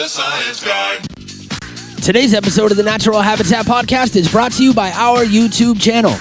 the 0.00 0.08
science 0.08 0.64
guy. 0.64 0.96
Today's 2.02 2.32
episode 2.32 2.70
of 2.70 2.78
the 2.78 2.82
Natural 2.82 3.20
Habitat 3.20 3.66
Podcast 3.66 4.16
is 4.16 4.32
brought 4.32 4.50
to 4.52 4.64
you 4.64 4.72
by 4.72 4.90
our 4.92 5.26
YouTube 5.26 5.78
channel. 5.78 6.12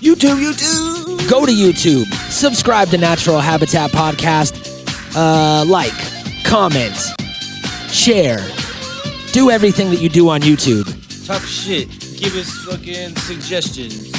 YouTube, 0.00 0.42
YouTube. 0.42 1.28
Go 1.28 1.44
to 1.44 1.52
YouTube, 1.52 2.06
subscribe 2.30 2.88
to 2.88 2.96
Natural 2.96 3.38
Habitat 3.38 3.90
Podcast, 3.90 4.54
uh, 5.14 5.66
like, 5.66 5.92
comment, 6.46 6.96
share, 7.92 8.38
do 9.32 9.50
everything 9.50 9.90
that 9.90 10.00
you 10.00 10.08
do 10.08 10.30
on 10.30 10.40
YouTube. 10.40 10.86
Talk 11.26 11.42
shit. 11.42 11.90
Give 12.16 12.34
us 12.34 12.50
fucking 12.64 13.14
suggestions. 13.16 14.10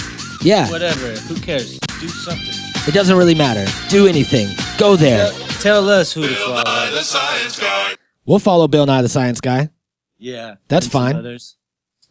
Yeah, 0.45 0.69
Whatever. 0.69 1.13
Who 1.13 1.35
cares? 1.41 1.79
Do 1.99 2.07
something. 2.09 2.53
it 2.87 2.93
doesn't 2.93 3.17
really 3.17 3.33
matter. 3.33 3.65
Do 3.89 4.05
anything. 4.05 4.55
Go 4.77 4.95
there. 4.95 5.31
Tell, 5.31 5.47
tell 5.61 5.89
us 5.89 6.13
who 6.13 6.21
to 6.21 6.27
Bill 6.27 6.63
follow. 6.63 8.08
Nye 8.29 8.37
the 8.37 8.37
science 8.37 8.37
guy. 8.37 8.37
We'll 8.37 8.39
follow 8.39 8.67
Bill 8.67 8.85
Nye 8.85 9.01
the 9.01 9.09
Science 9.09 9.41
Guy. 9.41 9.69
Yeah. 10.17 10.55
That's 10.67 10.87
fine. 10.87 11.15
Others. 11.15 11.57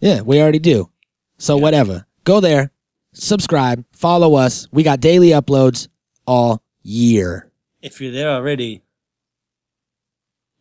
Yeah, 0.00 0.22
we 0.22 0.40
already 0.40 0.58
do. 0.58 0.90
So 1.38 1.56
whatever. 1.56 2.06
Go 2.24 2.40
there, 2.40 2.72
subscribe, 3.12 3.84
follow 3.92 4.34
us. 4.34 4.68
We 4.72 4.82
got 4.82 5.00
daily 5.00 5.30
uploads 5.30 5.88
all 6.26 6.62
year. 6.82 7.50
If 7.80 8.00
you're 8.00 8.12
there 8.12 8.30
already, 8.30 8.82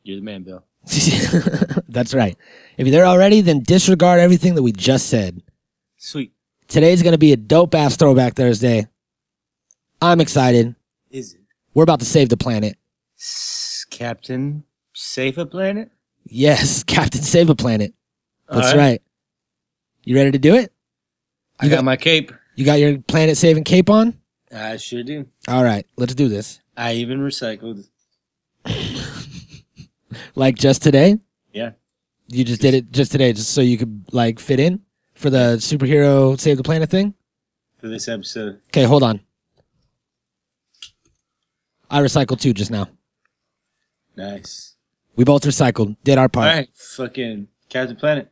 you're 0.03 0.17
the 0.17 0.23
man, 0.23 0.43
Bill. 0.43 0.63
That's 1.89 2.13
right. 2.13 2.37
If 2.77 2.87
you're 2.87 2.91
there 2.91 3.05
already, 3.05 3.41
then 3.41 3.63
disregard 3.63 4.19
everything 4.19 4.55
that 4.55 4.63
we 4.63 4.71
just 4.71 5.09
said. 5.09 5.41
Sweet. 5.97 6.31
Today's 6.67 7.01
going 7.01 7.13
to 7.13 7.17
be 7.17 7.33
a 7.33 7.37
dope 7.37 7.75
ass 7.75 7.97
throwback 7.97 8.35
Thursday. 8.35 8.87
I'm 10.01 10.21
excited. 10.21 10.75
Is 11.09 11.33
it? 11.33 11.41
We're 11.73 11.83
about 11.83 11.99
to 11.99 12.05
save 12.05 12.29
the 12.29 12.37
planet. 12.37 12.77
Captain 13.89 14.63
Save 14.99 15.37
a 15.37 15.45
Planet? 15.45 15.91
Yes, 16.25 16.83
Captain 16.95 17.21
Save 17.21 17.51
a 17.51 17.55
Planet. 17.55 17.93
That's 18.49 18.75
right. 18.75 18.99
You 20.03 20.15
ready 20.15 20.31
to 20.31 20.39
do 20.39 20.55
it? 20.55 20.73
I 21.59 21.65
You 21.65 21.69
got, 21.69 21.75
got- 21.77 21.85
my 21.85 21.97
cape. 21.97 22.31
You 22.55 22.65
got 22.65 22.79
your 22.79 22.97
planet 22.97 23.37
saving 23.37 23.65
cape 23.65 23.87
on? 23.91 24.17
I 24.51 24.77
sure 24.77 25.03
do. 25.03 25.27
All 25.47 25.63
right, 25.63 25.85
let's 25.97 26.15
do 26.15 26.27
this. 26.27 26.59
I 26.75 26.93
even 26.93 27.19
recycled. 27.19 27.87
Like 30.35 30.55
just 30.55 30.81
today? 30.83 31.17
Yeah. 31.51 31.71
You 32.27 32.43
just 32.43 32.61
did 32.61 32.73
it 32.73 32.91
just 32.91 33.11
today 33.11 33.33
just 33.33 33.51
so 33.51 33.61
you 33.61 33.77
could 33.77 34.05
like 34.11 34.39
fit 34.39 34.59
in 34.59 34.81
for 35.15 35.29
the 35.29 35.57
superhero 35.57 36.39
save 36.39 36.57
the 36.57 36.63
planet 36.63 36.89
thing? 36.89 37.13
For 37.79 37.87
this 37.87 38.07
episode. 38.07 38.59
Okay, 38.69 38.83
hold 38.83 39.03
on. 39.03 39.19
I 41.89 41.99
recycled 42.01 42.39
too 42.39 42.53
just 42.53 42.71
now. 42.71 42.87
Nice. 44.15 44.75
We 45.17 45.23
both 45.23 45.43
recycled, 45.43 45.97
did 46.03 46.19
our 46.19 46.29
part. 46.29 46.47
All 46.47 46.55
right. 46.55 46.69
Fucking 46.75 47.47
Captain 47.69 47.95
Planet. 47.95 48.29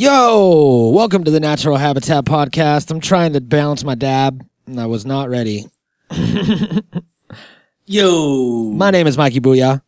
Yo, 0.00 0.88
welcome 0.94 1.24
to 1.24 1.30
the 1.30 1.40
Natural 1.40 1.76
Habitat 1.76 2.24
Podcast. 2.24 2.90
I'm 2.90 3.00
trying 3.00 3.34
to 3.34 3.40
balance 3.42 3.84
my 3.84 3.94
dab, 3.94 4.42
and 4.66 4.80
I 4.80 4.86
was 4.86 5.04
not 5.04 5.28
ready. 5.28 5.66
Yo. 7.84 8.72
My 8.72 8.90
name 8.90 9.06
is 9.06 9.18
Mikey 9.18 9.40
Booyah. 9.40 9.82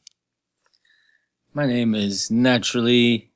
My 1.54 1.64
name 1.64 1.94
is 1.94 2.30
naturally 2.30 3.30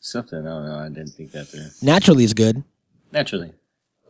something. 0.00 0.40
I 0.40 0.42
don't 0.42 0.66
know. 0.66 0.78
I 0.80 0.88
didn't 0.88 1.10
think 1.10 1.30
that 1.30 1.46
through. 1.46 1.68
Naturally 1.80 2.24
is 2.24 2.34
good. 2.34 2.64
Naturally. 3.12 3.52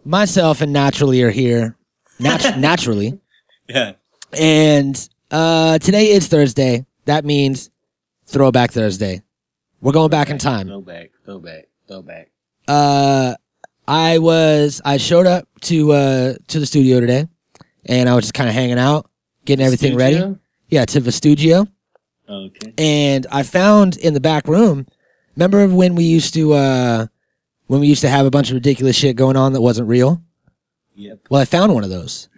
Myself 0.06 0.62
and 0.62 0.72
Naturally 0.72 1.20
are 1.22 1.30
here. 1.30 1.76
Nat- 2.18 2.54
naturally. 2.58 3.20
Yeah. 3.68 3.92
And 4.32 5.10
uh, 5.30 5.76
today 5.78 6.12
is 6.12 6.28
Thursday. 6.28 6.86
That 7.04 7.26
means 7.26 7.68
Throwback 8.24 8.70
Thursday. 8.70 9.20
We're 9.80 9.92
going 9.92 10.10
back 10.10 10.30
in 10.30 10.38
time. 10.38 10.66
Throwback. 10.68 11.10
Throwback. 11.24 11.68
Throwback. 11.88 12.30
Uh, 12.68 13.34
I 13.88 14.18
was 14.18 14.80
I 14.84 14.98
showed 14.98 15.26
up 15.26 15.48
to 15.62 15.92
uh 15.92 16.34
to 16.48 16.60
the 16.60 16.66
studio 16.66 17.00
today, 17.00 17.26
and 17.86 18.08
I 18.08 18.14
was 18.14 18.24
just 18.24 18.34
kind 18.34 18.48
of 18.48 18.54
hanging 18.54 18.78
out, 18.78 19.10
getting 19.44 19.64
everything 19.64 19.96
ready. 19.96 20.36
Yeah, 20.68 20.84
to 20.84 21.00
the 21.00 21.10
studio, 21.10 21.66
Okay. 22.28 22.72
and 22.78 23.26
I 23.32 23.42
found 23.42 23.96
in 23.96 24.14
the 24.14 24.20
back 24.20 24.46
room. 24.46 24.86
Remember 25.34 25.66
when 25.68 25.94
we 25.97 26.04
used 26.04 26.34
to 26.34 26.52
uh 26.52 27.06
when 27.66 27.80
we 27.80 27.88
used 27.88 28.02
to 28.02 28.08
have 28.08 28.26
a 28.26 28.30
bunch 28.30 28.50
of 28.50 28.54
ridiculous 28.54 28.94
shit 28.97 29.16
going 29.16 29.36
on 29.36 29.52
that 29.54 29.60
wasn't 29.60 29.88
real? 29.88 30.22
Yep. 30.94 31.20
Well, 31.30 31.41
I 31.41 31.44
found 31.44 31.74
one 31.74 31.82
of 31.82 31.91
those, 31.91 32.28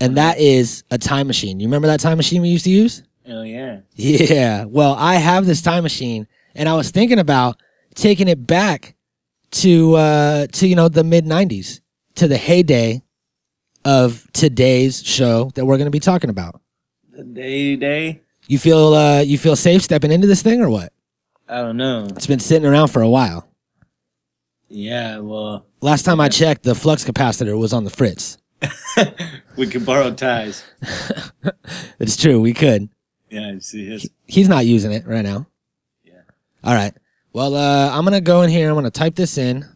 and 0.00 0.16
that 0.18 0.38
is 0.38 0.84
a 0.92 0.98
time 0.98 1.26
machine. 1.26 1.58
You 1.58 1.66
remember 1.66 1.88
that 1.88 1.98
time 2.00 2.18
machine 2.18 2.42
we 2.42 2.48
used 2.50 2.64
to 2.64 2.70
use? 2.70 3.02
Oh 3.26 3.42
yeah. 3.42 3.80
Yeah. 3.96 4.64
Well, 4.66 4.94
I 4.96 5.14
have 5.16 5.46
this 5.46 5.62
time 5.62 5.82
machine 5.82 6.28
and 6.54 6.68
I 6.68 6.74
was 6.74 6.90
thinking 6.90 7.18
about 7.18 7.60
taking 7.94 8.28
it 8.28 8.46
back 8.46 8.94
to 9.52 9.94
uh 9.96 10.46
to 10.46 10.66
you 10.66 10.76
know 10.76 10.88
the 10.88 11.04
mid 11.04 11.24
90s 11.24 11.80
to 12.16 12.28
the 12.28 12.36
heyday 12.36 13.02
of 13.84 14.26
today's 14.32 15.02
show 15.02 15.50
that 15.54 15.64
we're 15.64 15.76
going 15.76 15.86
to 15.86 15.90
be 15.90 16.00
talking 16.00 16.30
about. 16.30 16.60
The 17.10 17.24
day 17.24 17.76
day. 17.76 18.20
You 18.46 18.58
feel 18.58 18.94
uh 18.94 19.20
you 19.20 19.38
feel 19.38 19.56
safe 19.56 19.82
stepping 19.82 20.12
into 20.12 20.26
this 20.26 20.42
thing 20.42 20.60
or 20.60 20.70
what? 20.70 20.92
I 21.48 21.62
don't 21.62 21.76
know. 21.76 22.06
It's 22.10 22.26
been 22.26 22.38
sitting 22.40 22.68
around 22.68 22.88
for 22.88 23.02
a 23.02 23.08
while. 23.08 23.48
Yeah. 24.68 25.18
Well, 25.18 25.66
Last 25.80 26.04
time 26.04 26.20
I 26.20 26.28
checked, 26.28 26.62
the 26.62 26.74
flux 26.74 27.04
capacitor 27.04 27.58
was 27.58 27.72
on 27.72 27.84
the 27.84 27.90
fritz. 27.90 28.38
we 29.56 29.66
could 29.66 29.84
borrow 29.86 30.12
ties. 30.12 30.62
It's 31.98 32.16
true, 32.16 32.40
we 32.40 32.54
could. 32.54 32.88
Yeah. 33.30 33.56
See 33.60 33.86
his. 33.86 34.08
He's 34.26 34.48
not 34.48 34.64
using 34.64 34.90
it 34.92 35.06
right 35.06 35.22
now. 35.22 35.46
All 36.62 36.74
right. 36.74 36.92
Well, 37.32 37.54
uh, 37.54 37.90
I'm 37.90 38.04
gonna 38.04 38.20
go 38.20 38.42
in 38.42 38.50
here. 38.50 38.68
I'm 38.68 38.74
gonna 38.74 38.90
type 38.90 39.14
this 39.14 39.38
in. 39.38 39.66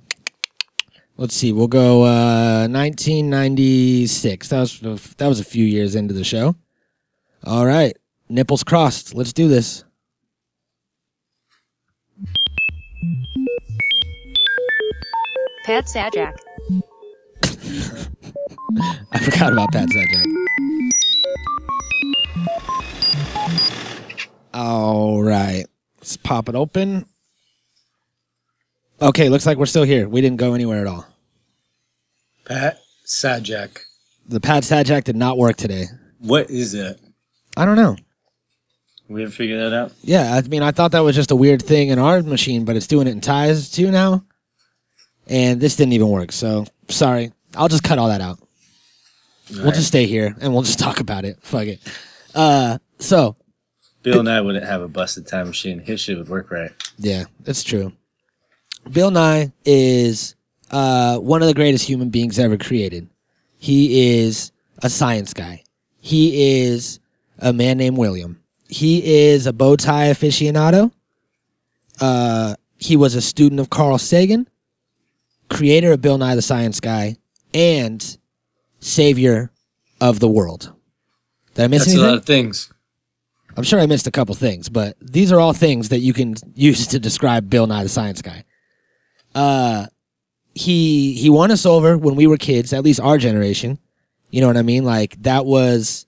Let's 1.17 1.35
see. 1.35 1.53
We'll 1.53 1.69
go 1.69 2.03
uh, 2.03 2.67
1996. 2.69 4.49
That 4.49 4.61
was 4.61 4.81
that 5.17 5.29
was 5.29 5.41
a 5.41 5.45
few 5.45 5.65
years 5.65 5.95
into 5.95 6.13
the 6.13 6.25
show. 6.25 6.57
All 7.45 7.65
right. 7.65 7.97
Nipples 8.29 8.65
crossed. 8.65 9.15
Let's 9.15 9.33
do 9.33 9.49
this. 9.49 9.85
Pat 15.65 15.87
Sajak. 15.87 16.37
I 19.13 19.19
forgot 19.21 19.53
about 19.53 19.73
Pat 19.73 19.89
Sajak. 19.89 20.25
All 24.53 25.23
right. 25.23 25.65
Let's 26.05 26.19
pop 26.19 26.51
it 26.51 26.55
open. 26.55 27.07
Okay, 29.01 29.31
looks 29.31 29.47
like 29.47 29.57
we're 29.57 29.65
still 29.65 29.85
here. 29.85 30.07
We 30.07 30.21
didn't 30.21 30.37
go 30.37 30.53
anywhere 30.53 30.83
at 30.83 30.87
all. 30.87 31.07
Pat 32.45 32.79
Sajak. 33.07 33.79
The 34.29 34.39
Pat 34.39 34.65
Sajak 34.65 35.05
did 35.05 35.17
not 35.17 35.39
work 35.39 35.57
today. 35.57 35.87
What 36.19 36.51
is 36.51 36.75
it? 36.75 37.01
I 37.57 37.65
don't 37.65 37.77
know. 37.77 37.97
We 39.09 39.23
haven't 39.23 39.33
figure 39.33 39.59
that 39.59 39.75
out? 39.75 39.93
Yeah, 40.03 40.35
I 40.35 40.47
mean, 40.47 40.63
I 40.63 40.73
thought 40.73 40.93
that 40.93 41.01
was 41.01 41.17
just 41.17 41.31
a 41.31 41.37
weird 41.37 41.63
thing 41.63 41.89
in 41.89 41.99
our 41.99 42.23
machine, 42.23 42.67
but 42.67 42.77
it's 42.77 42.87
doing 42.87 43.07
it 43.07 43.13
in 43.13 43.23
ties 43.23 43.71
too 43.71 43.91
now. 43.91 44.27
And 45.27 45.59
this 45.59 45.75
didn't 45.75 45.95
even 45.95 46.11
work. 46.11 46.33
So 46.33 46.67
sorry. 46.89 47.33
I'll 47.57 47.69
just 47.69 47.83
cut 47.83 47.99
all 47.99 48.09
that 48.09 48.21
out. 48.21 48.39
We'll 49.51 49.73
just 49.73 49.89
stay 49.89 50.05
here 50.05 50.37
and 50.39 50.53
we'll 50.53 50.65
just 50.65 50.79
talk 50.79 51.01
about 51.01 51.25
it. 51.25 51.39
Fuck 51.41 51.65
it. 51.67 51.81
Uh, 52.35 52.77
so 52.99 53.37
Bill 54.05 54.21
and 54.21 54.29
I 54.31 54.41
wouldn't 54.41 54.65
have 54.65 54.83
a 54.83 54.89
busted 54.89 55.27
time 55.27 55.49
machine. 55.49 55.81
His 55.81 55.99
shit 56.01 56.17
would 56.17 56.29
work 56.29 56.51
right. 56.53 56.71
yeah, 56.99 57.25
that's 57.41 57.65
true. 57.65 57.93
Bill 58.93 59.11
Nye 59.11 59.51
is 59.65 60.37
uh, 60.71 61.19
one 61.19 61.41
of 61.43 61.49
the 61.49 61.55
greatest 61.55 61.87
human 61.89 62.11
beings 62.11 62.39
ever 62.39 62.57
created. 62.59 63.09
He 63.57 64.21
is 64.21 64.53
a 64.83 64.91
science 64.91 65.33
guy. 65.33 65.65
He 66.01 66.61
is 66.63 67.01
a 67.39 67.53
man 67.53 67.79
named 67.79 67.97
William. 67.97 68.41
He 68.69 69.25
is 69.25 69.47
a 69.47 69.53
bow 69.55 69.77
tie 69.77 70.09
aficionado. 70.11 70.93
Uh, 72.01 72.57
he 72.77 72.97
was 72.97 73.15
a 73.15 73.23
student 73.23 73.61
of 73.61 73.71
Carl 73.71 73.97
Sagan, 73.97 74.47
creator 75.49 75.93
of 75.93 76.03
Bill 76.03 76.19
Nye 76.19 76.35
the 76.35 76.43
Science 76.43 76.79
Guy, 76.81 77.17
and 77.55 78.19
savior 78.81 79.51
of 80.01 80.21
the 80.21 80.29
world. 80.29 80.75
Did 81.55 81.65
I 81.65 81.67
miss 81.69 81.87
That's 81.87 81.89
a 81.89 81.93
anything? 81.93 82.11
lot 82.11 82.19
of 82.19 82.27
things. 82.27 82.71
I'm 83.57 83.63
sure 83.65 83.81
I 83.81 83.87
missed 83.87 84.07
a 84.07 84.11
couple 84.11 84.35
things, 84.35 84.69
but 84.69 84.97
these 85.01 85.31
are 85.31 85.39
all 85.39 85.53
things 85.53 85.91
that 85.91 86.01
you 86.01 86.13
can 86.13 86.35
use 86.55 86.87
to 86.89 86.99
describe 86.99 87.49
Bill 87.49 87.67
Nye 87.67 87.85
the 87.85 87.89
Science 87.89 88.21
Guy. 88.21 88.45
Uh, 89.35 89.87
he 90.55 91.15
he 91.15 91.31
won 91.31 91.51
us 91.51 91.67
over 91.67 91.99
when 91.99 92.15
we 92.15 92.27
were 92.27 92.37
kids, 92.37 92.73
at 92.73 92.85
least 92.85 93.01
our 93.01 93.19
generation. 93.19 93.79
You 94.31 94.41
know 94.41 94.47
what 94.47 94.57
I 94.57 94.63
mean? 94.63 94.85
Like 94.85 95.21
that 95.23 95.47
was 95.47 96.07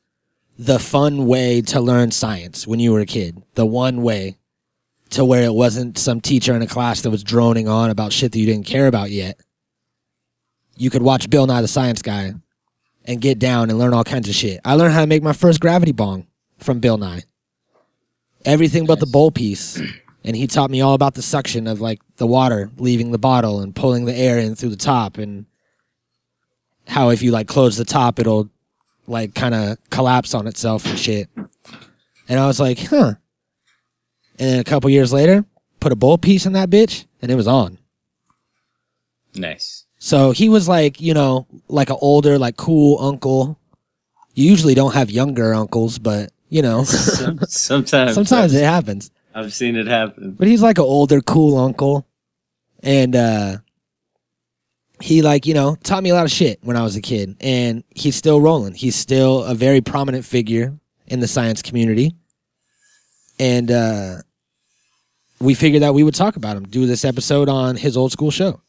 the 0.59 0.79
fun 0.79 1.27
way 1.27 1.61
to 1.61 1.81
learn 1.81 2.11
science 2.11 2.67
when 2.67 2.81
you 2.81 2.93
were 2.93 3.01
a 3.01 3.07
kid. 3.07 3.43
The 3.55 3.67
one 3.67 4.03
way 4.03 4.39
to 5.11 5.25
where 5.25 5.45
it 5.45 5.55
wasn't 5.55 5.99
some 5.99 6.21
teacher 6.21 6.55
in 6.55 6.63
a 6.63 6.67
class 6.67 7.03
that 7.03 7.11
was 7.11 7.23
droning 7.23 7.69
on 7.69 7.91
about 7.91 8.13
shit 8.13 8.33
that 8.33 8.39
you 8.39 8.47
didn't 8.47 8.67
care 8.67 8.87
about 8.87 9.11
yet. 9.11 9.39
You 10.77 10.91
could 10.91 11.03
watch 11.03 11.31
Bill 11.31 11.47
Nye 11.47 11.63
the 11.63 11.69
Science 11.69 12.03
Guy 12.03 12.35
and 13.05 13.21
get 13.21 13.39
down 13.39 13.71
and 13.71 13.79
learn 13.79 13.95
all 13.95 14.05
kinds 14.05 14.29
of 14.29 14.35
shit. 14.35 14.61
I 14.65 14.75
learned 14.75 14.95
how 14.95 15.01
to 15.01 15.07
make 15.07 15.23
my 15.23 15.33
first 15.33 15.61
gravity 15.61 15.93
bong 15.93 16.27
from 16.59 16.81
Bill 16.81 16.99
Nye. 16.99 17.23
Everything 18.47 18.87
but 18.87 19.01
the 19.01 19.07
bowl 19.07 19.31
piece. 19.31 19.81
And 20.25 20.35
he 20.35 20.47
taught 20.47 20.71
me 20.71 20.81
all 20.81 20.95
about 20.95 21.15
the 21.15 21.23
suction 21.23 21.67
of 21.67 21.81
like 21.81 22.01
the 22.17 22.27
water 22.27 22.71
leaving 22.79 23.11
the 23.11 23.19
bottle 23.19 23.61
and 23.61 23.75
pulling 23.75 24.07
the 24.07 24.15
air 24.15 24.39
in 24.39 24.55
through 24.55 24.71
the 24.71 24.77
top 24.77 25.19
and 25.19 25.47
how 26.89 27.11
if 27.11 27.23
you 27.23 27.31
like 27.31 27.49
close 27.49 27.77
the 27.77 27.85
top 27.85 28.19
it'll 28.19 28.49
like 29.07 29.35
kind 29.35 29.55
of 29.55 29.79
collapse 29.91 30.35
on 30.35 30.47
itself 30.47 30.87
and 30.87 30.99
shit. 30.99 31.29
And 32.29 32.41
I 32.41 32.47
was 32.47 32.59
like, 32.59 32.79
huh. 32.79 33.15
And 34.39 34.51
then 34.51 34.61
a 34.61 34.65
couple 34.65 34.91
years 34.91 35.13
later, 35.13 35.45
put 35.81 35.93
a 35.93 35.97
bowl 35.97 36.19
piece 36.19 36.47
in 36.47 36.53
that 36.55 36.71
bitch 36.71 37.05
and 37.23 37.31
it 37.31 37.37
was 37.37 37.47
on. 37.47 37.79
Nice. 39.35 39.85
So 39.99 40.33
he 40.33 40.49
was 40.49 40.69
like, 40.69 41.01
you 41.01 41.15
know, 41.15 41.47
like 41.69 41.91
an 41.91 41.97
older, 42.01 42.39
like 42.39 42.57
cool 42.57 42.99
uncle. 43.01 43.59
You 44.35 44.51
usually 44.51 44.75
don't 44.75 44.95
have 44.95 45.11
younger 45.11 45.55
uncles, 45.55 45.99
but 45.99 46.31
you 46.49 46.63
know, 46.63 46.85
sometimes. 47.49 48.15
sometimes 48.15 48.55
it 48.55 48.65
happens. 48.65 49.11
I've 49.35 49.53
seen 49.53 49.77
it 49.77 49.87
happen. 49.87 50.33
But 50.33 50.49
he's 50.49 50.63
like 50.63 50.79
an 50.79 50.85
older, 50.85 51.21
cool 51.21 51.59
uncle. 51.59 52.07
And 52.83 53.15
uh 53.15 53.59
he 55.01 55.21
like, 55.21 55.45
you 55.45 55.53
know, 55.53 55.77
taught 55.83 56.03
me 56.03 56.09
a 56.11 56.15
lot 56.15 56.25
of 56.25 56.31
shit 56.31 56.59
when 56.63 56.77
I 56.77 56.83
was 56.83 56.97
a 56.97 57.03
kid. 57.03 57.37
And 57.41 57.85
he's 57.91 58.17
still 58.17 58.41
rolling. 58.41 58.75
He's 58.75 58.97
still 58.97 59.45
a 59.45 59.55
very 59.55 59.83
prominent 59.83 60.25
figure 60.25 60.79
in 61.07 61.21
the 61.21 61.29
science 61.29 61.61
community. 61.61 62.15
And 63.39 63.71
uh 63.71 64.17
we 65.39 65.53
figured 65.53 65.83
that 65.83 65.93
we 65.93 66.03
would 66.03 66.15
talk 66.15 66.37
about 66.37 66.57
him, 66.57 66.65
do 66.65 66.87
this 66.87 67.05
episode 67.05 67.51
on 67.51 67.77
his 67.77 67.97
old 67.97 68.11
school 68.13 68.31
show. 68.31 68.63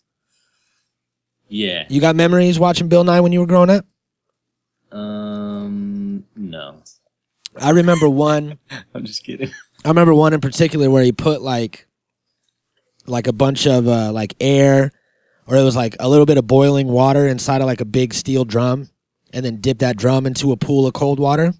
Yeah. 1.47 1.85
You 1.88 2.01
got 2.01 2.18
memories 2.18 2.59
watching 2.59 2.89
Bill 2.89 3.06
Nye 3.06 3.21
when 3.21 3.31
you 3.31 3.39
were 3.39 3.45
growing 3.45 3.69
up? 3.69 3.85
Um. 4.91 5.97
I 7.62 7.71
remember 7.71 8.09
one 8.09 8.59
I'm 8.94 9.06
just 9.06 9.24
kidding. 9.24 9.51
I 9.86 9.89
remember 9.89 10.13
one 10.13 10.33
in 10.33 10.42
particular 10.42 10.89
where 10.89 11.04
he 11.04 11.12
put 11.12 11.42
like 11.42 11.88
like 13.06 13.27
a 13.27 13.33
bunch 13.33 13.68
of 13.68 13.88
uh, 13.88 14.12
like 14.12 14.36
air 14.39 14.92
or 15.48 15.56
it 15.56 15.63
was 15.63 15.75
like 15.75 15.95
a 16.00 16.09
little 16.09 16.25
bit 16.25 16.38
of 16.38 16.45
boiling 16.45 16.88
water 16.88 17.27
inside 17.27 17.62
of 17.62 17.68
like 17.68 17.81
a 17.81 17.86
big 17.86 18.13
steel 18.13 18.44
drum 18.44 18.89
and 19.33 19.45
then 19.45 19.62
dipped 19.62 19.80
that 19.80 19.98
drum 19.98 20.25
into 20.25 20.51
a 20.51 20.57
pool 20.57 20.88
of 20.88 20.94
cold 20.94 21.19
water 21.19 21.54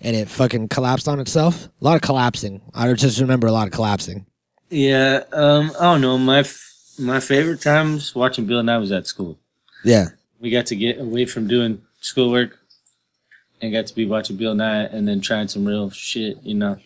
and 0.00 0.16
it 0.16 0.28
fucking 0.28 0.68
collapsed 0.68 1.08
on 1.08 1.20
itself. 1.20 1.66
A 1.66 1.84
lot 1.84 1.96
of 1.96 2.02
collapsing. 2.02 2.60
I 2.74 2.92
just 2.92 3.20
remember 3.20 3.46
a 3.46 3.52
lot 3.52 3.66
of 3.66 3.72
collapsing. 3.72 4.26
Yeah. 4.70 5.22
Um. 5.32 5.72
I 5.78 5.84
don't 5.84 6.00
know. 6.00 6.18
My 6.18 6.40
f- 6.40 6.70
my 6.98 7.20
favorite 7.20 7.60
times 7.60 8.14
watching 8.14 8.46
Bill 8.46 8.62
Nye 8.62 8.78
was 8.78 8.92
at 8.92 9.06
school. 9.06 9.38
Yeah. 9.84 10.08
We 10.40 10.50
got 10.50 10.66
to 10.66 10.76
get 10.76 11.00
away 11.00 11.24
from 11.26 11.46
doing 11.46 11.82
schoolwork 12.00 12.58
and 13.62 13.72
got 13.72 13.86
to 13.86 13.94
be 13.94 14.04
watching 14.04 14.36
Bill 14.36 14.54
Nye 14.54 14.84
and 14.84 15.06
then 15.08 15.20
trying 15.20 15.48
some 15.48 15.64
real 15.64 15.88
shit. 15.90 16.42
You 16.42 16.54
know, 16.54 16.76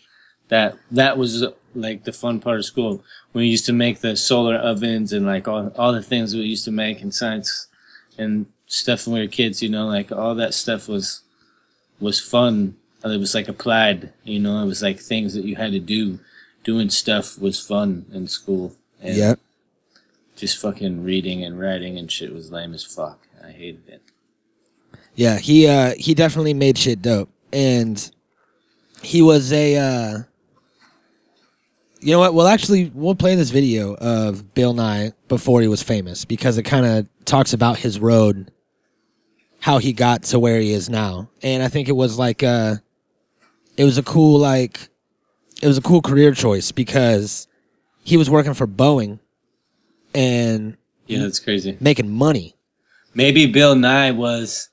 that 0.49 0.76
that 0.93 1.19
was 1.19 1.43
uh, 1.43 1.52
like 1.75 2.05
the 2.05 2.12
fun 2.12 2.38
part 2.38 2.58
of 2.58 2.64
school 2.64 3.02
when 3.32 3.43
we 3.43 3.49
used 3.49 3.67
to 3.67 3.73
make 3.73 4.00
the 4.00 4.14
solar 4.17 4.56
ovens 4.56 5.12
and 5.12 5.26
like 5.26 5.49
all 5.49 5.73
all 5.76 5.93
the 5.93 6.02
things 6.02 6.34
we 6.34 6.43
used 6.43 6.67
to 6.67 6.70
make 6.70 7.00
in 7.02 7.11
science 7.11 7.67
and 8.19 8.46
stuff 8.67 9.06
when 9.06 9.14
we 9.14 9.20
were 9.23 9.26
kids. 9.26 9.62
You 9.62 9.70
know, 9.70 9.87
like 9.87 10.12
all 10.12 10.34
that 10.37 10.55
stuff 10.55 10.87
was 10.88 11.23
was 11.99 12.20
fun. 12.20 12.76
It 13.05 13.19
was 13.20 13.34
like 13.34 13.49
applied. 13.49 14.12
You 14.25 14.38
know, 14.40 14.62
it 14.62 14.67
was 14.67 14.82
like 14.82 15.00
things 15.00 15.34
that 15.34 15.44
you 15.44 15.56
had 15.56 15.72
to 15.72 15.81
do. 15.81 16.20
Doing 16.64 16.90
stuff 16.90 17.38
was 17.38 17.64
fun 17.64 18.06
in 18.12 18.26
school. 18.26 18.75
And 19.00 19.17
Yep. 19.17 19.38
just 20.34 20.58
fucking 20.58 21.05
reading 21.05 21.44
and 21.44 21.61
writing 21.61 21.96
and 21.96 22.11
shit 22.11 22.34
was 22.34 22.50
lame 22.50 22.75
as 22.75 22.82
fuck. 22.82 23.20
I 23.44 23.52
hated 23.52 23.88
it. 23.88 24.02
Yeah, 25.17 25.39
he 25.39 25.67
uh 25.67 25.95
he 25.99 26.15
definitely 26.15 26.55
made 26.55 26.79
shit 26.79 27.03
dope. 27.03 27.31
And 27.53 28.11
he 29.03 29.23
was 29.23 29.53
a 29.53 29.77
uh 29.77 30.19
You 32.01 32.13
know 32.13 32.19
what? 32.21 32.35
Well 32.35 32.47
actually 32.47 32.93
we'll 32.95 33.15
play 33.15 33.35
this 33.35 33.51
video 33.51 33.95
of 33.95 34.55
Bill 34.55 34.75
Nye 34.75 35.13
before 35.29 35.63
he 35.63 35.69
was 35.69 35.83
famous 35.83 36.25
because 36.25 36.59
it 36.59 36.63
kind 36.65 36.87
of 36.87 37.07
talks 37.25 37.53
about 37.53 37.79
his 37.79 37.99
road 37.99 38.53
how 39.61 39.79
he 39.79 39.93
got 39.93 40.23
to 40.23 40.39
where 40.39 40.61
he 40.61 40.73
is 40.73 40.89
now. 40.89 41.29
And 41.43 41.63
I 41.63 41.69
think 41.69 41.89
it 41.89 41.97
was 41.97 42.19
like 42.19 42.43
uh 42.43 42.77
it 43.79 43.85
was 43.85 43.97
a 43.99 44.03
cool 44.03 44.39
like 44.39 44.89
it 45.63 45.67
was 45.67 45.79
a 45.79 45.83
cool 45.83 46.03
career 46.03 46.33
choice 46.35 46.73
because 46.73 47.49
he 48.05 48.19
was 48.19 48.29
working 48.29 48.53
for 48.55 48.67
Boeing 48.67 49.19
and 50.15 50.77
Yeah, 51.07 51.21
that's 51.21 51.41
crazy. 51.41 51.79
making 51.81 52.11
money. 52.11 52.55
Maybe 53.15 53.47
Bill 53.47 53.75
Nye 53.75 54.11
was. 54.11 54.69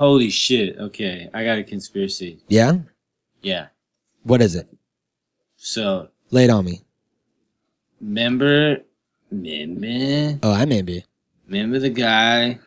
Holy 0.00 0.30
shit. 0.30 0.78
Okay, 0.78 1.28
I 1.34 1.44
got 1.44 1.58
a 1.58 1.62
conspiracy. 1.62 2.38
Yeah? 2.48 2.78
Yeah. 3.42 3.66
What 4.22 4.40
is 4.40 4.54
it? 4.54 4.66
So, 5.56 6.08
Lay 6.30 6.44
it 6.44 6.50
on 6.50 6.64
me. 6.64 6.80
remember. 8.00 8.78
Remember. 9.30 10.38
Oh, 10.42 10.52
I 10.52 10.64
may 10.64 10.80
be. 10.80 11.04
Remember 11.46 11.78
the 11.78 11.90
guy 11.90 12.58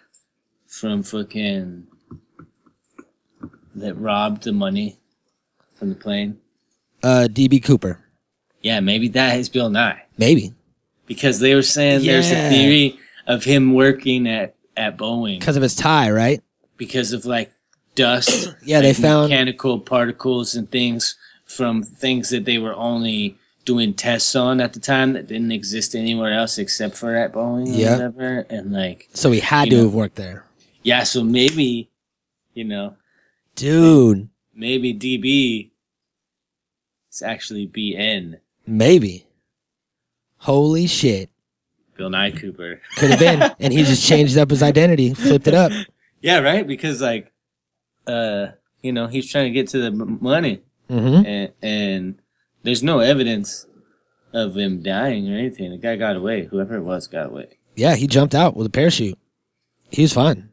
from 0.67 1.01
fucking. 1.01 1.87
that 3.75 3.95
robbed 3.95 4.43
the 4.43 4.53
money 4.53 4.99
from 5.73 5.89
the 5.89 5.95
plane? 5.95 6.37
Uh 7.01 7.27
DB 7.31 7.63
Cooper. 7.63 7.99
Yeah, 8.61 8.79
maybe 8.79 9.07
that 9.09 9.39
is 9.39 9.49
Bill 9.49 9.71
Nye. 9.71 10.03
Maybe. 10.19 10.53
Because 11.07 11.39
they 11.39 11.55
were 11.55 11.63
saying 11.63 12.05
there's 12.05 12.29
Yeah. 12.31 12.45
a 12.47 12.49
theory 12.51 12.99
of 13.25 13.43
him 13.43 13.73
working 13.73 14.27
at, 14.27 14.55
at 14.77 14.97
Boeing. 14.97 15.39
Because 15.39 15.57
of 15.57 15.63
his 15.63 15.75
tie, 15.75 16.11
right? 16.11 16.41
Because 16.77 17.13
of 17.13 17.25
like 17.25 17.51
dust. 17.95 18.55
Yeah, 18.63 18.81
they 18.81 18.93
found- 18.93 19.29
mechanical 19.29 19.79
particles 19.79 20.55
and 20.55 20.69
things 20.71 21.15
from 21.45 21.83
things 21.83 22.29
that 22.29 22.45
they 22.45 22.57
were 22.57 22.73
only 22.75 23.37
doing 23.65 23.93
tests 23.93 24.35
on 24.35 24.59
at 24.59 24.73
the 24.73 24.79
time 24.79 25.13
that 25.13 25.27
didn't 25.27 25.51
exist 25.51 25.95
anywhere 25.95 26.33
else 26.33 26.57
except 26.57 26.95
for 26.97 27.15
at 27.15 27.31
Boeing 27.33 27.67
or 27.67 27.77
Yeah. 27.77 27.91
whatever. 27.93 28.39
And 28.49 28.71
like, 28.73 29.07
So 29.13 29.31
he 29.31 29.39
had 29.39 29.69
to 29.69 29.75
know. 29.77 29.83
have 29.83 29.93
worked 29.93 30.15
there. 30.15 30.45
yeah, 30.83 31.03
so 31.03 31.23
maybe, 31.23 31.89
you 32.53 32.63
know, 32.65 32.95
Dude, 33.55 34.29
maybe 34.55 34.93
DB 34.93 35.69
is 37.11 37.21
actually 37.21 37.67
BN, 37.67 38.39
maybe. 38.65 39.27
Holy 40.37 40.87
shit. 40.87 41.29
Bill 41.95 42.09
Nye 42.09 42.31
Cooper. 42.31 42.81
Could 42.97 43.11
have 43.11 43.19
been. 43.19 43.51
and 43.59 43.71
he 43.71 43.83
just 43.83 44.05
changed 44.05 44.37
up 44.37 44.49
his 44.49 44.63
identity, 44.63 45.13
flipped 45.13 45.47
it 45.47 45.53
up. 45.53 45.71
Yeah, 46.23 46.39
right. 46.39 46.65
Because 46.65 47.01
like, 47.01 47.31
uh, 48.07 48.47
you 48.81 48.93
know, 48.93 49.07
he's 49.07 49.29
trying 49.29 49.45
to 49.45 49.51
get 49.51 49.67
to 49.69 49.77
the 49.79 49.91
money. 49.91 50.61
hmm 50.89 51.21
and, 51.25 51.51
and 51.61 52.21
there's 52.63 52.81
no 52.81 52.99
evidence 52.99 53.67
of 54.33 54.55
him 54.55 54.81
dying 54.81 55.31
or 55.31 55.37
anything. 55.37 55.69
The 55.71 55.77
guy 55.77 55.97
got 55.97 56.15
away. 56.15 56.45
Whoever 56.45 56.77
it 56.77 56.83
was 56.83 57.07
got 57.07 57.27
away. 57.27 57.57
Yeah, 57.75 57.95
he 57.95 58.07
jumped 58.07 58.33
out 58.33 58.55
with 58.55 58.65
a 58.65 58.69
parachute. 58.69 59.19
He 59.91 60.01
was 60.01 60.13
fine. 60.13 60.49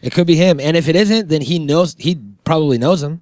It 0.00 0.12
could 0.12 0.26
be 0.26 0.36
him. 0.36 0.58
And 0.58 0.76
if 0.76 0.88
it 0.88 0.96
isn't, 0.96 1.28
then 1.28 1.42
he 1.42 1.58
knows 1.58 1.94
he 1.98 2.20
probably 2.44 2.78
knows 2.78 3.02
him. 3.02 3.20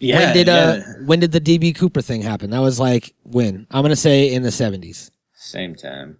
Yeah. 0.00 0.18
when 0.18 0.34
did 0.34 0.48
uh 0.48 0.52
yeah. 0.78 0.92
when 1.06 1.20
did 1.20 1.32
the 1.32 1.40
DB 1.40 1.74
Cooper 1.74 2.02
thing 2.02 2.22
happen? 2.22 2.50
That 2.50 2.60
was 2.60 2.80
like 2.80 3.14
when? 3.22 3.66
I'm 3.70 3.82
gonna 3.82 3.96
say 3.96 4.32
in 4.32 4.42
the 4.42 4.50
seventies. 4.50 5.10
Same 5.34 5.74
time. 5.76 6.18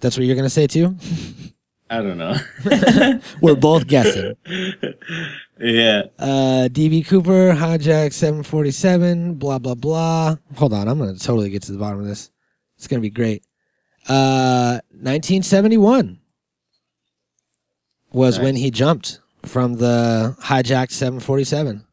That's 0.00 0.16
what 0.16 0.26
you're 0.26 0.36
gonna 0.36 0.50
say 0.50 0.66
too? 0.66 0.96
I 1.92 2.02
don't 2.02 2.18
know. 2.18 2.36
We're 3.42 3.56
both 3.56 3.88
guessing. 3.88 4.36
yeah. 5.58 6.02
Uh, 6.20 6.68
DB 6.70 7.04
Cooper, 7.04 7.52
hijack 7.52 8.12
747, 8.12 9.34
blah, 9.34 9.58
blah, 9.58 9.74
blah. 9.74 10.36
Hold 10.54 10.72
on, 10.72 10.86
I'm 10.88 10.98
going 10.98 11.12
to 11.12 11.20
totally 11.20 11.50
get 11.50 11.62
to 11.64 11.72
the 11.72 11.78
bottom 11.78 11.98
of 11.98 12.06
this. 12.06 12.30
It's 12.78 12.86
going 12.86 13.00
to 13.00 13.02
be 13.02 13.10
great. 13.10 13.42
Uh, 14.08 14.78
1971 14.92 16.20
was 18.12 18.38
Nice. 18.38 18.44
when 18.44 18.54
he 18.56 18.70
jumped 18.70 19.20
from 19.44 19.74
the 19.74 20.36
hijacked 20.40 20.92
747. 20.92 21.84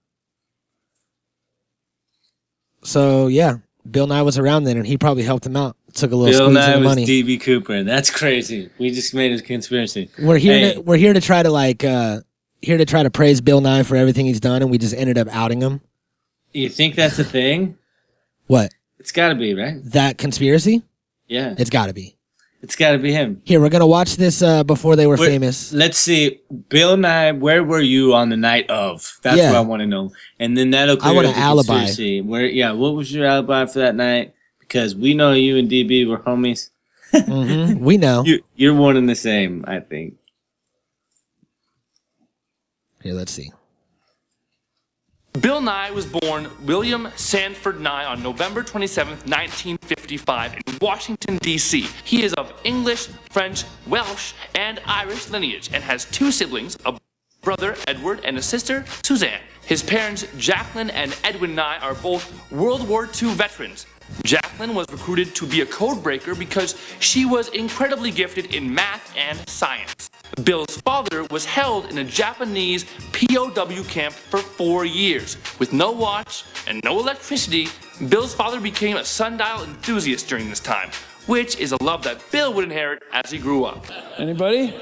So 2.84 3.28
yeah, 3.28 3.56
Bill 3.92 4.08
Nye 4.08 4.22
was 4.22 4.38
around 4.38 4.64
then, 4.66 4.78
and 4.78 4.86
he 4.86 4.98
probably 4.98 5.24
helped 5.24 5.46
him 5.46 5.56
out. 5.56 5.76
Took 5.94 6.12
a 6.12 6.16
little 6.16 6.38
Bill 6.40 6.52
Nye 6.52 6.72
of 6.74 6.80
was 6.82 6.88
money. 6.90 7.06
DB 7.06 7.40
Cooper. 7.42 7.84
That's 7.84 8.10
crazy. 8.10 8.70
We 8.78 8.92
just 8.92 9.14
made 9.14 9.32
a 9.38 9.42
conspiracy. 9.42 10.10
We're 10.20 10.38
here. 10.38 10.54
Hey. 10.54 10.74
To, 10.74 10.82
we're 10.82 10.98
here 10.98 11.14
to 11.14 11.22
try 11.22 11.42
to 11.44 11.50
like 11.50 11.84
uh 11.84 12.22
here 12.62 12.78
to 12.78 12.86
try 12.86 13.04
to 13.04 13.10
praise 13.10 13.42
Bill 13.42 13.62
Nye 13.62 13.84
for 13.84 13.96
everything 13.96 14.26
he's 14.26 14.40
done, 14.40 14.62
and 14.62 14.70
we 14.72 14.78
just 14.78 14.94
ended 14.96 15.18
up 15.18 15.28
outing 15.32 15.62
him. 15.62 15.82
You 16.54 16.70
think 16.70 16.96
that's 16.96 17.20
a 17.20 17.24
thing? 17.24 17.78
What 18.48 18.72
It's 19.00 19.12
got 19.12 19.30
to 19.30 19.36
be 19.36 19.54
right. 19.54 19.76
that 19.92 20.18
conspiracy? 20.18 20.84
Yeah, 21.28 21.56
It's 21.58 21.70
got 21.70 21.88
to 21.88 21.94
be. 21.94 22.17
It's 22.62 22.76
got 22.76 22.92
to 22.94 22.98
be 22.98 23.12
him. 23.12 23.42
Here, 23.46 23.60
we're 23.62 23.70
gonna 23.70 23.88
watch 23.88 24.16
this 24.18 24.42
uh 24.42 24.64
before 24.64 24.96
they 24.96 25.08
were 25.08 25.18
Wait, 25.18 25.28
famous. 25.28 25.72
Let's 25.74 25.98
see, 25.98 26.40
Bill 26.70 26.98
Nye. 26.98 27.32
Where 27.32 27.64
were 27.64 27.82
you 27.82 28.14
on 28.14 28.30
the 28.30 28.38
night 28.38 28.70
of? 28.70 29.18
That's 29.22 29.38
Yeah. 29.38 29.52
what 29.52 29.58
I 29.58 29.62
want 29.62 29.82
to 29.82 29.88
know. 29.88 30.12
And 30.40 30.58
then 30.58 30.72
that'll. 30.72 30.98
I 30.98 31.00
Clear 31.00 31.16
want 31.16 31.28
up 31.28 31.36
an 31.36 31.42
alibi. 31.42 31.74
conspiracy. 31.86 32.22
Where? 32.22 32.46
Yeah. 32.46 32.72
What 32.72 32.96
was 32.96 33.14
your 33.14 33.26
alibi 33.26 33.66
for 33.68 33.80
that 33.80 33.96
night? 33.96 34.34
Because 34.60 34.96
we 34.96 35.14
know 35.14 35.34
you 35.34 35.58
and 35.58 35.70
DB 35.70 36.08
were 36.08 36.18
homies. 36.20 36.70
hmm 37.12 37.78
We 37.80 37.98
know. 37.98 38.24
You, 38.26 38.44
you're 38.56 38.74
one 38.74 38.98
and 38.98 39.08
the 39.08 39.16
same. 39.16 39.64
I 39.68 39.80
think. 39.80 40.16
Here, 43.04 43.14
let's 43.14 43.32
see. 43.32 43.52
Bill 45.42 45.60
Nye 45.60 45.92
was 45.92 46.06
born 46.06 46.50
William 46.66 47.10
Sanford 47.16 47.82
Nye 47.82 48.06
on 48.06 48.24
November 48.24 48.64
27, 48.64 49.12
1955, 49.12 50.54
in 50.56 50.78
Washington, 50.82 51.38
D.C. 51.40 51.86
He 52.06 52.24
is 52.24 52.34
of 52.36 52.54
English, 52.64 53.08
French, 53.30 53.66
Welsh, 53.88 54.34
and 54.56 54.80
Irish 54.86 55.30
lineage 55.30 55.70
and 55.74 55.84
has 55.84 56.06
two 56.06 56.32
siblings 56.32 56.78
a 56.86 56.98
brother, 57.42 57.76
Edward, 57.88 58.22
and 58.24 58.38
a 58.38 58.42
sister, 58.42 58.86
Suzanne. 59.04 59.42
His 59.66 59.84
parents, 59.84 60.26
Jacqueline 60.38 60.90
and 60.90 61.16
Edwin 61.26 61.54
Nye, 61.54 61.78
are 61.80 61.96
both 61.96 62.52
World 62.52 62.88
War 62.88 63.10
II 63.22 63.34
veterans. 63.34 63.86
Jacqueline 64.24 64.74
was 64.74 64.88
recruited 64.90 65.36
to 65.36 65.46
be 65.46 65.60
a 65.60 65.66
code 65.66 66.02
breaker 66.02 66.36
because 66.36 66.76
she 67.00 67.26
was 67.26 67.50
incredibly 67.50 68.12
gifted 68.12 68.56
in 68.56 68.74
math 68.74 69.14
and 69.18 69.38
science. 69.50 70.10
Bill's 70.44 70.78
father 70.82 71.24
was 71.32 71.46
held 71.46 71.90
in 71.90 71.98
a 71.98 72.04
Japanese 72.04 72.86
POW 73.12 73.84
camp 73.86 74.14
for 74.14 74.38
four 74.38 74.86
years. 74.86 75.36
With 75.58 75.74
no 75.74 75.92
watch 75.92 76.44
and 76.68 76.80
no 76.84 77.00
electricity, 77.00 77.68
Bill's 78.10 78.36
father 78.36 78.60
became 78.60 78.98
a 78.98 79.04
sundial 79.04 79.64
enthusiast 79.64 80.30
during 80.30 80.48
this 80.48 80.60
time, 80.60 80.92
which 81.26 81.58
is 81.58 81.72
a 81.72 81.84
love 81.84 82.04
that 82.04 82.24
Bill 82.32 82.54
would 82.54 82.66
inherit 82.66 83.02
as 83.14 83.32
he 83.32 83.40
grew 83.40 83.66
up. 83.66 83.88
Anybody? 84.20 84.76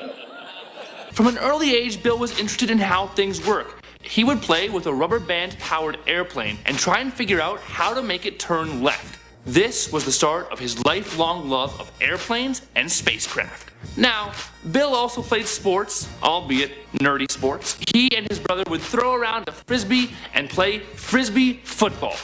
From 1.14 1.28
an 1.28 1.38
early 1.38 1.74
age, 1.74 2.04
Bill 2.04 2.20
was 2.20 2.32
interested 2.32 2.70
in 2.70 2.78
how 2.78 3.08
things 3.08 3.46
work. 3.48 3.82
He 4.02 4.26
would 4.26 4.42
play 4.42 4.70
with 4.70 4.88
a 4.88 4.94
rubber 4.94 5.22
band 5.22 5.58
powered 5.60 5.98
airplane 6.06 6.58
and 6.66 6.78
try 6.78 7.00
and 7.00 7.14
figure 7.14 7.40
out 7.40 7.62
how 7.62 7.94
to 7.94 8.02
make 8.02 8.26
it 8.26 8.40
turn 8.40 8.84
left. 8.84 9.18
This 9.46 9.92
was 9.92 10.06
the 10.06 10.12
start 10.12 10.52
of 10.52 10.58
his 10.58 10.84
lifelong 10.86 11.48
love 11.48 11.80
of 11.80 11.92
airplanes 12.02 12.64
and 12.76 12.92
spacecraft. 12.92 13.72
Now, 13.96 14.32
Bill 14.72 14.96
also 14.96 15.22
played 15.22 15.46
sports, 15.46 16.10
albeit 16.24 16.72
nerdy 16.94 17.30
sports. 17.32 17.78
He 17.94 18.10
and 18.18 18.28
his 18.28 18.40
brother 18.40 18.64
would 18.72 18.82
throw 18.82 19.14
around 19.14 19.48
a 19.48 19.52
frisbee 19.52 20.16
and 20.34 20.50
play 20.50 20.80
frisbee 20.80 21.62
football. 21.64 22.16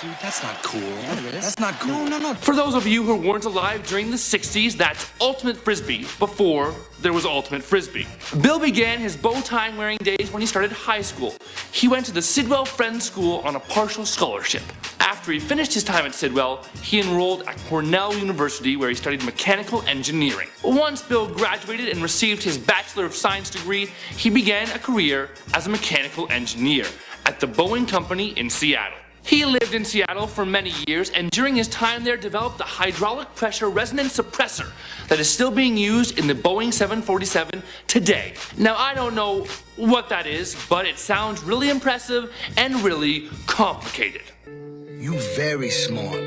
Dude, 0.00 0.12
that's 0.22 0.40
not 0.44 0.62
cool. 0.62 0.80
That's 1.32 1.58
not 1.58 1.74
cool. 1.80 1.90
No, 1.90 2.06
no, 2.06 2.18
no. 2.18 2.34
For 2.34 2.54
those 2.54 2.74
of 2.76 2.86
you 2.86 3.02
who 3.02 3.16
weren't 3.16 3.46
alive 3.46 3.84
during 3.88 4.12
the 4.12 4.16
60s, 4.16 4.74
that's 4.74 5.10
Ultimate 5.20 5.56
Frisbee 5.56 6.06
before 6.20 6.72
there 7.00 7.12
was 7.12 7.24
Ultimate 7.24 7.64
Frisbee. 7.64 8.06
Bill 8.40 8.60
began 8.60 9.00
his 9.00 9.16
bow 9.16 9.40
tie 9.40 9.76
wearing 9.76 9.98
days 9.98 10.30
when 10.30 10.40
he 10.40 10.46
started 10.46 10.70
high 10.70 11.02
school. 11.02 11.34
He 11.72 11.88
went 11.88 12.06
to 12.06 12.12
the 12.12 12.22
Sidwell 12.22 12.64
Friends 12.64 13.04
School 13.06 13.38
on 13.38 13.56
a 13.56 13.60
partial 13.60 14.06
scholarship. 14.06 14.62
After 15.28 15.34
he 15.34 15.46
finished 15.46 15.74
his 15.74 15.84
time 15.84 16.06
at 16.06 16.14
Sidwell, 16.14 16.64
he 16.80 17.00
enrolled 17.00 17.42
at 17.42 17.58
Cornell 17.68 18.16
University 18.16 18.76
where 18.76 18.88
he 18.88 18.94
studied 18.94 19.22
mechanical 19.24 19.82
engineering. 19.82 20.48
Once 20.64 21.02
Bill 21.02 21.28
graduated 21.28 21.90
and 21.90 22.02
received 22.02 22.42
his 22.42 22.56
Bachelor 22.56 23.04
of 23.04 23.14
Science 23.14 23.50
degree, 23.50 23.90
he 24.16 24.30
began 24.30 24.70
a 24.70 24.78
career 24.78 25.28
as 25.52 25.66
a 25.66 25.68
mechanical 25.68 26.32
engineer 26.32 26.86
at 27.26 27.40
the 27.40 27.46
Boeing 27.46 27.86
Company 27.86 28.28
in 28.38 28.48
Seattle. 28.48 28.96
He 29.22 29.44
lived 29.44 29.74
in 29.74 29.84
Seattle 29.84 30.26
for 30.26 30.46
many 30.46 30.72
years 30.86 31.10
and 31.10 31.30
during 31.30 31.56
his 31.56 31.68
time 31.68 32.04
there 32.04 32.16
developed 32.16 32.56
the 32.56 32.64
hydraulic 32.64 33.34
pressure 33.34 33.68
resonance 33.68 34.16
suppressor 34.16 34.70
that 35.08 35.20
is 35.20 35.28
still 35.28 35.50
being 35.50 35.76
used 35.76 36.18
in 36.18 36.26
the 36.26 36.34
Boeing 36.34 36.72
747 36.72 37.62
today. 37.86 38.32
Now, 38.56 38.76
I 38.76 38.94
don't 38.94 39.14
know 39.14 39.44
what 39.76 40.08
that 40.08 40.26
is, 40.26 40.56
but 40.70 40.86
it 40.86 40.98
sounds 40.98 41.42
really 41.42 41.68
impressive 41.68 42.32
and 42.56 42.76
really 42.76 43.28
complicated. 43.46 44.22
You 44.98 45.16
very 45.36 45.70
smart. 45.70 46.20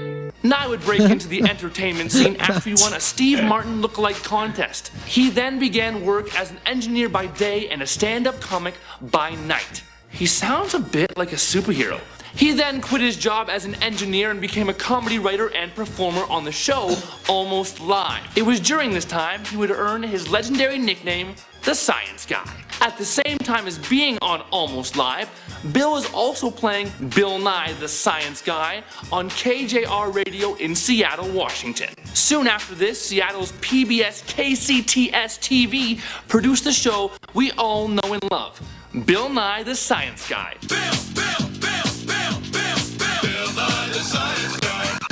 Nye 0.43 0.67
would 0.67 0.79
break 0.81 1.01
into 1.01 1.27
the 1.27 1.43
entertainment 1.49 2.09
scene 2.09 2.37
after 2.37 2.69
he 2.69 2.75
won 2.79 2.93
a 2.93 3.01
Steve 3.01 3.43
Martin 3.43 3.81
lookalike 3.81 4.23
contest. 4.23 4.93
He 5.05 5.29
then 5.29 5.59
began 5.59 6.05
work 6.05 6.33
as 6.39 6.51
an 6.51 6.57
engineer 6.65 7.09
by 7.09 7.27
day 7.27 7.67
and 7.67 7.81
a 7.81 7.85
stand 7.87 8.27
up 8.27 8.39
comic 8.39 8.75
by 9.01 9.35
night. 9.35 9.83
He 10.09 10.25
sounds 10.25 10.73
a 10.73 10.79
bit 10.79 11.17
like 11.17 11.33
a 11.33 11.35
superhero. 11.35 11.99
He 12.33 12.53
then 12.53 12.79
quit 12.79 13.01
his 13.01 13.17
job 13.17 13.49
as 13.49 13.65
an 13.65 13.75
engineer 13.83 14.31
and 14.31 14.39
became 14.39 14.69
a 14.69 14.73
comedy 14.73 15.19
writer 15.19 15.53
and 15.53 15.75
performer 15.75 16.23
on 16.29 16.45
the 16.45 16.51
show 16.53 16.95
Almost 17.27 17.81
Live. 17.81 18.25
It 18.37 18.43
was 18.43 18.61
during 18.61 18.91
this 18.91 19.03
time 19.03 19.43
he 19.43 19.57
would 19.57 19.71
earn 19.71 20.01
his 20.01 20.29
legendary 20.29 20.77
nickname, 20.77 21.35
the 21.65 21.75
Science 21.75 22.25
Guy. 22.25 22.49
At 22.79 22.97
the 22.97 23.05
same 23.05 23.37
time 23.37 23.67
as 23.67 23.77
being 23.77 24.17
on 24.21 24.41
Almost 24.49 24.95
Live, 24.95 25.29
Bill 25.71 25.95
is 25.95 26.11
also 26.11 26.49
playing 26.49 26.91
Bill 27.15 27.37
Nye, 27.37 27.73
the 27.79 27.87
Science 27.87 28.41
Guy, 28.41 28.83
on 29.11 29.29
KJR 29.29 30.13
Radio 30.13 30.55
in 30.55 30.73
Seattle, 30.73 31.29
Washington. 31.29 31.89
Soon 32.13 32.47
after 32.47 32.73
this, 32.73 32.99
Seattle's 32.99 33.51
PBS 33.53 34.23
KCTS 34.25 35.11
TV 35.39 35.99
produced 36.27 36.63
the 36.63 36.71
show 36.71 37.11
we 37.35 37.51
all 37.51 37.87
know 37.87 38.13
and 38.13 38.31
love 38.31 38.59
Bill 39.05 39.29
Nye, 39.29 39.61
the 39.61 39.75
Science 39.75 40.27
Guy. 40.27 40.55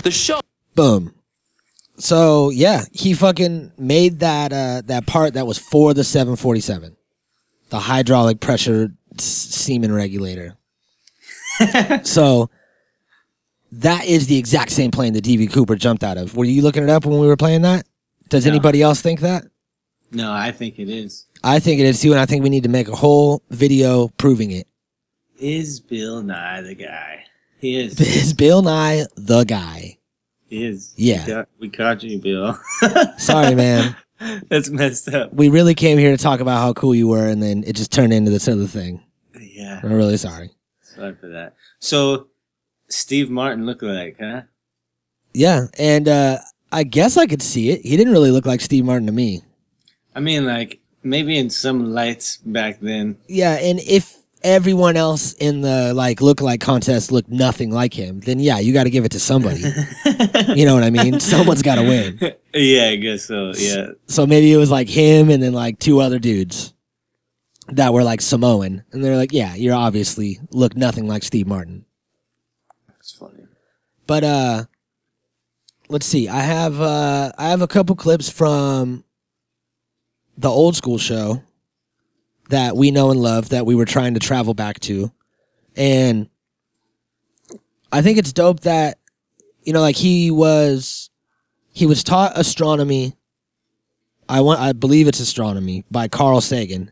The 0.03 0.11
show 0.11 0.39
Boom. 0.73 1.13
So 1.97 2.49
yeah, 2.49 2.85
he 2.93 3.13
fucking 3.13 3.73
made 3.77 4.19
that 4.19 4.53
uh 4.53 4.81
that 4.85 5.05
part 5.05 5.33
that 5.33 5.45
was 5.45 5.57
for 5.57 5.93
the 5.93 6.03
747, 6.05 6.95
the 7.69 7.79
hydraulic 7.79 8.39
pressure 8.39 8.93
semen 9.21 9.91
regulator. 9.93 10.55
so 12.03 12.49
that 13.71 14.05
is 14.05 14.27
the 14.27 14.37
exact 14.37 14.71
same 14.71 14.91
plane 14.91 15.13
that 15.13 15.23
DB 15.23 15.51
Cooper 15.51 15.75
jumped 15.75 16.03
out 16.03 16.17
of. 16.17 16.35
Were 16.35 16.45
you 16.45 16.61
looking 16.61 16.83
it 16.83 16.89
up 16.89 17.05
when 17.05 17.19
we 17.19 17.27
were 17.27 17.37
playing 17.37 17.61
that? 17.63 17.85
Does 18.29 18.45
No. 18.45 18.51
anybody 18.51 18.81
else 18.81 19.01
think 19.01 19.21
that? 19.21 19.45
No, 20.11 20.31
I 20.31 20.51
think 20.51 20.79
it 20.79 20.89
is. 20.89 21.25
I 21.43 21.59
think 21.59 21.79
it 21.79 21.85
is 21.85 22.01
too, 22.01 22.11
and 22.11 22.19
I 22.19 22.25
think 22.25 22.43
we 22.43 22.49
need 22.49 22.63
to 22.63 22.69
make 22.69 22.87
a 22.87 22.95
whole 22.95 23.43
video 23.49 24.07
proving 24.17 24.51
it. 24.51 24.67
Is 25.39 25.79
Bill 25.79 26.21
Nye 26.21 26.61
the 26.61 26.75
guy? 26.75 27.25
He 27.59 27.77
is. 27.79 27.99
Is 27.99 28.33
Bill 28.33 28.61
Nye 28.61 29.05
the 29.15 29.43
guy? 29.43 29.97
He 30.49 30.65
is. 30.65 30.93
Yeah. 30.97 31.25
We, 31.25 31.31
got, 31.33 31.49
we 31.59 31.69
caught 31.69 32.03
you, 32.03 32.17
Bill. 32.19 32.57
Sorry, 33.17 33.53
man. 33.53 33.95
That's 34.49 34.69
messed 34.69 35.09
up. 35.09 35.31
We 35.33 35.49
really 35.49 35.75
came 35.75 35.97
here 35.97 36.09
to 36.11 36.17
talk 36.21 36.39
about 36.39 36.59
how 36.59 36.73
cool 36.73 36.95
you 36.95 37.07
were, 37.07 37.27
and 37.27 37.43
then 37.43 37.63
it 37.67 37.75
just 37.75 37.91
turned 37.91 38.13
into 38.13 38.31
this 38.31 38.47
other 38.47 38.65
thing. 38.65 39.03
Yeah. 39.59 39.81
I'm 39.83 39.91
really 39.91 40.15
sorry. 40.15 40.51
Sorry 40.81 41.15
for 41.15 41.27
that. 41.27 41.53
So, 41.79 42.27
Steve 42.87 43.29
Martin 43.29 43.65
look 43.65 43.81
like, 43.81 44.15
huh? 44.17 44.43
Yeah, 45.33 45.67
and 45.77 46.07
uh, 46.07 46.37
I 46.71 46.83
guess 46.83 47.17
I 47.17 47.27
could 47.27 47.41
see 47.41 47.71
it. 47.71 47.81
He 47.81 47.97
didn't 47.97 48.13
really 48.13 48.31
look 48.31 48.45
like 48.45 48.61
Steve 48.61 48.85
Martin 48.85 49.07
to 49.07 49.11
me. 49.11 49.41
I 50.15 50.21
mean, 50.21 50.45
like 50.45 50.79
maybe 51.03 51.37
in 51.37 51.49
some 51.49 51.91
lights 51.91 52.37
back 52.37 52.79
then. 52.79 53.17
Yeah, 53.27 53.55
and 53.55 53.79
if 53.81 54.15
everyone 54.43 54.95
else 54.95 55.33
in 55.33 55.59
the 55.59 55.93
like 55.93 56.21
look 56.21 56.39
like 56.39 56.61
contest 56.61 57.11
looked 57.11 57.29
nothing 57.29 57.69
like 57.69 57.93
him, 57.93 58.21
then 58.21 58.39
yeah, 58.39 58.59
you 58.59 58.73
got 58.73 58.85
to 58.85 58.89
give 58.89 59.03
it 59.03 59.11
to 59.11 59.19
somebody. 59.19 59.59
you 60.55 60.65
know 60.65 60.73
what 60.73 60.83
I 60.83 60.89
mean? 60.89 61.19
Someone's 61.19 61.61
got 61.61 61.75
to 61.75 61.83
win. 61.83 62.17
yeah, 62.53 62.85
I 62.85 62.95
guess 62.95 63.25
so. 63.25 63.51
Yeah. 63.57 63.89
So 64.07 64.25
maybe 64.25 64.53
it 64.53 64.57
was 64.57 64.71
like 64.71 64.87
him 64.87 65.29
and 65.29 65.43
then 65.43 65.51
like 65.51 65.79
two 65.79 65.99
other 65.99 66.17
dudes 66.17 66.73
that 67.73 67.93
were 67.93 68.03
like 68.03 68.21
Samoan, 68.21 68.83
and 68.91 69.03
they're 69.03 69.17
like, 69.17 69.33
yeah, 69.33 69.55
you're 69.55 69.75
obviously 69.75 70.39
look 70.51 70.75
nothing 70.75 71.07
like 71.07 71.23
Steve 71.23 71.47
Martin. 71.47 71.85
That's 72.87 73.11
funny. 73.11 73.45
But 74.07 74.23
uh 74.23 74.65
let's 75.87 76.05
see. 76.05 76.27
I 76.27 76.41
have 76.41 76.79
uh 76.81 77.31
I 77.37 77.49
have 77.49 77.61
a 77.61 77.67
couple 77.67 77.95
clips 77.95 78.29
from 78.29 79.03
the 80.37 80.49
old 80.49 80.75
school 80.75 80.97
show 80.97 81.43
that 82.49 82.75
we 82.75 82.91
know 82.91 83.11
and 83.11 83.21
love 83.21 83.49
that 83.49 83.65
we 83.65 83.75
were 83.75 83.85
trying 83.85 84.15
to 84.15 84.19
travel 84.19 84.53
back 84.53 84.79
to. 84.81 85.11
And 85.75 86.29
I 87.91 88.01
think 88.01 88.17
it's 88.17 88.33
dope 88.33 88.61
that 88.61 88.97
you 89.63 89.73
know 89.73 89.81
like 89.81 89.95
he 89.95 90.31
was 90.31 91.09
he 91.71 91.85
was 91.85 92.03
taught 92.03 92.37
astronomy 92.37 93.15
I 94.27 94.41
want 94.41 94.59
I 94.59 94.73
believe 94.73 95.07
it's 95.07 95.19
astronomy 95.19 95.85
by 95.91 96.07
Carl 96.07 96.41
Sagan 96.41 96.91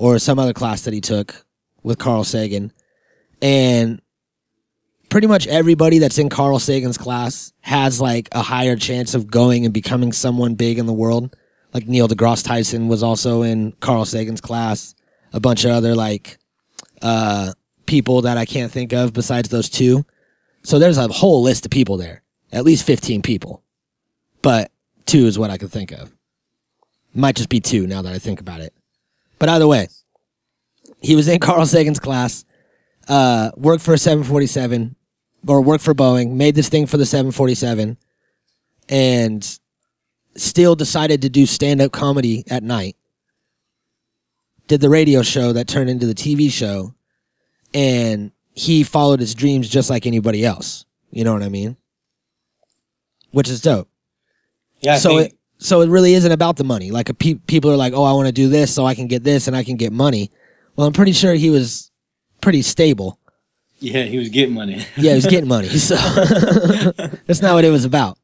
or 0.00 0.18
some 0.18 0.38
other 0.38 0.54
class 0.54 0.82
that 0.82 0.94
he 0.94 1.00
took 1.02 1.44
with 1.82 1.98
Carl 1.98 2.24
Sagan. 2.24 2.72
And 3.42 4.00
pretty 5.10 5.26
much 5.26 5.46
everybody 5.46 5.98
that's 5.98 6.16
in 6.16 6.30
Carl 6.30 6.58
Sagan's 6.58 6.96
class 6.96 7.52
has 7.60 8.00
like 8.00 8.30
a 8.32 8.40
higher 8.40 8.76
chance 8.76 9.14
of 9.14 9.30
going 9.30 9.66
and 9.66 9.74
becoming 9.74 10.12
someone 10.12 10.54
big 10.54 10.78
in 10.78 10.86
the 10.86 10.92
world. 10.94 11.36
Like 11.74 11.86
Neil 11.86 12.08
deGrasse 12.08 12.46
Tyson 12.46 12.88
was 12.88 13.02
also 13.02 13.42
in 13.42 13.72
Carl 13.80 14.06
Sagan's 14.06 14.40
class. 14.40 14.94
A 15.34 15.38
bunch 15.38 15.66
of 15.66 15.72
other 15.72 15.94
like 15.94 16.38
uh, 17.02 17.52
people 17.84 18.22
that 18.22 18.38
I 18.38 18.46
can't 18.46 18.72
think 18.72 18.94
of 18.94 19.12
besides 19.12 19.50
those 19.50 19.68
two. 19.68 20.06
So 20.62 20.78
there's 20.78 20.96
a 20.96 21.08
whole 21.08 21.42
list 21.42 21.66
of 21.66 21.70
people 21.70 21.98
there, 21.98 22.22
at 22.52 22.64
least 22.64 22.86
15 22.86 23.20
people. 23.20 23.62
But 24.40 24.72
two 25.04 25.26
is 25.26 25.38
what 25.38 25.50
I 25.50 25.58
could 25.58 25.70
think 25.70 25.92
of. 25.92 26.10
Might 27.12 27.36
just 27.36 27.50
be 27.50 27.60
two 27.60 27.86
now 27.86 28.00
that 28.00 28.14
I 28.14 28.18
think 28.18 28.40
about 28.40 28.60
it. 28.60 28.72
But 29.40 29.48
either 29.48 29.66
way, 29.66 29.88
he 31.00 31.16
was 31.16 31.26
in 31.26 31.40
Carl 31.40 31.66
Sagan's 31.66 31.98
class, 31.98 32.44
uh, 33.08 33.50
worked 33.56 33.82
for 33.82 33.94
a 33.94 33.98
747 33.98 34.94
or 35.48 35.62
worked 35.62 35.82
for 35.82 35.94
Boeing, 35.94 36.34
made 36.34 36.54
this 36.54 36.68
thing 36.68 36.86
for 36.86 36.98
the 36.98 37.06
747, 37.06 37.96
and 38.88 39.58
still 40.36 40.76
decided 40.76 41.22
to 41.22 41.28
do 41.28 41.46
stand 41.46 41.80
up 41.80 41.90
comedy 41.90 42.44
at 42.48 42.62
night. 42.62 42.94
Did 44.68 44.80
the 44.82 44.90
radio 44.90 45.22
show 45.22 45.52
that 45.54 45.66
turned 45.66 45.90
into 45.90 46.06
the 46.06 46.14
TV 46.14 46.50
show, 46.50 46.94
and 47.74 48.30
he 48.52 48.84
followed 48.84 49.18
his 49.18 49.34
dreams 49.34 49.68
just 49.68 49.90
like 49.90 50.06
anybody 50.06 50.44
else. 50.44 50.84
You 51.10 51.24
know 51.24 51.32
what 51.32 51.42
I 51.42 51.48
mean? 51.48 51.76
Which 53.32 53.48
is 53.48 53.62
dope. 53.62 53.88
Yeah. 54.80 54.94
I 54.94 54.98
so 54.98 55.18
think- 55.18 55.32
it 55.32 55.38
so 55.62 55.82
it 55.82 55.88
really 55.90 56.14
isn't 56.14 56.32
about 56.32 56.56
the 56.56 56.64
money. 56.64 56.90
Like 56.90 57.08
a 57.10 57.14
pe- 57.14 57.34
people 57.46 57.70
are 57.70 57.76
like, 57.76 57.92
"Oh, 57.92 58.04
I 58.04 58.12
want 58.12 58.26
to 58.26 58.32
do 58.32 58.48
this 58.48 58.74
so 58.74 58.86
I 58.86 58.94
can 58.94 59.06
get 59.06 59.22
this 59.24 59.46
and 59.46 59.54
I 59.56 59.62
can 59.62 59.76
get 59.76 59.92
money." 59.92 60.30
Well, 60.74 60.86
I'm 60.86 60.92
pretty 60.92 61.12
sure 61.12 61.34
he 61.34 61.50
was 61.50 61.90
pretty 62.40 62.62
stable. 62.62 63.18
yeah, 63.80 64.04
he 64.04 64.18
was 64.18 64.28
getting 64.30 64.54
money. 64.54 64.76
Yeah, 64.96 65.10
he 65.12 65.16
was 65.16 65.26
getting 65.26 65.48
money. 65.48 65.68
So 65.90 65.96
that's 67.26 67.42
not 67.42 67.54
what 67.54 67.64
it 67.64 67.70
was 67.70 67.84
about. 67.84 68.18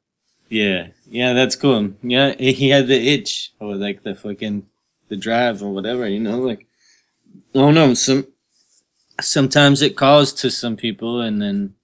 Yeah, 0.49 0.89
yeah, 1.09 1.33
that's 1.35 1.57
cool. 1.57 1.93
Yeah, 2.03 2.35
he 2.39 2.69
had 2.71 2.87
the 2.89 2.97
itch 3.15 3.53
or 3.61 3.75
like 3.77 4.03
the 4.03 4.15
fucking 4.15 4.67
the 5.09 5.17
drive 5.17 5.63
or 5.63 5.73
whatever. 5.73 6.09
You 6.09 6.21
know, 6.21 6.39
like 6.39 6.67
I 7.55 7.59
don't 7.59 7.75
know. 7.75 7.95
Some 7.95 8.27
sometimes 9.21 9.83
it 9.83 9.97
calls 9.97 10.33
to 10.35 10.51
some 10.51 10.77
people, 10.77 11.21
and 11.21 11.41
then 11.43 11.75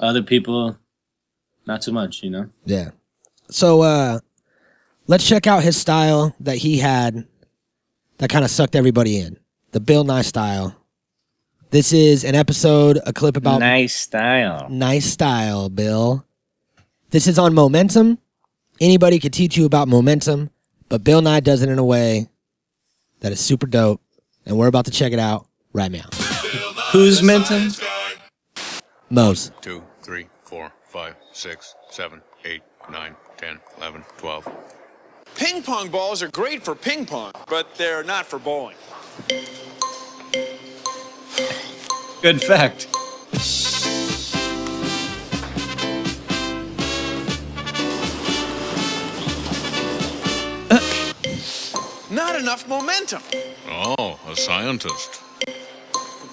other 0.00 0.22
people 0.22 0.76
not 1.66 1.84
so 1.84 1.92
much. 1.92 2.22
You 2.22 2.30
know. 2.30 2.50
Yeah. 2.64 2.90
So 3.50 3.82
uh 3.82 4.20
let's 5.06 5.26
check 5.26 5.46
out 5.46 5.62
his 5.62 5.76
style 5.76 6.34
that 6.40 6.56
he 6.56 6.78
had 6.78 7.26
that 8.18 8.30
kind 8.30 8.44
of 8.44 8.50
sucked 8.50 8.76
everybody 8.76 9.18
in. 9.18 9.38
The 9.72 9.80
Bill 9.80 10.04
Nye 10.04 10.22
style. 10.22 10.76
This 11.70 11.92
is 11.92 12.24
an 12.24 12.34
episode, 12.34 13.00
a 13.06 13.12
clip 13.12 13.36
about 13.36 13.60
nice 13.60 13.96
style. 13.96 14.68
nice 14.68 15.06
style, 15.06 15.70
Bill. 15.70 16.24
This 17.10 17.26
is 17.26 17.38
on 17.38 17.54
momentum. 17.54 18.18
Anybody 18.80 19.18
could 19.18 19.32
teach 19.32 19.56
you 19.56 19.64
about 19.64 19.88
momentum, 19.88 20.50
but 20.88 21.02
Bill 21.04 21.22
Nye 21.22 21.40
does 21.40 21.62
it 21.62 21.70
in 21.70 21.78
a 21.78 21.84
way 21.84 22.28
that 23.20 23.32
is 23.32 23.40
super 23.40 23.66
dope, 23.66 24.02
and 24.44 24.58
we're 24.58 24.66
about 24.66 24.84
to 24.86 24.90
check 24.90 25.12
it 25.12 25.18
out 25.18 25.46
right 25.72 25.90
now. 25.90 26.04
Who's 26.92 27.22
Mentum? 27.22 27.82
Mose. 29.08 29.50
Two, 29.62 29.82
three, 30.02 30.26
four, 30.44 30.72
five, 30.88 31.14
six, 31.32 31.74
seven, 31.90 32.20
eight, 32.44 32.62
nine, 32.90 33.14
ten, 33.38 33.58
eleven, 33.78 34.04
twelve. 34.18 34.46
Ping 35.36 35.62
pong 35.62 35.88
balls 35.88 36.22
are 36.22 36.28
great 36.28 36.64
for 36.64 36.74
ping 36.74 37.06
pong, 37.06 37.32
but 37.48 37.74
they're 37.76 38.04
not 38.04 38.26
for 38.26 38.38
bowling. 38.38 38.76
Good 42.22 42.42
fact. 42.42 42.88
Not 52.10 52.36
enough 52.36 52.68
momentum. 52.68 53.22
Oh, 53.68 54.20
a 54.28 54.36
scientist. 54.36 55.22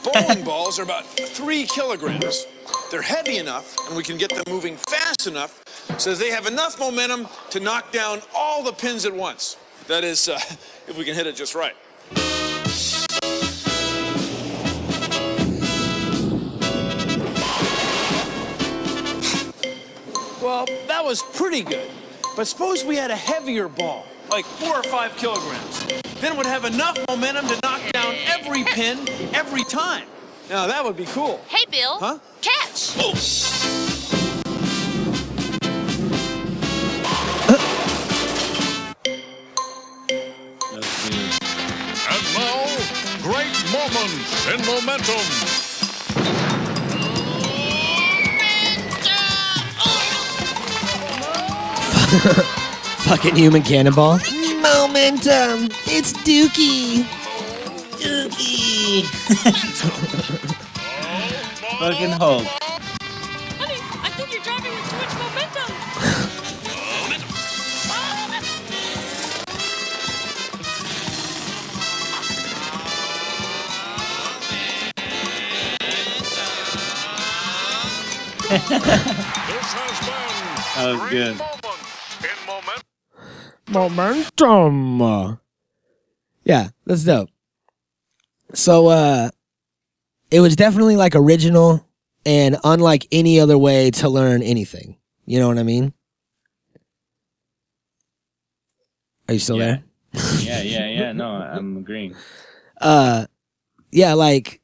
Bowling 0.04 0.44
balls 0.44 0.78
are 0.78 0.84
about 0.84 1.06
three 1.06 1.66
kilograms. 1.66 2.46
They're 2.90 3.04
heavy 3.04 3.38
enough, 3.38 3.76
and 3.88 3.96
we 3.96 4.02
can 4.02 4.18
get 4.18 4.32
them 4.34 4.44
moving 4.50 4.76
fast 4.76 5.28
enough 5.28 5.64
so 6.00 6.16
they 6.16 6.32
have 6.32 6.48
enough 6.48 6.80
momentum 6.80 7.28
to 7.52 7.60
knock 7.60 7.92
down 7.92 8.20
all 8.36 8.64
the 8.64 8.72
pins 8.74 9.06
at 9.06 9.14
once. 9.14 9.58
That 9.88 10.04
is, 10.04 10.28
uh, 10.28 10.40
if 10.88 10.98
we 10.98 11.06
can 11.06 11.14
hit 11.14 11.28
it 11.28 11.36
just 11.36 11.54
right. 11.54 11.76
Well, 20.42 20.66
that 20.88 21.04
was 21.04 21.22
pretty 21.22 21.62
good. 21.62 21.92
But 22.36 22.48
suppose 22.48 22.84
we 22.84 22.96
had 22.96 23.12
a 23.12 23.16
heavier 23.16 23.68
ball, 23.68 24.08
like 24.32 24.46
four 24.46 24.76
or 24.76 24.84
five 24.84 25.16
kilograms. 25.16 25.86
Then 26.22 26.34
it 26.34 26.38
would 26.38 26.48
have 26.48 26.66
enough 26.66 26.98
momentum 27.08 27.48
to 27.50 27.60
knock 27.62 27.82
down 27.92 28.16
every 28.26 28.64
pin 28.64 29.08
every 29.36 29.64
time. 29.66 30.08
Now 30.50 30.66
that 30.66 30.84
would 30.84 30.98
be 30.98 31.06
cool. 31.06 31.40
Hey, 31.48 31.66
Bill. 31.70 32.00
Huh? 32.00 32.18
Catch. 32.80 33.60
And 42.08 42.26
now, 42.34 42.64
great 43.22 43.58
moments 43.74 44.48
in 44.48 44.60
momentum. 44.66 45.26
Fucking 53.04 53.36
human 53.36 53.62
cannonball. 53.62 54.20
Momentum. 54.62 55.70
It's 55.86 56.14
Dookie. 56.14 57.04
Dookie. 58.00 59.04
Fucking 61.80 62.12
Hulk. 62.12 62.69
That 80.76 80.98
was 81.00 81.10
good. 81.10 81.38
momentum. 83.70 84.24
Momentum. 84.40 85.40
Yeah, 86.44 86.70
that's 86.86 87.04
dope. 87.04 87.30
So 88.54 88.88
uh 88.88 89.30
it 90.32 90.40
was 90.42 90.56
definitely 90.56 90.96
like 90.96 91.16
original 91.16 91.86
and 92.26 92.58
unlike 92.64 93.08
any 93.12 93.40
other 93.40 93.58
way 93.58 93.90
to 93.92 94.10
learn 94.10 94.42
anything. 94.44 94.98
You 95.26 95.40
know 95.40 95.48
what 95.48 95.58
I 95.58 95.64
mean? 95.64 95.94
Are 99.28 99.34
you 99.34 99.40
still 99.40 99.58
Yeah. 99.58 99.66
there? 99.66 99.84
Yeah, 100.42 100.62
yeah, 100.62 100.88
yeah. 100.88 101.12
No, 101.12 101.30
I'm 101.32 101.78
agreeing. 101.78 102.16
uh 102.82 103.26
yeah 103.92 104.14
like 104.14 104.62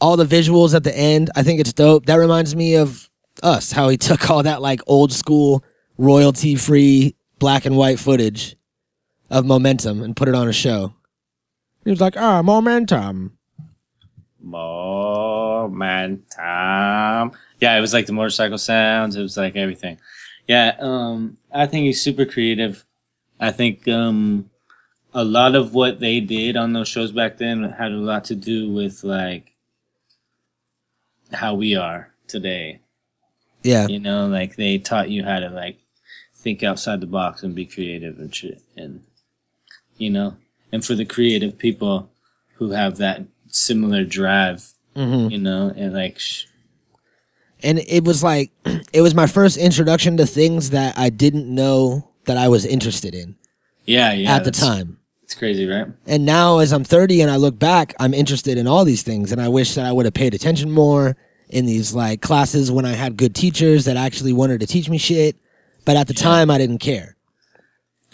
all 0.00 0.16
the 0.16 0.24
visuals 0.24 0.72
at 0.74 0.84
the 0.84 0.96
end 0.96 1.30
i 1.36 1.42
think 1.42 1.58
it's 1.60 1.72
dope 1.72 2.06
that 2.06 2.14
reminds 2.14 2.54
me 2.56 2.76
of 2.76 3.10
us 3.42 3.72
how 3.72 3.88
he 3.88 3.96
took 4.08 4.30
all 4.30 4.42
that 4.42 4.62
like 4.62 4.80
old 4.86 5.12
school 5.12 5.64
royalty 5.98 6.54
free 6.54 7.14
black 7.38 7.64
and 7.64 7.76
white 7.76 7.98
footage 7.98 8.56
of 9.30 9.44
momentum 9.44 10.02
and 10.02 10.16
put 10.16 10.28
it 10.28 10.34
on 10.34 10.48
a 10.48 10.52
show 10.52 10.94
he 11.84 11.90
was 11.90 12.00
like 12.00 12.16
ah 12.16 12.42
momentum 12.42 13.36
Momentum. 14.46 15.72
Yeah, 17.60 17.76
it 17.76 17.80
was 17.80 17.92
like 17.92 18.06
the 18.06 18.12
motorcycle 18.12 18.58
sounds. 18.58 19.16
It 19.16 19.22
was 19.22 19.36
like 19.36 19.56
everything. 19.56 19.98
Yeah, 20.46 20.76
um, 20.78 21.36
I 21.52 21.66
think 21.66 21.86
he's 21.86 22.00
super 22.00 22.24
creative. 22.24 22.84
I 23.40 23.50
think 23.50 23.88
um, 23.88 24.48
a 25.12 25.24
lot 25.24 25.56
of 25.56 25.74
what 25.74 25.98
they 25.98 26.20
did 26.20 26.56
on 26.56 26.72
those 26.72 26.86
shows 26.88 27.10
back 27.10 27.38
then 27.38 27.64
had 27.64 27.90
a 27.90 27.96
lot 27.96 28.24
to 28.26 28.36
do 28.36 28.72
with 28.72 29.02
like 29.02 29.52
how 31.32 31.54
we 31.54 31.74
are 31.74 32.12
today. 32.28 32.80
Yeah 33.66 33.86
You 33.88 33.98
know, 34.00 34.26
like 34.28 34.56
they 34.56 34.78
taught 34.78 35.10
you 35.10 35.24
how 35.24 35.40
to 35.40 35.48
like 35.50 35.78
think 36.34 36.62
outside 36.62 37.00
the 37.00 37.06
box 37.06 37.42
and 37.42 37.54
be 37.54 37.66
creative 37.66 38.18
and 38.18 38.34
shit. 38.34 38.62
And 38.76 39.02
you 39.98 40.10
know, 40.10 40.36
and 40.72 40.84
for 40.84 40.94
the 40.94 41.04
creative 41.04 41.58
people 41.58 42.08
who 42.54 42.70
have 42.70 42.96
that 42.98 43.22
similar 43.48 44.04
drive, 44.04 44.64
Mhm. 44.94 45.30
you 45.30 45.38
know, 45.38 45.72
and 45.76 45.92
like 45.92 46.18
sh- 46.18 46.44
and 47.62 47.78
it 47.80 48.04
was 48.04 48.22
like 48.22 48.50
it 48.92 49.02
was 49.02 49.14
my 49.14 49.26
first 49.26 49.56
introduction 49.56 50.16
to 50.18 50.26
things 50.26 50.70
that 50.70 50.96
i 50.98 51.08
didn't 51.08 51.52
know 51.52 52.06
that 52.26 52.36
i 52.36 52.48
was 52.48 52.64
interested 52.66 53.14
in 53.14 53.34
yeah, 53.86 54.12
yeah, 54.12 54.34
at 54.36 54.44
the 54.44 54.50
time 54.50 54.98
It's 55.22 55.34
crazy, 55.34 55.66
right? 55.66 55.86
And 56.06 56.24
now, 56.26 56.58
as 56.58 56.72
I'm 56.72 56.84
30 56.84 57.20
and 57.22 57.30
I 57.30 57.36
look 57.36 57.58
back, 57.58 57.94
I'm 58.00 58.14
interested 58.14 58.58
in 58.58 58.66
all 58.66 58.84
these 58.84 59.02
things. 59.02 59.32
And 59.32 59.40
I 59.40 59.48
wish 59.48 59.74
that 59.74 59.84
I 59.84 59.92
would 59.92 60.06
have 60.06 60.14
paid 60.14 60.34
attention 60.34 60.70
more 60.70 61.16
in 61.48 61.66
these 61.66 61.94
like 61.94 62.20
classes 62.22 62.70
when 62.70 62.84
I 62.84 62.92
had 62.92 63.16
good 63.16 63.34
teachers 63.34 63.84
that 63.84 63.96
actually 63.96 64.32
wanted 64.32 64.60
to 64.60 64.66
teach 64.66 64.88
me 64.88 64.98
shit. 64.98 65.36
But 65.84 65.96
at 65.96 66.08
the 66.08 66.14
time, 66.14 66.50
I 66.50 66.58
didn't 66.58 66.78
care. 66.78 67.16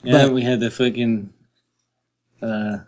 Yeah, 0.05 0.27
But- 0.27 0.33
we 0.35 0.42
had 0.42 0.61
the 0.61 0.71
fucking 0.71 1.33
uh, 2.42 2.79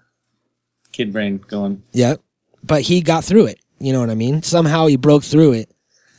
kid 0.92 1.12
brain 1.12 1.38
going. 1.48 1.82
Yep. 1.92 2.20
But 2.62 2.82
he 2.82 3.00
got 3.00 3.24
through 3.24 3.46
it. 3.46 3.58
You 3.78 3.92
know 3.92 4.00
what 4.00 4.10
I 4.10 4.14
mean? 4.14 4.42
Somehow 4.42 4.86
he 4.86 4.96
broke 4.96 5.24
through 5.24 5.52
it. 5.52 5.70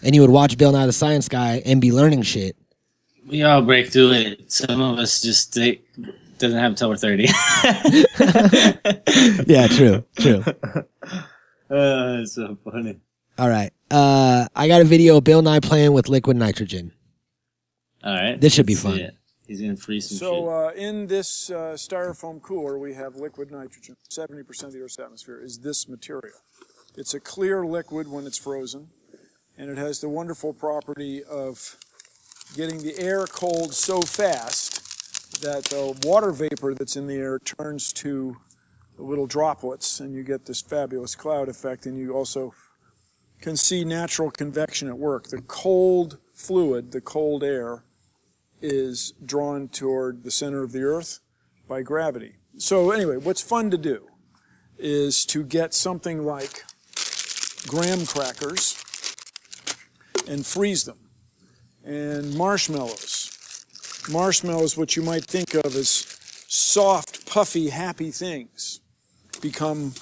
And 0.03 0.13
you 0.13 0.21
would 0.21 0.29
watch 0.29 0.57
Bill 0.57 0.71
Nye 0.71 0.85
the 0.85 0.93
Science 0.93 1.27
Guy 1.27 1.63
and 1.65 1.81
be 1.81 1.91
learning 1.91 2.21
shit. 2.23 2.55
We 3.27 3.41
all 3.43 3.63
break 3.63 3.89
through 3.91 4.11
it. 4.11 4.51
Some 4.51 4.79
of 4.81 4.99
us 4.99 5.21
just 5.21 5.55
they, 5.55 5.81
doesn't 6.37 6.59
have 6.59 6.71
until 6.73 6.89
we're 6.89 6.97
thirty. 6.97 7.27
Yeah, 9.47 9.67
true, 9.67 10.03
true. 10.19 10.43
Oh, 11.69 12.19
it's 12.21 12.33
so 12.35 12.57
funny. 12.63 12.99
All 13.39 13.49
right. 13.49 13.71
Uh, 13.91 14.47
I 14.55 14.67
got 14.67 14.81
a 14.81 14.85
video 14.85 15.17
of 15.17 15.23
Bill 15.23 15.41
Nye 15.41 15.59
playing 15.59 15.93
with 15.93 16.09
liquid 16.09 16.37
nitrogen. 16.37 16.91
All 18.03 18.13
right, 18.13 18.39
This 18.39 18.53
should 18.53 18.65
be 18.65 18.73
let's 18.73 18.83
fun. 18.83 18.95
see 18.95 19.01
it. 19.03 19.15
He's 19.47 19.61
gonna 19.61 19.75
freeze 19.77 20.09
some 20.09 20.17
So 20.17 20.49
uh, 20.49 20.71
in 20.75 21.07
this 21.07 21.49
uh, 21.51 21.73
styrofoam 21.75 22.41
cooler, 22.41 22.79
we 22.79 22.93
have 22.95 23.15
liquid 23.15 23.51
nitrogen. 23.51 23.95
70% 24.09 24.63
of 24.63 24.73
the 24.73 24.81
Earth's 24.81 24.99
atmosphere 24.99 25.39
is 25.39 25.59
this 25.59 25.87
material. 25.87 26.37
It's 26.97 27.13
a 27.13 27.19
clear 27.19 27.65
liquid 27.65 28.07
when 28.07 28.25
it's 28.25 28.37
frozen, 28.37 28.89
and 29.57 29.69
it 29.69 29.77
has 29.77 30.01
the 30.01 30.09
wonderful 30.09 30.53
property 30.53 31.23
of 31.23 31.77
getting 32.55 32.79
the 32.81 32.97
air 32.99 33.27
cold 33.27 33.73
so 33.73 34.01
fast 34.01 35.41
that 35.41 35.65
the 35.65 35.99
water 36.07 36.31
vapor 36.31 36.73
that's 36.73 36.95
in 36.95 37.05
the 37.07 37.15
air 37.15 37.37
turns 37.39 37.93
to 37.93 38.37
little 38.97 39.27
droplets, 39.27 39.99
and 39.99 40.15
you 40.15 40.23
get 40.23 40.45
this 40.45 40.61
fabulous 40.61 41.15
cloud 41.15 41.49
effect, 41.49 41.85
and 41.85 41.97
you 41.99 42.13
also 42.13 42.53
can 43.41 43.55
see 43.55 43.83
natural 43.83 44.31
convection 44.31 44.87
at 44.87 44.97
work. 44.97 45.27
The 45.27 45.41
cold 45.41 46.17
fluid, 46.33 46.91
the 46.91 47.01
cold 47.01 47.43
air, 47.43 47.83
is 48.61 49.13
drawn 49.23 49.67
toward 49.67 50.23
the 50.23 50.31
center 50.31 50.63
of 50.63 50.71
the 50.71 50.83
earth 50.83 51.19
by 51.67 51.81
gravity. 51.81 52.35
So 52.57 52.91
anyway, 52.91 53.17
what's 53.17 53.41
fun 53.41 53.69
to 53.71 53.77
do 53.77 54.07
is 54.77 55.25
to 55.27 55.43
get 55.43 55.73
something 55.73 56.25
like 56.25 56.63
graham 57.67 58.05
crackers 58.05 58.81
and 60.27 60.45
freeze 60.45 60.85
them. 60.85 60.97
And 61.83 62.35
marshmallows. 62.35 63.31
Marshmallows, 64.09 64.77
what 64.77 64.95
you 64.95 65.03
might 65.03 65.25
think 65.25 65.53
of 65.53 65.75
as 65.75 66.17
soft, 66.47 67.27
puffy, 67.29 67.69
happy 67.69 68.11
things, 68.11 68.81
become 69.41 69.93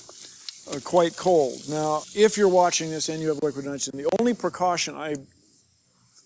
uh, 0.72 0.80
quite 0.84 1.16
cold. 1.18 1.62
Now, 1.70 2.04
if 2.16 2.38
you're 2.38 2.50
watching 2.50 2.90
this 2.90 3.10
and 3.10 3.22
you 3.22 3.30
have 3.30 3.42
liquid 3.44 3.66
nitrogen, 3.66 3.98
the 3.98 4.10
only 4.20 4.34
precaution 4.34 4.96
I 4.96 5.16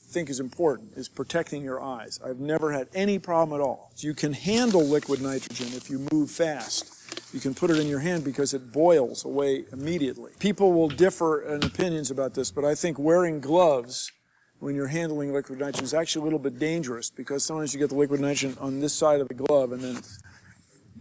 think 0.09 0.29
is 0.29 0.39
important 0.39 0.93
is 0.95 1.09
protecting 1.09 1.63
your 1.63 1.81
eyes. 1.81 2.19
I've 2.23 2.39
never 2.39 2.71
had 2.71 2.87
any 2.93 3.19
problem 3.19 3.59
at 3.59 3.63
all. 3.63 3.91
You 3.97 4.13
can 4.13 4.33
handle 4.33 4.83
liquid 4.83 5.21
nitrogen 5.21 5.67
if 5.75 5.89
you 5.89 6.07
move 6.11 6.31
fast. 6.31 6.93
You 7.33 7.39
can 7.39 7.53
put 7.53 7.69
it 7.69 7.77
in 7.77 7.87
your 7.87 7.99
hand 7.99 8.23
because 8.23 8.53
it 8.53 8.71
boils 8.71 9.25
away 9.25 9.65
immediately. 9.71 10.31
People 10.39 10.71
will 10.71 10.87
differ 10.87 11.41
in 11.41 11.63
opinions 11.63 12.09
about 12.09 12.33
this, 12.35 12.51
but 12.51 12.63
I 12.63 12.73
think 12.73 12.97
wearing 12.97 13.41
gloves 13.41 14.11
when 14.59 14.75
you're 14.75 14.87
handling 14.87 15.33
liquid 15.33 15.59
nitrogen 15.59 15.83
is 15.83 15.93
actually 15.93 16.21
a 16.21 16.23
little 16.23 16.39
bit 16.39 16.57
dangerous 16.57 17.09
because 17.09 17.43
sometimes 17.43 17.73
you 17.73 17.79
get 17.79 17.89
the 17.89 17.95
liquid 17.95 18.19
nitrogen 18.19 18.57
on 18.59 18.79
this 18.79 18.93
side 18.93 19.19
of 19.19 19.27
the 19.27 19.33
glove 19.33 19.71
and 19.71 19.81
then 19.81 20.01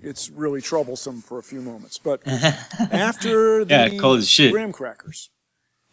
it's 0.02 0.30
really 0.30 0.60
troublesome 0.60 1.20
for 1.22 1.38
a 1.38 1.42
few 1.42 1.60
moments. 1.62 1.98
But 1.98 2.20
after 2.26 3.64
the 3.64 3.74
Yeah, 3.74 3.88
cold 3.98 4.18
as 4.20 4.28
shit. 4.28 4.52
graham 4.52 4.72
crackers 4.72 5.30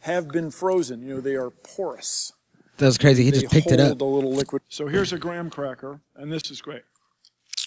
have 0.01 0.29
been 0.29 0.51
frozen, 0.51 1.01
you 1.01 1.15
know, 1.15 1.21
they 1.21 1.35
are 1.35 1.49
porous. 1.49 2.33
That 2.77 2.87
was 2.87 2.97
crazy. 2.97 3.23
He 3.23 3.31
They 3.31 3.41
just 3.41 3.53
picked 3.53 3.71
it 3.71 3.79
up. 3.79 4.01
a 4.01 4.03
little 4.03 4.33
liquid. 4.33 4.63
So 4.69 4.87
here's 4.87 5.13
a 5.13 5.17
graham 5.17 5.49
cracker, 5.49 5.99
and 6.15 6.31
this 6.31 6.49
is 6.51 6.61
great. 6.61 6.81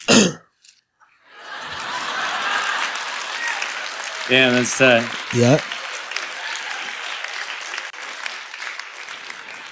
Yeah, 4.28 4.50
that's 4.50 4.80
uh, 4.80 5.08
Yep. 5.36 5.60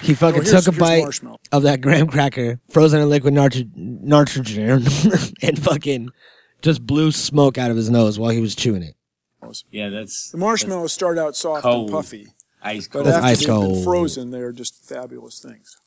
He 0.01 0.13
fucking 0.13 0.41
Oh, 0.41 0.43
took 0.43 0.67
a 0.67 0.71
bite 0.71 1.19
of 1.51 1.63
that 1.63 1.81
graham 1.81 2.07
cracker, 2.07 2.59
frozen 2.69 3.01
in 3.01 3.09
liquid 3.09 3.33
nitro- 3.33 3.63
nitrogen, 3.75 4.85
and 5.41 5.61
fucking 5.61 6.09
just 6.65 6.85
blew 6.85 7.11
smoke 7.11 7.59
out 7.59 7.69
of 7.69 7.77
his 7.77 7.91
nose 7.91 8.17
while 8.17 8.31
he 8.31 8.41
was 8.41 8.55
chewing 8.55 8.81
it. 8.81 8.95
yeah, 9.69 9.89
that's 9.89 10.31
The 10.31 10.39
marshmallows 10.39 10.91
start 10.91 11.19
out 11.19 11.35
soft 11.35 11.61
cold. 11.61 11.89
and 11.89 11.95
puffy, 11.95 12.27
ice 12.59 12.87
but 12.87 12.93
cold. 12.93 13.05
That's 13.05 13.17
after 13.17 13.27
ice 13.27 13.39
they've 13.39 13.49
cold. 13.49 13.73
been 13.75 13.83
frozen, 13.83 14.31
they 14.31 14.39
are 14.39 14.51
just 14.51 14.83
fabulous 14.83 15.39
things. 15.39 15.77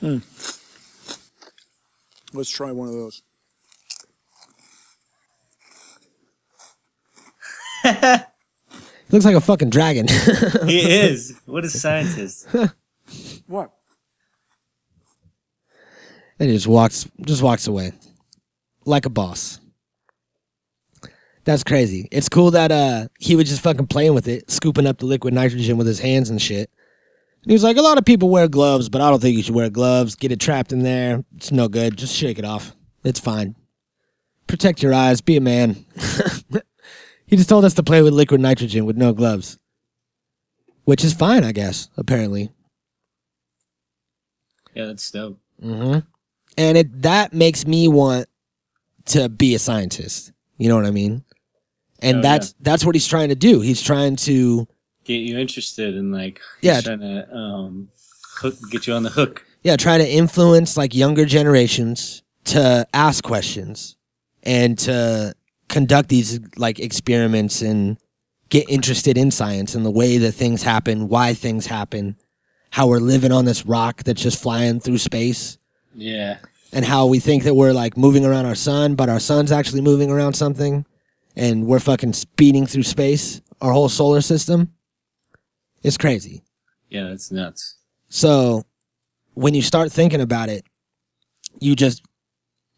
Hmm. 0.00 0.18
Let's 2.36 2.50
try 2.50 2.70
one 2.70 2.88
of 2.88 2.94
those. 2.94 3.22
He 7.82 9.12
looks 9.12 9.24
like 9.24 9.36
a 9.36 9.40
fucking 9.40 9.70
dragon. 9.70 10.06
he 10.66 10.80
is. 10.80 11.40
What 11.46 11.64
a 11.64 11.70
scientist. 11.70 12.48
What? 13.46 13.72
And 16.38 16.48
he 16.48 16.54
just 16.56 16.66
walks, 16.66 17.08
just 17.22 17.42
walks 17.42 17.66
away, 17.66 17.92
like 18.84 19.06
a 19.06 19.10
boss. 19.10 19.60
That's 21.44 21.62
crazy. 21.62 22.08
It's 22.10 22.28
cool 22.28 22.50
that 22.50 22.72
uh 22.72 23.06
he 23.20 23.36
was 23.36 23.48
just 23.48 23.62
fucking 23.62 23.86
playing 23.86 24.14
with 24.14 24.26
it, 24.26 24.50
scooping 24.50 24.86
up 24.86 24.98
the 24.98 25.06
liquid 25.06 25.32
nitrogen 25.32 25.76
with 25.76 25.86
his 25.86 26.00
hands 26.00 26.28
and 26.28 26.42
shit. 26.42 26.70
And 27.42 27.50
he 27.50 27.52
was 27.52 27.62
like, 27.62 27.76
a 27.76 27.82
lot 27.82 27.98
of 27.98 28.04
people 28.04 28.28
wear 28.28 28.48
gloves, 28.48 28.88
but 28.88 29.00
I 29.00 29.08
don't 29.08 29.22
think 29.22 29.36
you 29.36 29.42
should 29.44 29.54
wear 29.54 29.70
gloves. 29.70 30.16
Get 30.16 30.32
it 30.32 30.40
trapped 30.40 30.72
in 30.72 30.82
there. 30.82 31.24
It's 31.36 31.52
no 31.52 31.68
good. 31.68 31.96
Just 31.96 32.16
shake 32.16 32.40
it 32.40 32.44
off. 32.44 32.74
It's 33.04 33.20
fine. 33.20 33.54
Protect 34.48 34.82
your 34.82 34.92
eyes. 34.92 35.20
Be 35.20 35.36
a 35.36 35.40
man. 35.40 35.84
he 37.26 37.36
just 37.36 37.48
told 37.48 37.64
us 37.64 37.74
to 37.74 37.84
play 37.84 38.02
with 38.02 38.12
liquid 38.12 38.40
nitrogen 38.40 38.84
with 38.84 38.96
no 38.96 39.12
gloves, 39.12 39.58
which 40.82 41.04
is 41.04 41.14
fine, 41.14 41.44
I 41.44 41.52
guess. 41.52 41.88
Apparently. 41.96 42.50
Yeah, 44.74 44.86
that's 44.86 45.08
dope. 45.12 45.38
hmm 45.60 45.98
And 46.56 46.78
it 46.78 47.02
that 47.02 47.32
makes 47.32 47.66
me 47.66 47.88
want 47.88 48.26
to 49.06 49.28
be 49.28 49.54
a 49.54 49.58
scientist. 49.58 50.32
You 50.58 50.68
know 50.68 50.76
what 50.76 50.86
I 50.86 50.90
mean? 50.90 51.24
And 52.00 52.18
Oh, 52.18 52.22
that's 52.22 52.54
that's 52.60 52.84
what 52.84 52.94
he's 52.94 53.06
trying 53.06 53.28
to 53.30 53.34
do. 53.34 53.60
He's 53.60 53.82
trying 53.82 54.16
to 54.16 54.66
Get 55.04 55.20
you 55.20 55.38
interested 55.38 55.94
in 55.94 56.10
like 56.10 56.40
Yeah. 56.62 56.80
trying 56.80 57.00
to 57.00 57.34
um 57.34 57.88
hook 58.38 58.54
get 58.70 58.86
you 58.86 58.94
on 58.94 59.02
the 59.02 59.10
hook. 59.10 59.44
yeah, 59.62 59.76
try 59.76 59.98
to 59.98 60.08
influence 60.08 60.76
like 60.76 60.94
younger 60.94 61.24
generations 61.24 62.22
to 62.44 62.86
ask 62.94 63.22
questions 63.24 63.96
and 64.42 64.78
to 64.78 65.34
conduct 65.68 66.08
these 66.08 66.38
like 66.56 66.78
experiments 66.78 67.60
and 67.62 67.98
get 68.48 68.68
interested 68.70 69.18
in 69.18 69.30
science 69.30 69.74
and 69.74 69.84
the 69.84 69.90
way 69.90 70.18
that 70.18 70.32
things 70.32 70.62
happen, 70.62 71.08
why 71.08 71.34
things 71.34 71.66
happen, 71.66 72.16
how 72.70 72.86
we're 72.86 73.00
living 73.00 73.32
on 73.32 73.44
this 73.44 73.66
rock 73.66 74.04
that's 74.04 74.22
just 74.22 74.40
flying 74.40 74.78
through 74.80 74.98
space. 74.98 75.58
Yeah. 75.96 76.38
and 76.72 76.84
how 76.84 77.06
we 77.06 77.18
think 77.20 77.44
that 77.44 77.54
we're 77.54 77.72
like 77.72 77.96
moving 77.96 78.24
around 78.26 78.44
our 78.46 78.54
sun, 78.54 78.94
but 78.96 79.08
our 79.08 79.20
sun's 79.20 79.50
actually 79.50 79.80
moving 79.80 80.10
around 80.10 80.34
something, 80.34 80.84
and 81.34 81.66
we're 81.66 81.80
fucking 81.80 82.12
speeding 82.12 82.66
through 82.66 82.82
space, 82.82 83.40
our 83.60 83.72
whole 83.72 83.88
solar 83.88 84.20
system. 84.20 84.72
It's 85.82 85.96
crazy. 85.96 86.42
Yeah, 86.90 87.04
that's 87.08 87.30
nuts. 87.32 87.76
So 88.08 88.64
when 89.34 89.54
you 89.54 89.62
start 89.62 89.90
thinking 89.92 90.20
about 90.20 90.48
it, 90.48 90.64
you 91.60 91.74
just 91.74 92.02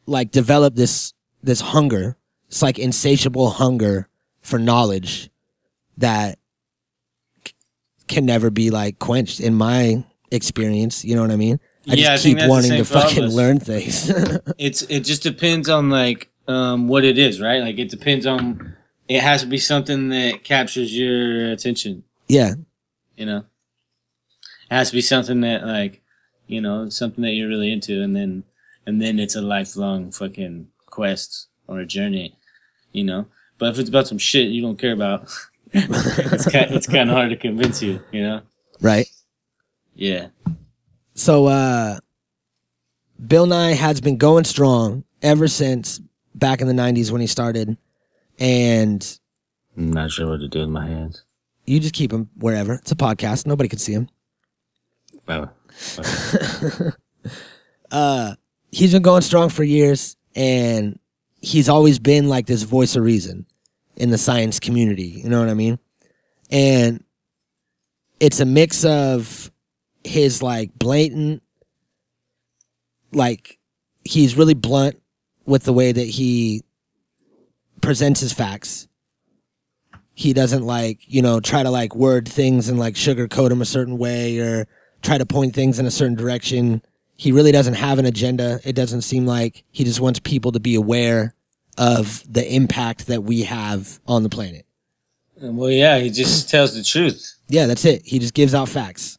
like 0.07 0.31
develop 0.31 0.74
this 0.74 1.12
this 1.42 1.61
hunger. 1.61 2.16
It's 2.48 2.62
like 2.62 2.78
insatiable 2.78 3.50
hunger 3.50 4.09
for 4.40 4.59
knowledge 4.59 5.31
that 5.98 6.38
c- 7.46 7.52
can 8.07 8.24
never 8.24 8.50
be 8.50 8.70
like 8.70 8.98
quenched 8.98 9.40
in 9.40 9.54
my 9.54 10.04
experience. 10.31 11.04
You 11.04 11.14
know 11.16 11.22
what 11.22 11.31
I 11.31 11.37
mean? 11.37 11.59
I 11.88 11.94
Yeah, 11.94 12.12
just 12.12 12.24
think 12.24 12.38
keep 12.38 12.48
wanting 12.48 12.72
to 12.72 12.85
for 12.85 12.98
all 12.98 13.03
of 13.05 13.11
fucking 13.11 13.29
learn 13.31 13.61
things. 13.61 14.11
It's 14.59 14.83
it 14.83 15.01
just 15.01 15.22
depends 15.22 15.68
on 15.68 15.90
like 15.90 16.29
um 16.46 16.88
what 16.88 17.05
it 17.05 17.18
is, 17.18 17.40
right? 17.40 17.62
Like 17.62 17.79
it 17.79 17.90
depends 17.90 18.27
on 18.27 18.77
it 19.09 19.22
has 19.22 19.40
to 19.42 19.46
be 19.46 19.59
something 19.59 20.11
that 20.11 20.44
captures 20.44 20.96
your 20.96 21.51
attention, 21.51 22.05
yeah. 22.29 22.55
you 23.16 23.24
know. 23.24 23.44
It 24.70 24.74
has 24.74 24.90
to 24.90 24.96
be 24.96 25.01
something 25.01 25.40
that 25.40 25.64
like, 25.64 26.03
you 26.46 26.61
know, 26.61 26.90
something 26.90 27.22
that 27.22 27.33
you're 27.33 27.48
really 27.48 27.72
into 27.72 28.03
and 28.03 28.14
then 28.14 28.44
and 28.87 29.01
then 29.01 29.18
it's 29.18 29.37
a 29.37 29.42
lifelong 29.42 30.11
fucking 30.12 30.68
quest 30.87 31.48
or 31.66 31.81
a 31.81 31.87
journey, 31.87 32.37
you 32.92 33.05
know. 33.05 33.27
But 33.59 33.70
if 33.70 33.79
it's 33.79 33.88
about 33.88 34.07
some 34.07 34.18
shit 34.18 34.48
you 34.48 34.62
don't 34.62 34.79
care 34.79 34.92
about, 34.92 35.29
it's 35.72 36.51
kind 36.51 36.70
it's 36.74 36.87
kind 36.87 37.09
of 37.09 37.16
hard 37.16 37.31
to 37.31 37.37
convince 37.37 37.83
you, 37.83 38.01
you 38.12 38.22
know. 38.22 38.42
Right. 38.81 39.09
Yeah. 39.94 40.29
So 41.18 41.46
uh 41.46 41.98
Bill 43.26 43.46
Nye 43.46 43.72
has 43.72 44.00
been 44.00 44.18
going 44.18 44.44
strong 44.44 45.02
ever 45.20 45.48
since 45.48 46.00
back 46.33 46.61
in 46.61 46.68
the 46.68 46.72
90s 46.72 47.11
when 47.11 47.20
he 47.20 47.26
started. 47.26 47.76
And 48.38 49.18
I'm 49.76 49.92
not 49.92 50.12
sure 50.12 50.28
what 50.28 50.38
to 50.40 50.48
do 50.48 50.61
with 50.61 50.68
my 50.68 50.87
hands. 50.87 51.24
you 51.66 51.81
just 51.81 51.94
keep 51.94 52.12
him 52.12 52.31
wherever. 52.37 52.74
It's 52.74 52.92
a 52.92 52.96
podcast. 52.96 53.46
Nobody 53.46 53.68
can 53.68 53.81
see 53.81 53.94
him. 53.94 54.09
Well, 55.26 55.52
uh, 57.90 58.35
he's 58.70 58.92
been 58.92 59.02
going 59.02 59.22
strong 59.22 59.48
for 59.48 59.64
years, 59.64 60.16
and 60.35 60.98
he's 61.42 61.68
always 61.68 61.98
been 61.98 62.28
like 62.28 62.46
this 62.46 62.62
voice 62.62 62.94
of 62.96 63.02
reason 63.02 63.44
in 63.96 64.11
the 64.11 64.18
science 64.18 64.61
community. 64.61 65.20
You 65.22 65.28
know 65.28 65.40
what 65.40 65.48
I 65.50 65.54
mean? 65.54 65.78
And 66.50 67.04
it's 68.20 68.40
a 68.40 68.46
mix 68.46 68.85
of 68.85 69.50
his 70.09 70.42
like 70.42 70.77
blatant, 70.79 71.42
like 73.12 73.59
he's 74.05 74.37
really 74.37 74.55
blunt 74.55 75.01
with 75.47 75.64
the 75.64 75.73
way 75.73 75.92
that 75.92 76.07
he 76.07 76.62
presents 77.81 78.21
his 78.21 78.33
facts. 78.33 78.88
He 80.14 80.33
doesn't 80.33 80.64
like, 80.64 81.01
you 81.07 81.23
know, 81.23 81.40
try 81.40 81.62
to 81.62 81.71
like 81.71 81.94
word 81.94 82.29
things 82.29 82.68
and 82.68 82.79
like 82.79 82.94
sugarcoat 82.94 83.51
them 83.51 83.62
a 83.62 83.66
certain 83.66 83.99
way 83.99 84.38
or 84.38 84.66
try 85.03 85.16
to 85.16 85.27
point 85.27 85.55
things 85.55 85.79
in 85.79 85.87
a 85.87 85.90
certain 85.90 86.16
direction. 86.16 86.83
He 87.16 87.31
really 87.31 87.53
doesn't 87.53 87.75
have 87.75 87.99
an 87.99 88.07
agenda. 88.07 88.61
It 88.64 88.75
doesn't 88.75 89.03
seem 89.03 89.27
like 89.27 89.64
he 89.71 89.85
just 89.85 90.01
wants 90.01 90.18
people 90.18 90.53
to 90.53 90.61
be 90.61 90.75
aware 90.75 91.35
of 91.77 92.25
the 92.31 92.53
impact 92.53 93.07
that 93.07 93.23
we 93.23 93.42
have 93.42 94.01
on 94.07 94.25
the 94.25 94.29
planet. 94.29 94.66
well, 95.40 95.71
yeah, 95.71 95.99
he 95.99 96.11
just 96.11 96.51
tells 96.51 96.75
the 96.75 96.83
truth. 96.83 97.37
Yeah, 97.49 97.66
that's 97.66 97.85
it. 97.85 98.03
He 98.05 98.18
just 98.18 98.35
gives 98.35 98.55
out 98.55 98.68
facts. 98.68 99.17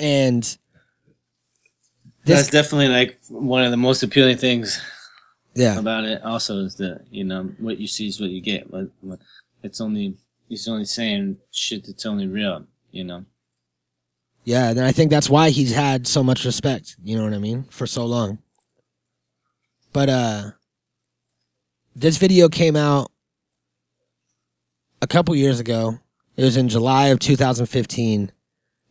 And 0.00 0.42
That's 2.24 2.50
definitely 2.50 2.88
like 2.88 3.18
one 3.28 3.64
of 3.64 3.70
the 3.70 3.76
most 3.76 4.02
appealing 4.02 4.38
things 4.38 4.80
yeah, 5.54 5.78
about 5.78 6.04
it. 6.04 6.22
Also, 6.22 6.58
is 6.58 6.76
that 6.76 7.04
you 7.10 7.24
know 7.24 7.44
what 7.58 7.78
you 7.78 7.86
see 7.86 8.08
is 8.08 8.20
what 8.20 8.30
you 8.30 8.40
get. 8.40 8.70
But, 8.70 8.88
it's 9.62 9.80
only 9.80 10.16
he's 10.48 10.68
only 10.68 10.84
saying 10.84 11.38
shit 11.50 11.86
that's 11.86 12.04
only 12.06 12.26
real. 12.26 12.66
You 12.90 13.04
know. 13.04 13.24
yeah, 14.44 14.70
and 14.70 14.80
I 14.80 14.92
think 14.92 15.10
that's 15.10 15.30
why 15.30 15.50
he's 15.50 15.74
had 15.74 16.06
so 16.06 16.22
much 16.22 16.44
respect, 16.44 16.96
you 17.02 17.16
know 17.16 17.24
what 17.24 17.34
I 17.34 17.38
mean, 17.38 17.64
for 17.70 17.86
so 17.86 18.04
long. 18.04 18.38
But 19.92 20.08
uh 20.08 20.50
this 21.96 22.18
video 22.18 22.48
came 22.48 22.76
out 22.76 23.10
a 25.00 25.06
couple 25.06 25.34
years 25.34 25.60
ago. 25.60 25.98
It 26.36 26.42
was 26.42 26.56
in 26.56 26.68
July 26.68 27.08
of 27.08 27.20
2015. 27.20 28.32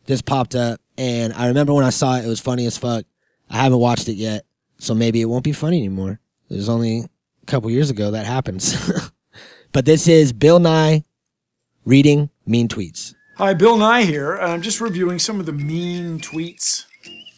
This 0.06 0.22
popped 0.22 0.54
up 0.54 0.80
and 0.96 1.32
I 1.32 1.48
remember 1.48 1.74
when 1.74 1.84
I 1.84 1.90
saw 1.90 2.16
it 2.16 2.24
it 2.24 2.28
was 2.28 2.40
funny 2.40 2.66
as 2.66 2.76
fuck. 2.78 3.04
I 3.50 3.56
haven't 3.58 3.78
watched 3.78 4.08
it 4.08 4.14
yet, 4.14 4.44
so 4.78 4.94
maybe 4.94 5.20
it 5.20 5.26
won't 5.26 5.44
be 5.44 5.52
funny 5.52 5.78
anymore. 5.78 6.20
It 6.50 6.56
was 6.56 6.68
only 6.68 7.00
a 7.42 7.46
couple 7.46 7.70
years 7.70 7.90
ago 7.90 8.12
that 8.12 8.26
happens. 8.26 8.76
but 9.72 9.84
this 9.84 10.08
is 10.08 10.32
Bill 10.32 10.58
Nye 10.58 11.04
reading 11.84 12.30
mean 12.46 12.68
tweets. 12.68 13.14
Hi, 13.36 13.52
Bill 13.54 13.76
Nye 13.76 14.04
here. 14.04 14.36
I'm 14.36 14.62
just 14.62 14.80
reviewing 14.80 15.18
some 15.18 15.40
of 15.40 15.46
the 15.46 15.52
mean 15.52 16.20
tweets. 16.20 16.84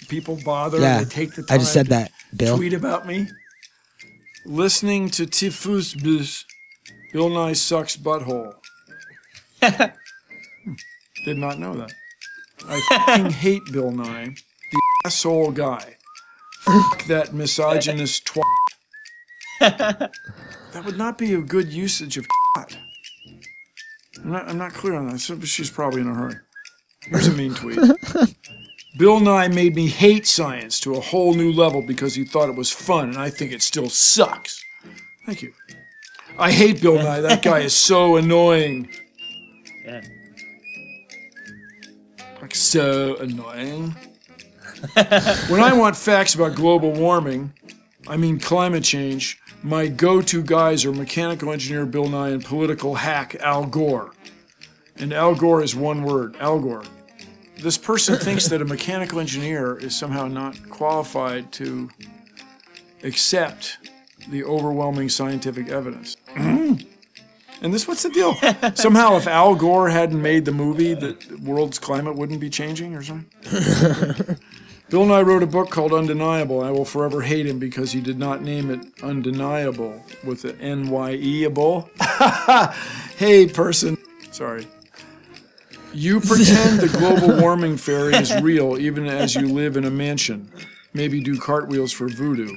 People 0.08 0.38
bother. 0.44 0.78
Yeah, 0.78 0.98
They 0.98 1.04
take 1.04 1.34
the 1.34 1.42
time 1.42 1.54
I 1.54 1.58
just 1.58 1.72
said 1.72 1.86
that, 1.88 2.12
Bill. 2.36 2.56
Tweet 2.56 2.74
about 2.74 3.06
me. 3.06 3.28
Listening 4.44 5.10
to 5.10 5.26
Tifus 5.26 5.94
Bus. 6.00 6.44
Bill 7.12 7.30
Nye 7.30 7.54
sucks 7.54 7.96
butthole. 7.96 8.54
Hmm. 10.64 10.72
Did 11.24 11.38
not 11.38 11.58
know 11.60 11.74
that. 11.74 11.92
I 12.68 12.80
fucking 12.88 13.30
hate 13.32 13.62
Bill 13.72 13.90
Nye. 13.90 14.34
The 14.72 14.80
asshole 15.04 15.52
guy. 15.52 15.96
Fuck 16.62 17.04
that 17.06 17.32
misogynist 17.32 18.26
twat. 18.26 18.42
That 19.60 20.84
would 20.84 20.98
not 20.98 21.18
be 21.18 21.34
a 21.34 21.40
good 21.40 21.72
usage 21.72 22.16
of 22.16 22.26
twat. 22.56 22.76
I'm 24.22 24.32
not, 24.32 24.48
I'm 24.48 24.58
not 24.58 24.72
clear 24.72 24.94
on 24.94 25.08
that. 25.08 25.18
She's 25.18 25.70
probably 25.70 26.00
in 26.00 26.08
a 26.08 26.14
hurry. 26.14 26.36
Here's 27.02 27.28
a 27.28 27.32
mean 27.32 27.54
tweet. 27.54 27.78
Bill 28.98 29.20
Nye 29.20 29.48
made 29.48 29.76
me 29.76 29.88
hate 29.88 30.26
science 30.26 30.80
to 30.80 30.94
a 30.94 31.00
whole 31.00 31.34
new 31.34 31.52
level 31.52 31.82
because 31.82 32.14
he 32.14 32.24
thought 32.24 32.48
it 32.48 32.56
was 32.56 32.72
fun, 32.72 33.10
and 33.10 33.18
I 33.18 33.30
think 33.30 33.52
it 33.52 33.62
still 33.62 33.90
sucks. 33.90 34.60
Thank 35.26 35.42
you. 35.42 35.52
I 36.38 36.50
hate 36.50 36.80
Bill 36.80 36.96
Nye. 36.96 37.20
That 37.20 37.42
guy 37.42 37.60
is 37.60 37.74
so 37.74 38.16
annoying. 38.16 38.88
Yeah. 39.84 40.02
So 42.56 43.16
annoying. 43.16 43.94
when 45.48 45.60
I 45.60 45.74
want 45.74 45.94
facts 45.94 46.34
about 46.34 46.54
global 46.54 46.90
warming, 46.90 47.52
I 48.08 48.16
mean 48.16 48.40
climate 48.40 48.82
change, 48.82 49.38
my 49.62 49.88
go 49.88 50.22
to 50.22 50.42
guys 50.42 50.86
are 50.86 50.92
mechanical 50.92 51.52
engineer 51.52 51.84
Bill 51.84 52.08
Nye 52.08 52.30
and 52.30 52.42
political 52.42 52.94
hack 52.94 53.34
Al 53.40 53.66
Gore. 53.66 54.10
And 54.96 55.12
Al 55.12 55.34
Gore 55.34 55.62
is 55.62 55.76
one 55.76 56.02
word 56.02 56.34
Al 56.40 56.58
Gore. 56.58 56.84
This 57.58 57.76
person 57.76 58.16
thinks 58.20 58.48
that 58.48 58.62
a 58.62 58.64
mechanical 58.64 59.20
engineer 59.20 59.76
is 59.76 59.94
somehow 59.94 60.26
not 60.26 60.70
qualified 60.70 61.52
to 61.52 61.90
accept 63.02 63.90
the 64.30 64.44
overwhelming 64.44 65.10
scientific 65.10 65.68
evidence. 65.68 66.16
And 67.66 67.74
this, 67.74 67.88
what's 67.88 68.04
the 68.04 68.10
deal? 68.10 68.36
Somehow, 68.76 69.16
if 69.16 69.26
Al 69.26 69.56
Gore 69.56 69.88
hadn't 69.88 70.22
made 70.22 70.44
the 70.44 70.52
movie, 70.52 70.94
the 70.94 71.16
world's 71.42 71.80
climate 71.80 72.14
wouldn't 72.14 72.38
be 72.38 72.48
changing 72.48 72.94
or 72.94 73.02
something? 73.02 73.26
Bill 74.88 75.04
Nye 75.04 75.22
wrote 75.22 75.42
a 75.42 75.48
book 75.48 75.68
called 75.68 75.92
Undeniable. 75.92 76.62
I 76.62 76.70
will 76.70 76.84
forever 76.84 77.22
hate 77.22 77.44
him 77.44 77.58
because 77.58 77.90
he 77.90 78.00
did 78.00 78.20
not 78.20 78.40
name 78.40 78.70
it 78.70 78.86
Undeniable 79.02 80.00
with 80.22 80.42
the 80.42 80.56
N 80.60 80.90
Y 80.90 81.14
E-able. 81.14 81.90
hey, 83.16 83.48
person. 83.48 83.98
Sorry. 84.30 84.68
You 85.92 86.20
pretend 86.24 86.78
the 86.78 86.96
global 86.96 87.40
warming 87.40 87.78
fairy 87.78 88.14
is 88.14 88.32
real 88.42 88.78
even 88.78 89.08
as 89.08 89.34
you 89.34 89.48
live 89.48 89.76
in 89.76 89.86
a 89.86 89.90
mansion. 89.90 90.48
Maybe 90.94 91.20
do 91.20 91.36
cartwheels 91.36 91.90
for 91.90 92.06
voodoo. 92.06 92.56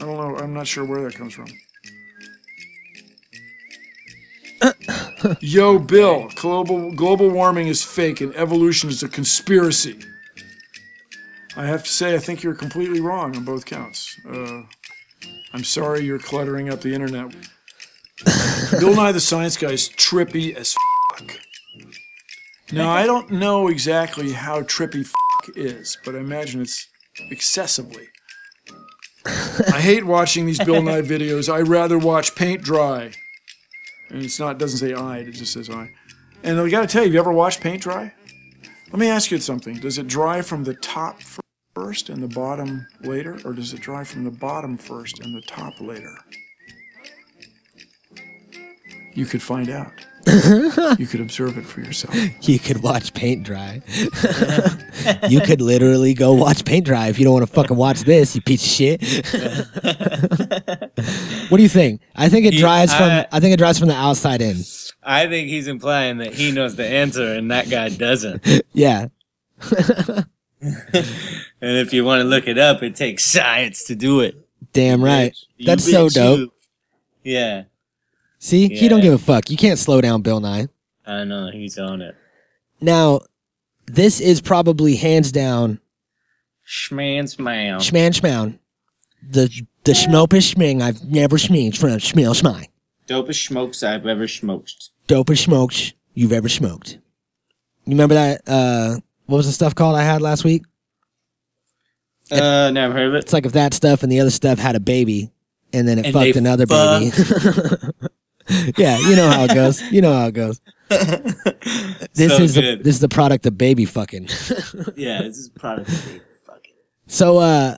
I 0.00 0.04
don't 0.04 0.16
know. 0.16 0.38
I'm 0.38 0.54
not 0.54 0.68
sure 0.68 0.84
where 0.84 1.02
that 1.02 1.16
comes 1.16 1.34
from. 1.34 1.48
Yo, 5.40 5.78
Bill, 5.78 6.28
global, 6.34 6.92
global 6.92 7.30
warming 7.30 7.68
is 7.68 7.82
fake 7.82 8.20
and 8.20 8.34
evolution 8.34 8.90
is 8.90 9.02
a 9.02 9.08
conspiracy. 9.08 9.98
I 11.56 11.66
have 11.66 11.84
to 11.84 11.90
say, 11.90 12.14
I 12.14 12.18
think 12.18 12.42
you're 12.42 12.54
completely 12.54 13.00
wrong 13.00 13.36
on 13.36 13.44
both 13.44 13.66
counts. 13.66 14.18
Uh, 14.28 14.62
I'm 15.52 15.64
sorry 15.64 16.00
you're 16.00 16.18
cluttering 16.18 16.70
up 16.70 16.80
the 16.80 16.94
internet. 16.94 17.34
Bill 18.78 18.94
Nye 18.94 19.12
the 19.12 19.20
Science 19.20 19.56
Guy 19.56 19.72
is 19.72 19.90
trippy 19.90 20.54
as 20.54 20.74
fuck. 21.10 21.38
Now, 22.72 22.90
I 22.90 23.04
don't 23.04 23.30
know 23.30 23.68
exactly 23.68 24.32
how 24.32 24.62
trippy 24.62 25.04
fuck 25.04 25.56
is, 25.56 25.98
but 26.04 26.14
I 26.14 26.20
imagine 26.20 26.62
it's 26.62 26.88
excessively. 27.30 28.08
I 29.26 29.80
hate 29.80 30.04
watching 30.06 30.46
these 30.46 30.58
Bill 30.58 30.82
Nye 30.82 31.02
videos. 31.02 31.52
I 31.52 31.60
rather 31.60 31.98
watch 31.98 32.34
paint 32.34 32.62
dry. 32.62 33.12
And 34.12 34.22
it's 34.22 34.38
not 34.38 34.52
it 34.52 34.58
doesn't 34.58 34.78
say 34.78 34.92
I, 34.92 35.18
it 35.18 35.32
just 35.32 35.54
says 35.54 35.70
I. 35.70 35.90
And 36.42 36.60
I 36.60 36.68
gotta 36.68 36.86
tell 36.86 37.02
you, 37.02 37.08
have 37.08 37.14
you 37.14 37.20
ever 37.20 37.32
watched 37.32 37.60
paint 37.60 37.82
dry? 37.82 38.12
Let 38.90 38.98
me 38.98 39.08
ask 39.08 39.30
you 39.30 39.38
something. 39.38 39.78
Does 39.80 39.96
it 39.96 40.06
dry 40.06 40.42
from 40.42 40.64
the 40.64 40.74
top 40.74 41.20
first 41.74 42.10
and 42.10 42.22
the 42.22 42.28
bottom 42.28 42.86
later, 43.00 43.38
or 43.44 43.54
does 43.54 43.72
it 43.72 43.80
dry 43.80 44.04
from 44.04 44.24
the 44.24 44.30
bottom 44.30 44.76
first 44.76 45.20
and 45.20 45.34
the 45.34 45.40
top 45.40 45.80
later? 45.80 46.14
You 49.14 49.24
could 49.24 49.42
find 49.42 49.70
out. 49.70 49.92
you 50.98 51.06
could 51.06 51.20
observe 51.20 51.58
it 51.58 51.64
for 51.64 51.80
yourself. 51.80 52.14
You 52.48 52.58
could 52.58 52.82
watch 52.82 53.12
paint 53.12 53.42
dry. 53.42 53.82
you 55.28 55.40
could 55.40 55.60
literally 55.60 56.14
go 56.14 56.32
watch 56.32 56.64
paint 56.64 56.86
dry 56.86 57.08
if 57.08 57.18
you 57.18 57.24
don't 57.24 57.34
want 57.34 57.46
to 57.46 57.52
fucking 57.52 57.76
watch 57.76 58.00
this, 58.02 58.34
you 58.36 58.42
piece 58.42 58.62
of 58.62 58.68
shit. 58.70 59.02
what 61.50 61.56
do 61.56 61.62
you 61.62 61.68
think? 61.68 62.00
I 62.14 62.28
think 62.28 62.46
it 62.46 62.54
He- 62.54 62.60
dries 62.60 62.94
from 62.94 63.10
I- 63.10 63.26
I 63.32 63.40
think 63.40 63.54
it 63.54 63.58
dries 63.58 63.78
from 63.78 63.88
the 63.88 63.96
outside 63.96 64.40
in. 64.40 64.58
I 65.02 65.26
think 65.26 65.48
he's 65.48 65.66
implying 65.66 66.18
that 66.18 66.34
he 66.34 66.52
knows 66.52 66.76
the 66.76 66.86
answer 66.86 67.34
and 67.34 67.50
that 67.50 67.68
guy 67.68 67.88
doesn't. 67.88 68.46
Yeah. 68.72 69.08
And 70.60 70.76
if 71.60 71.92
you 71.92 72.04
want 72.04 72.20
to 72.20 72.24
look 72.24 72.46
it 72.46 72.58
up, 72.58 72.82
it 72.82 72.94
takes 72.96 73.24
science 73.24 73.84
to 73.84 73.94
do 73.96 74.20
it. 74.20 74.36
Damn 74.72 75.02
right. 75.02 75.34
You 75.56 75.66
That's 75.66 75.90
so 75.90 76.08
dope. 76.08 76.38
you. 76.38 76.52
Yeah, 77.24 77.64
See? 78.42 78.66
He 78.66 78.88
don't 78.88 79.02
give 79.02 79.14
a 79.14 79.18
fuck. 79.18 79.50
You 79.50 79.56
can't 79.56 79.78
slow 79.78 80.00
down 80.00 80.20
Bill 80.22 80.40
Nye. 80.40 80.66
I 81.06 81.22
know 81.22 81.48
he's 81.52 81.78
on 81.78 82.02
it. 82.02 82.16
Now, 82.80 83.20
this 83.86 84.18
is 84.18 84.40
probably 84.40 84.96
hands 84.96 85.30
down 85.30 85.78
Schman 86.66 87.28
smile. 87.28 87.78
schman 87.78 88.10
schmown. 88.10 88.58
The 89.30 89.48
the 89.84 89.92
schmopest 89.92 90.56
schming 90.56 90.82
I've 90.82 91.04
never 91.04 91.36
schminged 91.36 91.76
from 91.76 91.90
schmil 91.90 92.34
schmai. 92.34 92.66
Dopest 93.06 93.46
smokes 93.46 93.84
I've 93.84 94.06
ever 94.06 94.26
smoked. 94.26 94.90
Dopest 95.06 95.44
smokes 95.44 95.92
you've 96.14 96.32
ever 96.32 96.48
smoked. 96.48 96.98
You 97.84 97.92
remember 97.92 98.16
that 98.16 98.42
uh 98.48 98.96
what 99.26 99.36
was 99.36 99.46
the 99.46 99.52
stuff 99.52 99.76
called 99.76 99.94
I 99.94 100.02
had 100.02 100.20
last 100.20 100.42
week? 100.42 100.64
Uh, 102.28 102.70
never 102.72 102.92
heard 102.92 103.08
of 103.08 103.14
it. 103.14 103.18
It's 103.18 103.32
like 103.32 103.46
if 103.46 103.52
that 103.52 103.72
stuff 103.72 104.02
and 104.02 104.10
the 104.10 104.18
other 104.18 104.30
stuff 104.30 104.58
had 104.58 104.74
a 104.74 104.80
baby, 104.80 105.30
and 105.72 105.86
then 105.86 105.98
it 106.00 106.06
And 106.06 106.14
fucked 106.14 106.36
another 106.36 106.66
baby. 106.66 107.12
yeah, 108.76 108.98
you 108.98 109.16
know 109.16 109.28
how 109.30 109.44
it 109.44 109.54
goes. 109.54 109.80
You 109.92 110.00
know 110.02 110.12
how 110.12 110.26
it 110.26 110.32
goes. 110.34 110.60
This 112.14 112.36
So 112.36 112.42
is 112.42 112.54
the, 112.54 112.60
good. 112.60 112.84
this 112.84 112.94
is 112.96 113.00
the 113.00 113.08
product 113.08 113.46
of 113.46 113.56
baby 113.56 113.84
fucking. 113.84 114.24
Yeah, 114.96 115.22
this 115.22 115.38
is 115.38 115.48
product. 115.48 115.88
Of 115.88 116.04
baby 116.06 116.20
fucking. 116.46 116.72
So 117.06 117.38
uh 117.38 117.76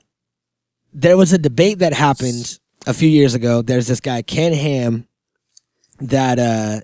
there 0.93 1.17
was 1.17 1.33
a 1.33 1.37
debate 1.37 1.79
that 1.79 1.93
happened 1.93 2.59
a 2.87 2.93
few 2.93 3.09
years 3.09 3.33
ago. 3.33 3.61
There's 3.61 3.87
this 3.87 3.99
guy 3.99 4.21
Ken 4.21 4.53
Ham 4.53 5.07
that 5.99 6.39
uh 6.39 6.81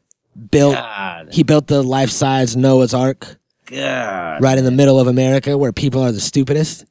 built 0.50 0.76
God. 0.76 1.28
he 1.32 1.44
built 1.44 1.68
the 1.68 1.84
life-size 1.84 2.56
Noah's 2.56 2.94
Ark 2.94 3.38
God. 3.66 4.42
right 4.42 4.58
in 4.58 4.64
the 4.64 4.72
middle 4.72 5.00
of 5.00 5.08
America 5.08 5.58
where 5.58 5.74
people 5.74 6.02
are 6.02 6.12
the 6.14 6.22
stupidest. 6.22 6.86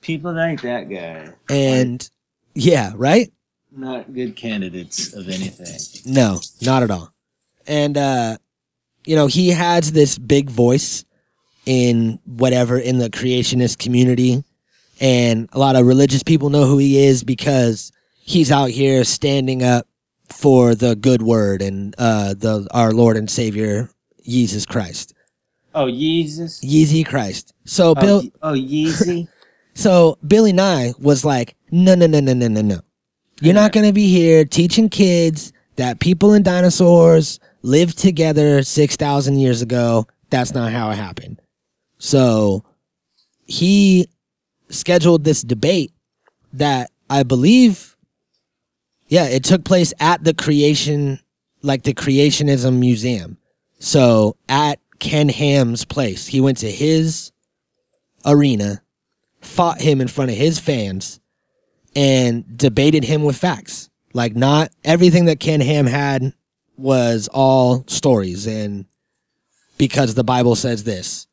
People 0.00 0.32
like 0.32 0.62
that 0.62 0.88
guy. 0.90 1.30
And 1.48 2.08
yeah, 2.54 2.92
right? 2.96 3.32
Not 3.80 4.12
good 4.12 4.36
candidates 4.36 5.14
of 5.14 5.28
anything. 5.28 6.12
No, 6.12 6.40
not 6.60 6.82
at 6.82 6.90
all. 6.90 7.12
And 7.66 7.96
uh 7.96 8.36
you 9.06 9.16
know, 9.16 9.26
he 9.26 9.48
has 9.48 9.92
this 9.92 10.18
big 10.18 10.50
voice 10.50 11.04
in 11.64 12.20
whatever 12.26 12.78
in 12.78 12.98
the 12.98 13.10
creationist 13.10 13.78
community 13.78 14.44
and 15.00 15.48
a 15.52 15.58
lot 15.58 15.76
of 15.76 15.86
religious 15.86 16.22
people 16.22 16.50
know 16.50 16.66
who 16.66 16.76
he 16.78 17.02
is 17.04 17.24
because 17.24 17.90
he's 18.20 18.52
out 18.52 18.70
here 18.70 19.02
standing 19.04 19.62
up 19.62 19.86
for 20.28 20.74
the 20.74 20.94
good 20.94 21.22
word 21.22 21.62
and 21.62 21.94
uh 21.98 22.34
the 22.34 22.68
our 22.72 22.92
Lord 22.92 23.16
and 23.16 23.30
Savior 23.30 23.88
Jesus 24.24 24.66
Christ. 24.66 25.14
Oh, 25.74 25.90
Jesus. 25.90 26.60
Yeezy 26.64 27.06
Christ. 27.06 27.54
So 27.64 27.90
Oh, 27.90 27.94
Bill 27.94 28.22
oh, 28.42 28.52
Yeezy. 28.52 29.28
so 29.74 30.18
Billy 30.26 30.52
Nye 30.52 30.92
was 30.98 31.24
like, 31.24 31.56
no, 31.70 31.94
no, 31.94 32.06
no, 32.06 32.20
no, 32.20 32.32
no, 32.32 32.48
no, 32.48 32.60
no. 32.60 32.80
You're 33.40 33.54
not 33.54 33.72
going 33.72 33.86
to 33.86 33.92
be 33.92 34.08
here 34.08 34.44
teaching 34.44 34.90
kids 34.90 35.52
that 35.76 35.98
people 35.98 36.34
and 36.34 36.44
dinosaurs 36.44 37.40
lived 37.62 37.96
together 37.96 38.62
6,000 38.62 39.38
years 39.38 39.62
ago. 39.62 40.06
That's 40.28 40.52
not 40.52 40.72
how 40.72 40.90
it 40.90 40.96
happened. 40.96 41.40
So 41.96 42.64
he 43.46 44.08
scheduled 44.68 45.24
this 45.24 45.40
debate 45.40 45.92
that 46.52 46.90
I 47.08 47.22
believe, 47.22 47.96
yeah, 49.08 49.24
it 49.24 49.42
took 49.42 49.64
place 49.64 49.94
at 50.00 50.22
the 50.22 50.34
creation, 50.34 51.18
like 51.62 51.84
the 51.84 51.94
Creationism 51.94 52.78
Museum. 52.78 53.38
So 53.78 54.36
at 54.50 54.80
Ken 54.98 55.30
Ham's 55.30 55.86
place, 55.86 56.26
he 56.26 56.42
went 56.42 56.58
to 56.58 56.70
his 56.70 57.32
arena 58.26 58.82
fought 59.40 59.80
him 59.80 60.02
in 60.02 60.08
front 60.08 60.30
of 60.30 60.36
his 60.36 60.58
fans 60.58 61.20
and 61.94 62.56
debated 62.56 63.04
him 63.04 63.24
with 63.24 63.36
facts. 63.36 63.90
Like 64.12 64.34
not 64.34 64.70
everything 64.84 65.26
that 65.26 65.40
Ken 65.40 65.60
Ham 65.60 65.86
had 65.86 66.32
was 66.76 67.28
all 67.32 67.84
stories 67.86 68.46
and 68.46 68.86
because 69.78 70.14
the 70.14 70.24
Bible 70.24 70.56
says 70.56 70.84
this. 70.84 71.26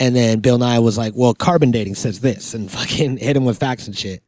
And 0.00 0.14
then 0.16 0.40
Bill 0.40 0.58
Nye 0.58 0.80
was 0.80 0.98
like, 0.98 1.14
well, 1.14 1.34
carbon 1.34 1.70
dating 1.70 1.94
says 1.94 2.20
this 2.20 2.54
and 2.54 2.70
fucking 2.70 3.18
hit 3.18 3.36
him 3.36 3.44
with 3.44 3.58
facts 3.58 3.86
and 3.86 3.96
shit. 3.96 4.22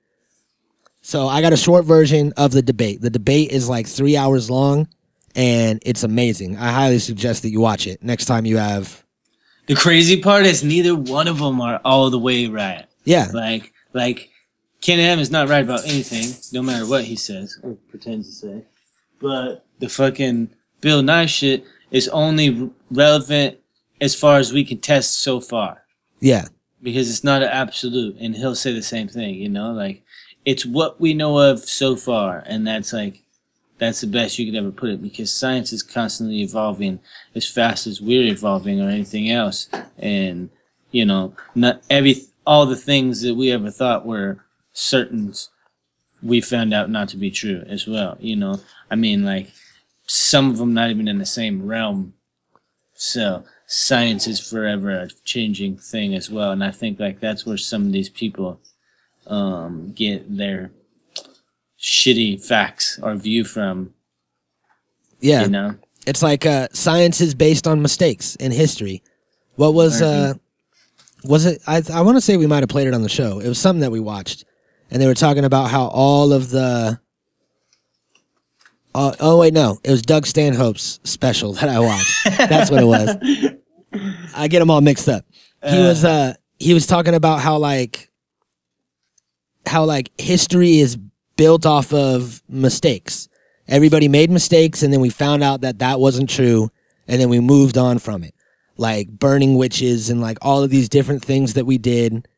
So 1.02 1.28
I 1.28 1.40
got 1.40 1.52
a 1.52 1.56
short 1.56 1.84
version 1.84 2.32
of 2.36 2.52
the 2.52 2.62
debate. 2.62 3.00
The 3.00 3.10
debate 3.10 3.50
is 3.50 3.68
like 3.68 3.86
three 3.86 4.16
hours 4.16 4.50
long 4.50 4.88
and 5.34 5.80
it's 5.84 6.02
amazing. 6.02 6.56
I 6.56 6.72
highly 6.72 6.98
suggest 6.98 7.42
that 7.42 7.50
you 7.50 7.60
watch 7.60 7.86
it 7.86 8.02
next 8.02 8.24
time 8.24 8.46
you 8.46 8.56
have. 8.56 9.04
The 9.66 9.74
crazy 9.74 10.22
part 10.22 10.46
is 10.46 10.64
neither 10.64 10.94
one 10.94 11.28
of 11.28 11.38
them 11.38 11.60
are 11.60 11.80
all 11.84 12.10
the 12.10 12.18
way 12.18 12.46
right. 12.46 12.86
Yeah. 13.04 13.28
Like, 13.32 13.72
like, 13.92 14.30
Ken 14.86 15.00
Ham 15.00 15.18
is 15.18 15.32
not 15.32 15.48
right 15.48 15.64
about 15.64 15.84
anything, 15.84 16.32
no 16.52 16.62
matter 16.62 16.86
what 16.86 17.02
he 17.02 17.16
says 17.16 17.58
or 17.64 17.72
pretends 17.90 18.28
to 18.28 18.46
say. 18.46 18.64
But 19.20 19.66
the 19.80 19.88
fucking 19.88 20.50
Bill 20.80 21.02
Nye 21.02 21.26
shit 21.26 21.64
is 21.90 22.06
only 22.10 22.70
relevant 22.92 23.58
as 24.00 24.14
far 24.14 24.38
as 24.38 24.52
we 24.52 24.64
can 24.64 24.78
test 24.78 25.18
so 25.22 25.40
far. 25.40 25.82
Yeah. 26.20 26.44
Because 26.84 27.10
it's 27.10 27.24
not 27.24 27.42
an 27.42 27.48
absolute, 27.48 28.16
and 28.20 28.36
he'll 28.36 28.54
say 28.54 28.72
the 28.72 28.80
same 28.80 29.08
thing, 29.08 29.34
you 29.34 29.48
know? 29.48 29.72
Like, 29.72 30.04
it's 30.44 30.64
what 30.64 31.00
we 31.00 31.14
know 31.14 31.36
of 31.36 31.58
so 31.58 31.96
far, 31.96 32.44
and 32.46 32.64
that's 32.64 32.92
like, 32.92 33.24
that's 33.78 34.02
the 34.02 34.06
best 34.06 34.38
you 34.38 34.46
could 34.46 34.56
ever 34.56 34.70
put 34.70 34.90
it 34.90 35.02
because 35.02 35.32
science 35.32 35.72
is 35.72 35.82
constantly 35.82 36.42
evolving 36.42 37.00
as 37.34 37.50
fast 37.50 37.88
as 37.88 38.00
we're 38.00 38.30
evolving 38.32 38.80
or 38.80 38.88
anything 38.88 39.32
else. 39.32 39.68
And, 39.98 40.48
you 40.92 41.04
know, 41.04 41.34
not 41.56 41.82
every, 41.90 42.22
all 42.46 42.66
the 42.66 42.76
things 42.76 43.22
that 43.22 43.34
we 43.34 43.50
ever 43.50 43.72
thought 43.72 44.06
were 44.06 44.44
certain, 44.76 45.32
we 46.22 46.40
found 46.40 46.74
out 46.74 46.90
not 46.90 47.08
to 47.10 47.16
be 47.16 47.30
true 47.30 47.64
as 47.66 47.86
well. 47.86 48.16
You 48.20 48.36
know, 48.36 48.60
I 48.90 48.94
mean, 48.94 49.24
like, 49.24 49.52
some 50.06 50.50
of 50.50 50.58
them 50.58 50.74
not 50.74 50.90
even 50.90 51.08
in 51.08 51.18
the 51.18 51.26
same 51.26 51.66
realm. 51.66 52.14
So, 52.94 53.44
science 53.66 54.26
is 54.26 54.38
forever 54.38 54.90
a 54.90 55.08
changing 55.24 55.78
thing 55.78 56.14
as 56.14 56.30
well. 56.30 56.52
And 56.52 56.62
I 56.62 56.70
think, 56.70 57.00
like, 57.00 57.20
that's 57.20 57.44
where 57.46 57.56
some 57.56 57.86
of 57.86 57.92
these 57.92 58.08
people, 58.08 58.60
um, 59.26 59.92
get 59.92 60.36
their 60.36 60.70
shitty 61.80 62.44
facts 62.44 62.98
or 63.02 63.14
view 63.14 63.44
from. 63.44 63.94
Yeah. 65.20 65.42
You 65.42 65.48
know? 65.48 65.74
It's 66.06 66.22
like 66.22 66.46
uh, 66.46 66.68
science 66.72 67.20
is 67.20 67.34
based 67.34 67.66
on 67.66 67.82
mistakes 67.82 68.36
in 68.36 68.52
history. 68.52 69.02
What 69.56 69.74
was 69.74 70.00
uh, 70.00 70.34
was 71.24 71.46
it? 71.46 71.60
I 71.66 71.82
I 71.92 72.02
want 72.02 72.16
to 72.16 72.20
say 72.20 72.36
we 72.36 72.46
might 72.46 72.62
have 72.62 72.68
played 72.68 72.86
it 72.86 72.94
on 72.94 73.02
the 73.02 73.08
show. 73.08 73.40
It 73.40 73.48
was 73.48 73.58
something 73.58 73.80
that 73.80 73.90
we 73.90 73.98
watched, 73.98 74.44
and 74.90 75.00
they 75.00 75.06
were 75.06 75.14
talking 75.14 75.44
about 75.44 75.70
how 75.70 75.86
all 75.86 76.32
of 76.32 76.50
the. 76.50 77.00
Oh, 78.94 79.14
oh 79.20 79.38
wait, 79.38 79.52
no! 79.52 79.78
It 79.84 79.90
was 79.90 80.02
Doug 80.02 80.26
Stanhope's 80.26 81.00
special 81.04 81.52
that 81.54 81.68
I 81.68 81.80
watched. 81.80 82.24
That's 82.24 82.70
what 82.70 82.82
it 82.82 82.86
was. 82.86 83.16
I 84.34 84.48
get 84.48 84.60
them 84.60 84.70
all 84.70 84.80
mixed 84.80 85.08
up. 85.08 85.24
He 85.62 85.78
was 85.78 86.04
uh 86.04 86.34
he 86.58 86.74
was 86.74 86.86
talking 86.86 87.14
about 87.14 87.40
how 87.40 87.58
like 87.58 88.10
how 89.66 89.84
like 89.84 90.10
history 90.20 90.78
is 90.78 90.96
built 91.36 91.66
off 91.66 91.92
of 91.92 92.42
mistakes. 92.48 93.28
Everybody 93.68 94.08
made 94.08 94.30
mistakes 94.30 94.82
and 94.82 94.92
then 94.92 95.00
we 95.00 95.10
found 95.10 95.42
out 95.42 95.62
that 95.62 95.80
that 95.80 95.98
wasn't 95.98 96.30
true 96.30 96.70
and 97.08 97.20
then 97.20 97.28
we 97.28 97.40
moved 97.40 97.76
on 97.76 97.98
from 97.98 98.22
it. 98.22 98.34
Like 98.76 99.08
burning 99.08 99.56
witches 99.56 100.10
and 100.10 100.20
like 100.20 100.38
all 100.42 100.62
of 100.62 100.70
these 100.70 100.88
different 100.88 101.24
things 101.24 101.54
that 101.54 101.64
we 101.64 101.78
did. 101.78 102.28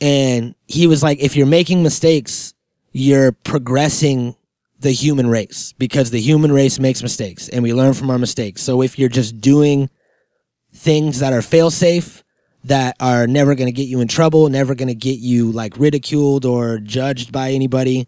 And 0.00 0.54
he 0.66 0.86
was 0.86 1.02
like 1.02 1.20
if 1.20 1.36
you're 1.36 1.46
making 1.46 1.82
mistakes, 1.82 2.54
you're 2.92 3.32
progressing 3.32 4.36
the 4.80 4.92
human 4.92 5.28
race 5.28 5.72
because 5.78 6.10
the 6.10 6.20
human 6.20 6.52
race 6.52 6.78
makes 6.78 7.02
mistakes 7.02 7.48
and 7.48 7.62
we 7.62 7.74
learn 7.74 7.94
from 7.94 8.10
our 8.10 8.18
mistakes. 8.18 8.62
So 8.62 8.82
if 8.82 8.98
you're 8.98 9.08
just 9.08 9.40
doing 9.40 9.90
things 10.72 11.18
that 11.18 11.32
are 11.32 11.42
fail 11.42 11.70
safe, 11.70 12.22
that 12.64 12.96
are 13.00 13.26
never 13.26 13.54
going 13.54 13.66
to 13.66 13.72
get 13.72 13.88
you 13.88 14.00
in 14.00 14.08
trouble, 14.08 14.48
never 14.48 14.74
going 14.74 14.88
to 14.88 14.94
get 14.94 15.18
you 15.18 15.50
like 15.50 15.76
ridiculed 15.78 16.44
or 16.44 16.78
judged 16.78 17.32
by 17.32 17.50
anybody, 17.50 18.06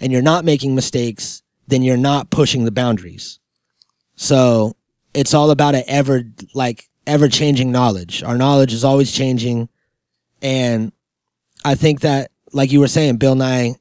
and 0.00 0.12
you're 0.12 0.22
not 0.22 0.44
making 0.44 0.74
mistakes, 0.74 1.42
then 1.66 1.82
you're 1.82 1.96
not 1.96 2.30
pushing 2.30 2.64
the 2.64 2.70
boundaries. 2.70 3.38
So 4.16 4.76
it's 5.14 5.34
all 5.34 5.50
about 5.50 5.74
a 5.74 5.88
ever 5.88 6.24
like 6.54 6.88
ever 7.06 7.28
changing 7.28 7.72
knowledge. 7.72 8.22
Our 8.22 8.36
knowledge 8.36 8.72
is 8.72 8.84
always 8.84 9.12
changing. 9.12 9.68
And 10.42 10.92
I 11.64 11.74
think 11.74 12.00
that, 12.00 12.30
like 12.52 12.70
you 12.72 12.80
were 12.80 12.88
saying, 12.88 13.16
Bill 13.16 13.34
Nye, 13.34 13.74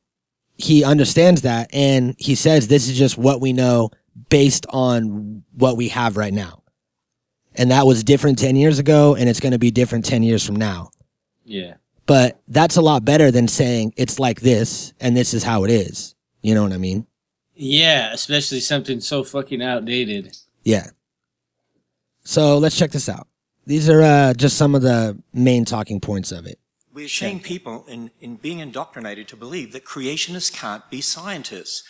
he 0.57 0.83
understands 0.83 1.41
that 1.41 1.69
and 1.73 2.15
he 2.17 2.35
says 2.35 2.67
this 2.67 2.87
is 2.87 2.97
just 2.97 3.17
what 3.17 3.41
we 3.41 3.53
know 3.53 3.89
based 4.29 4.65
on 4.69 5.43
what 5.53 5.77
we 5.77 5.89
have 5.89 6.17
right 6.17 6.33
now. 6.33 6.63
And 7.55 7.71
that 7.71 7.85
was 7.85 8.03
different 8.03 8.39
10 8.39 8.55
years 8.55 8.79
ago 8.79 9.15
and 9.15 9.29
it's 9.29 9.39
going 9.39 9.51
to 9.51 9.59
be 9.59 9.71
different 9.71 10.05
10 10.05 10.23
years 10.23 10.45
from 10.45 10.55
now. 10.55 10.89
Yeah. 11.43 11.75
But 12.05 12.41
that's 12.47 12.77
a 12.77 12.81
lot 12.81 13.05
better 13.05 13.31
than 13.31 13.47
saying 13.47 13.93
it's 13.97 14.19
like 14.19 14.41
this 14.41 14.93
and 14.99 15.15
this 15.15 15.33
is 15.33 15.43
how 15.43 15.63
it 15.63 15.71
is. 15.71 16.15
You 16.41 16.55
know 16.55 16.63
what 16.63 16.73
I 16.73 16.77
mean? 16.77 17.07
Yeah, 17.55 18.11
especially 18.11 18.59
something 18.59 18.99
so 18.99 19.23
fucking 19.23 19.61
outdated. 19.61 20.35
Yeah. 20.63 20.87
So 22.23 22.57
let's 22.57 22.77
check 22.77 22.91
this 22.91 23.09
out. 23.09 23.27
These 23.65 23.89
are 23.89 24.01
uh, 24.01 24.33
just 24.33 24.57
some 24.57 24.75
of 24.75 24.81
the 24.81 25.17
main 25.33 25.63
talking 25.65 25.99
points 25.99 26.31
of 26.31 26.45
it. 26.45 26.59
We're 26.93 27.07
shame 27.07 27.39
people 27.39 27.85
in, 27.87 28.11
in 28.21 28.35
being 28.35 28.59
indoctrinated 28.59 29.27
to 29.29 29.35
believe 29.35 29.73
that 29.73 29.83
creationists 29.83 30.53
can't 30.53 30.87
be 30.91 31.01
scientists. 31.01 31.83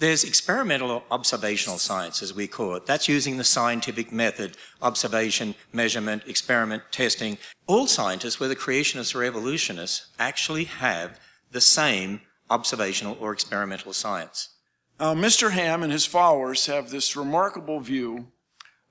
There's 0.00 0.22
experimental 0.22 0.90
or 0.90 1.02
observational 1.10 1.78
science, 1.78 2.22
as 2.22 2.34
we 2.34 2.46
call 2.46 2.74
it. 2.74 2.84
That's 2.84 3.08
using 3.08 3.38
the 3.38 3.44
scientific 3.44 4.12
method, 4.12 4.58
observation, 4.82 5.54
measurement, 5.72 6.24
experiment, 6.26 6.82
testing. 6.90 7.38
All 7.66 7.86
scientists, 7.86 8.38
whether 8.38 8.54
creationists 8.54 9.14
or 9.14 9.24
evolutionists, 9.24 10.08
actually 10.18 10.64
have 10.64 11.18
the 11.50 11.60
same 11.62 12.20
observational 12.50 13.16
or 13.18 13.32
experimental 13.32 13.94
science. 13.94 14.50
Uh, 14.98 15.14
Mr. 15.14 15.52
Ham 15.52 15.82
and 15.82 15.92
his 15.92 16.04
followers 16.04 16.66
have 16.66 16.90
this 16.90 17.16
remarkable 17.16 17.80
view 17.80 18.26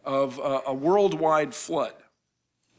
of 0.03 0.39
uh, 0.39 0.61
a 0.65 0.73
worldwide 0.73 1.53
flood. 1.53 1.93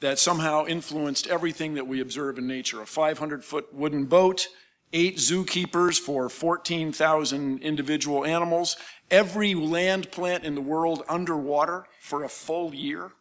That 0.00 0.18
somehow 0.18 0.66
influenced 0.66 1.26
everything 1.26 1.74
that 1.74 1.86
we 1.86 2.00
observe 2.00 2.38
in 2.38 2.46
nature. 2.46 2.80
A 2.80 2.86
500 2.86 3.44
foot 3.44 3.72
wooden 3.72 4.06
boat, 4.06 4.48
eight 4.92 5.18
zookeepers 5.18 5.98
for 5.98 6.28
14,000 6.28 7.62
individual 7.62 8.24
animals, 8.24 8.76
every 9.10 9.54
land 9.54 10.10
plant 10.10 10.44
in 10.44 10.54
the 10.54 10.60
world 10.60 11.02
underwater 11.08 11.86
for 12.00 12.24
a 12.24 12.28
full 12.28 12.74
year. 12.74 13.12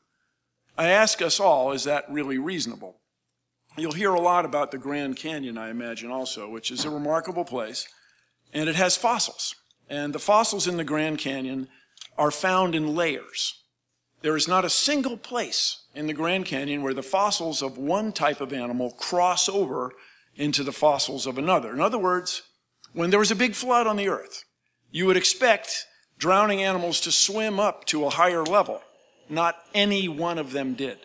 I 0.78 0.88
ask 0.88 1.22
us 1.22 1.40
all, 1.40 1.72
is 1.74 1.84
that 1.84 2.10
really 2.10 2.38
reasonable? 2.38 2.96
You'll 3.78 3.92
hear 3.92 4.14
a 4.14 4.20
lot 4.20 4.46
about 4.46 4.72
the 4.72 4.78
Grand 4.78 5.18
Canyon, 5.18 5.58
I 5.58 5.70
imagine, 5.70 6.10
also, 6.10 6.50
which 6.50 6.72
is 6.72 6.86
a 6.86 6.90
remarkable 6.90 7.46
place, 7.46 7.88
and 8.54 8.70
it 8.70 8.76
has 8.76 8.98
fossils. 8.98 9.56
And 9.90 10.14
the 10.14 10.20
fossils 10.20 10.68
in 10.68 10.78
the 10.78 10.84
Grand 10.84 11.18
Canyon 11.18 11.68
are 12.18 12.32
found 12.32 12.76
in 12.76 12.96
layers. 12.96 13.64
There 14.22 14.36
is 14.36 14.48
not 14.48 14.66
a 14.66 14.70
single 14.70 15.18
place 15.18 15.84
in 16.00 16.08
the 16.08 16.14
Grand 16.14 16.46
Canyon 16.46 16.82
where 16.82 16.94
the 16.94 17.04
fossils 17.04 17.62
of 17.62 17.78
one 17.78 18.14
type 18.14 18.40
of 18.40 18.54
animal 18.54 18.92
cross 18.92 19.50
over 19.50 19.92
into 20.34 20.64
the 20.64 20.72
fossils 20.72 21.28
of 21.28 21.38
another. 21.38 21.74
In 21.74 21.82
other 21.82 21.98
words, 21.98 22.42
when 22.94 23.10
there 23.10 23.20
was 23.20 23.32
a 23.32 23.36
big 23.36 23.54
flood 23.54 23.86
on 23.86 23.98
the 23.98 24.08
earth, 24.08 24.46
you 24.92 25.06
would 25.06 25.18
expect 25.18 25.86
drowning 26.18 26.64
animals 26.64 27.02
to 27.02 27.12
swim 27.12 27.60
up 27.60 27.84
to 27.84 28.06
a 28.06 28.12
higher 28.12 28.44
level. 28.44 28.82
Not 29.28 29.58
any 29.76 30.08
one 30.08 30.38
of 30.38 30.54
them 30.54 30.74
did. 30.74 31.00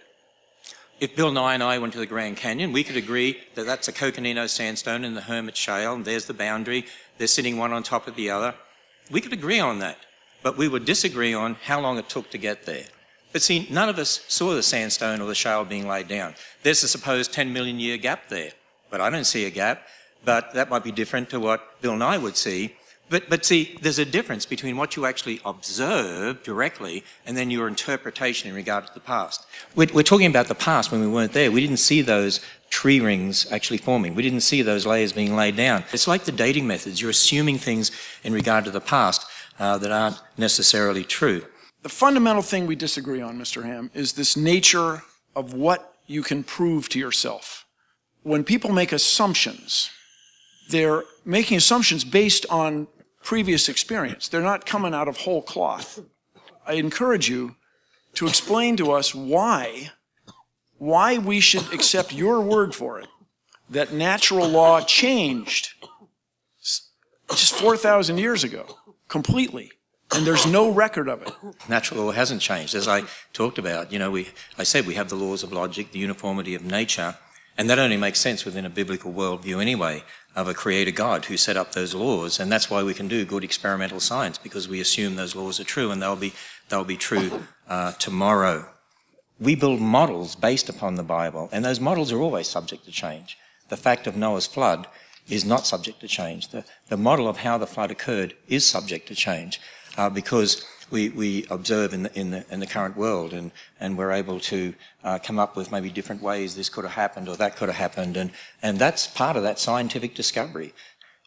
If 1.00 1.16
Bill 1.16 1.32
Nye 1.32 1.54
and 1.54 1.62
I 1.62 1.78
went 1.78 1.92
to 1.94 1.98
the 1.98 2.06
Grand 2.06 2.36
Canyon, 2.36 2.70
we 2.70 2.84
could 2.84 2.96
agree 2.96 3.40
that 3.56 3.66
that's 3.66 3.88
a 3.88 3.92
Coconino 3.92 4.46
sandstone 4.46 5.04
in 5.04 5.14
the 5.14 5.22
Hermit 5.22 5.56
Shale, 5.56 5.94
and 5.94 6.04
there's 6.04 6.26
the 6.26 6.34
boundary. 6.34 6.86
They're 7.18 7.26
sitting 7.26 7.58
one 7.58 7.72
on 7.72 7.82
top 7.82 8.06
of 8.06 8.14
the 8.14 8.30
other. 8.30 8.54
We 9.10 9.20
could 9.20 9.32
agree 9.32 9.58
on 9.58 9.80
that, 9.80 9.98
but 10.44 10.56
we 10.56 10.68
would 10.68 10.84
disagree 10.84 11.34
on 11.34 11.56
how 11.64 11.80
long 11.80 11.98
it 11.98 12.08
took 12.08 12.30
to 12.30 12.38
get 12.38 12.64
there. 12.64 12.86
But 13.34 13.42
see, 13.42 13.66
none 13.68 13.88
of 13.88 13.98
us 13.98 14.20
saw 14.28 14.54
the 14.54 14.62
sandstone 14.62 15.20
or 15.20 15.26
the 15.26 15.34
shale 15.34 15.64
being 15.64 15.88
laid 15.88 16.06
down. 16.06 16.36
There's 16.62 16.84
a 16.84 16.88
supposed 16.88 17.32
10 17.32 17.52
million 17.52 17.80
year 17.80 17.96
gap 17.96 18.28
there, 18.28 18.52
but 18.90 19.00
I 19.00 19.10
don't 19.10 19.24
see 19.24 19.44
a 19.44 19.50
gap. 19.50 19.82
But 20.24 20.54
that 20.54 20.70
might 20.70 20.84
be 20.84 20.92
different 20.92 21.30
to 21.30 21.40
what 21.40 21.82
Bill 21.82 21.96
Nye 21.96 22.16
would 22.16 22.36
see. 22.36 22.76
But, 23.10 23.28
but 23.28 23.44
see, 23.44 23.76
there's 23.82 23.98
a 23.98 24.04
difference 24.04 24.46
between 24.46 24.76
what 24.76 24.94
you 24.94 25.04
actually 25.04 25.40
observe 25.44 26.44
directly 26.44 27.02
and 27.26 27.36
then 27.36 27.50
your 27.50 27.66
interpretation 27.66 28.48
in 28.48 28.54
regard 28.54 28.86
to 28.86 28.94
the 28.94 29.00
past. 29.00 29.44
We're, 29.74 29.88
we're 29.92 30.04
talking 30.04 30.28
about 30.28 30.46
the 30.46 30.54
past 30.54 30.92
when 30.92 31.00
we 31.00 31.08
weren't 31.08 31.32
there. 31.32 31.50
We 31.50 31.60
didn't 31.60 31.78
see 31.78 32.02
those 32.02 32.40
tree 32.70 33.00
rings 33.00 33.50
actually 33.50 33.78
forming. 33.78 34.14
We 34.14 34.22
didn't 34.22 34.42
see 34.42 34.62
those 34.62 34.86
layers 34.86 35.12
being 35.12 35.34
laid 35.34 35.56
down. 35.56 35.82
It's 35.92 36.06
like 36.06 36.22
the 36.22 36.32
dating 36.32 36.68
methods. 36.68 37.00
You're 37.00 37.10
assuming 37.10 37.58
things 37.58 37.90
in 38.22 38.32
regard 38.32 38.64
to 38.66 38.70
the 38.70 38.80
past 38.80 39.26
uh, 39.58 39.76
that 39.78 39.90
aren't 39.90 40.20
necessarily 40.38 41.02
true. 41.02 41.44
The 41.84 41.90
fundamental 41.90 42.40
thing 42.40 42.66
we 42.66 42.76
disagree 42.76 43.20
on, 43.20 43.38
Mr. 43.38 43.62
Ham, 43.62 43.90
is 43.92 44.14
this 44.14 44.38
nature 44.38 45.02
of 45.36 45.52
what 45.52 45.96
you 46.06 46.22
can 46.22 46.42
prove 46.42 46.88
to 46.88 46.98
yourself. 46.98 47.66
When 48.22 48.42
people 48.42 48.72
make 48.72 48.90
assumptions, 48.90 49.90
they're 50.70 51.04
making 51.26 51.58
assumptions 51.58 52.02
based 52.02 52.46
on 52.48 52.86
previous 53.22 53.68
experience. 53.68 54.28
They're 54.28 54.40
not 54.40 54.64
coming 54.64 54.94
out 54.94 55.08
of 55.08 55.18
whole 55.18 55.42
cloth. 55.42 56.00
I 56.66 56.72
encourage 56.74 57.28
you 57.28 57.56
to 58.14 58.26
explain 58.26 58.78
to 58.78 58.90
us 58.92 59.14
why, 59.14 59.90
why 60.78 61.18
we 61.18 61.38
should 61.38 61.70
accept 61.70 62.14
your 62.14 62.40
word 62.40 62.74
for 62.74 62.98
it, 62.98 63.08
that 63.68 63.92
natural 63.92 64.48
law 64.48 64.80
changed 64.80 65.74
just 67.28 67.54
4,000 67.56 68.16
years 68.16 68.42
ago, 68.42 68.78
completely, 69.06 69.70
and 70.14 70.26
there's 70.26 70.46
no 70.46 70.70
record 70.70 71.08
of 71.08 71.22
it. 71.22 71.32
Natural 71.68 72.04
law 72.04 72.12
hasn't 72.12 72.40
changed. 72.40 72.74
As 72.74 72.86
I 72.86 73.02
talked 73.32 73.58
about, 73.58 73.92
you 73.92 73.98
know, 73.98 74.10
we, 74.10 74.28
I 74.56 74.62
said 74.62 74.86
we 74.86 74.94
have 74.94 75.08
the 75.08 75.16
laws 75.16 75.42
of 75.42 75.52
logic, 75.52 75.90
the 75.90 75.98
uniformity 75.98 76.54
of 76.54 76.64
nature, 76.64 77.16
and 77.58 77.68
that 77.68 77.78
only 77.78 77.96
makes 77.96 78.20
sense 78.20 78.44
within 78.44 78.64
a 78.64 78.70
biblical 78.70 79.12
worldview 79.12 79.60
anyway, 79.60 80.04
of 80.34 80.48
a 80.48 80.54
creator 80.54 80.90
God 80.90 81.26
who 81.26 81.36
set 81.36 81.56
up 81.56 81.72
those 81.72 81.94
laws. 81.94 82.40
And 82.40 82.50
that's 82.50 82.70
why 82.70 82.82
we 82.82 82.94
can 82.94 83.08
do 83.08 83.24
good 83.24 83.44
experimental 83.44 84.00
science, 84.00 84.38
because 84.38 84.68
we 84.68 84.80
assume 84.80 85.16
those 85.16 85.36
laws 85.36 85.60
are 85.60 85.64
true 85.64 85.90
and 85.90 86.00
they'll 86.00 86.16
be, 86.16 86.32
they'll 86.68 86.84
be 86.84 86.96
true 86.96 87.44
uh, 87.68 87.92
tomorrow. 87.92 88.68
We 89.40 89.54
build 89.56 89.80
models 89.80 90.36
based 90.36 90.68
upon 90.68 90.94
the 90.94 91.02
Bible, 91.02 91.48
and 91.52 91.64
those 91.64 91.80
models 91.80 92.12
are 92.12 92.20
always 92.20 92.48
subject 92.48 92.84
to 92.84 92.92
change. 92.92 93.36
The 93.68 93.76
fact 93.76 94.06
of 94.06 94.16
Noah's 94.16 94.46
flood 94.46 94.86
is 95.28 95.44
not 95.44 95.66
subject 95.66 96.00
to 96.00 96.08
change. 96.08 96.48
The, 96.48 96.64
the 96.88 96.96
model 96.96 97.28
of 97.28 97.38
how 97.38 97.58
the 97.58 97.66
flood 97.66 97.90
occurred 97.90 98.34
is 98.46 98.66
subject 98.66 99.08
to 99.08 99.14
change 99.14 99.60
uh, 99.96 100.10
because 100.10 100.64
we, 100.90 101.08
we 101.10 101.46
observe 101.50 101.94
in 101.94 102.04
the, 102.04 102.18
in, 102.18 102.30
the, 102.30 102.44
in 102.50 102.60
the 102.60 102.66
current 102.66 102.96
world 102.96 103.32
and, 103.32 103.50
and 103.80 103.96
we're 103.96 104.12
able 104.12 104.38
to 104.38 104.74
uh, 105.02 105.18
come 105.18 105.38
up 105.38 105.56
with 105.56 105.72
maybe 105.72 105.90
different 105.90 106.22
ways 106.22 106.54
this 106.54 106.68
could 106.68 106.84
have 106.84 106.94
happened 106.94 107.28
or 107.28 107.36
that 107.36 107.56
could 107.56 107.68
have 107.68 107.76
happened. 107.76 108.16
And, 108.16 108.30
and 108.62 108.78
that's 108.78 109.06
part 109.06 109.36
of 109.36 109.42
that 109.42 109.58
scientific 109.58 110.14
discovery. 110.14 110.72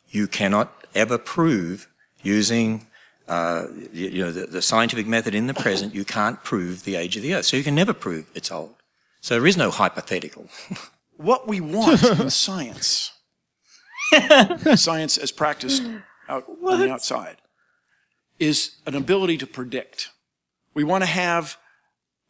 You 0.09 0.27
cannot 0.27 0.85
ever 0.95 1.17
prove 1.17 1.87
using 2.23 2.87
uh, 3.27 3.67
you, 3.91 4.07
you 4.09 4.23
know, 4.23 4.31
the, 4.31 4.45
the 4.45 4.61
scientific 4.61 5.05
method 5.05 5.35
in 5.35 5.47
the 5.47 5.53
present, 5.53 5.93
you 5.93 6.05
can't 6.05 6.41
prove 6.43 6.83
the 6.85 6.95
age 6.95 7.17
of 7.17 7.23
the 7.23 7.35
earth. 7.35 7.45
So 7.45 7.57
you 7.57 7.63
can 7.63 7.75
never 7.75 7.93
prove 7.93 8.29
it's 8.33 8.51
old. 8.51 8.75
So 9.21 9.35
there 9.35 9.47
is 9.47 9.57
no 9.57 9.71
hypothetical. 9.71 10.47
What 11.17 11.47
we 11.47 11.59
want 11.59 12.03
in 12.03 12.29
science, 12.29 13.11
science 14.75 15.17
as 15.17 15.31
practiced 15.31 15.81
out 16.29 16.45
on 16.63 16.79
the 16.79 16.91
outside, 16.91 17.37
is 18.39 18.77
an 18.85 18.95
ability 18.95 19.37
to 19.37 19.47
predict. 19.47 20.11
We 20.73 20.83
want 20.83 21.03
to 21.03 21.09
have 21.09 21.57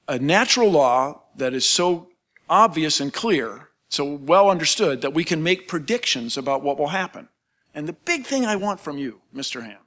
a 0.08 0.18
natural 0.20 0.72
law 0.72 1.24
that 1.36 1.53
is 1.53 1.66
so 1.66 2.10
obvious 2.49 2.99
and 2.99 3.14
clear, 3.14 3.70
so 3.89 4.05
well 4.05 4.49
understood, 4.49 5.01
that 5.01 5.14
we 5.14 5.24
can 5.24 5.43
make 5.43 5.68
predictions 5.68 6.38
about 6.38 6.64
what 6.64 6.80
will 6.80 6.88
happen. 6.88 7.28
And 7.74 7.88
the 7.88 7.93
big 7.93 8.26
thing 8.26 8.45
I 8.45 8.55
want 8.55 8.80
from 8.80 8.97
you, 8.97 9.22
Mr. 9.36 9.64
Ham, 9.64 9.80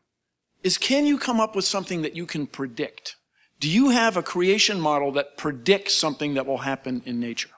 is 0.62 0.76
can 0.76 1.06
you 1.06 1.18
come 1.18 1.40
up 1.40 1.56
with 1.56 1.64
something 1.64 2.02
that 2.02 2.14
you 2.14 2.26
can 2.26 2.46
predict? 2.46 3.16
Do 3.58 3.68
you 3.68 3.90
have 3.90 4.16
a 4.16 4.22
creation 4.22 4.80
model 4.80 5.12
that 5.12 5.36
predicts 5.36 5.94
something 5.94 6.34
that 6.34 6.46
will 6.46 6.58
happen 6.58 7.02
in 7.04 7.18
nature? 7.18 7.50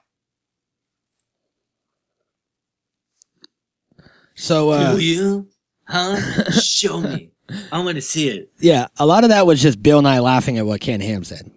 So, 4.35 4.71
uh, 4.71 4.95
Do 4.95 5.03
you? 5.03 5.49
Huh? 5.87 6.51
Show 6.51 6.99
me. 7.01 7.32
I 7.71 7.79
want 7.83 7.95
to 7.95 8.01
see 8.01 8.29
it. 8.29 8.51
yeah, 8.59 8.87
a 8.97 9.05
lot 9.05 9.23
of 9.23 9.29
that 9.29 9.45
was 9.45 9.61
just 9.61 9.81
Bill 9.81 10.01
Nye 10.01 10.19
laughing 10.19 10.57
at 10.57 10.65
what 10.65 10.81
Ken 10.81 11.01
Ham 11.01 11.23
said. 11.23 11.51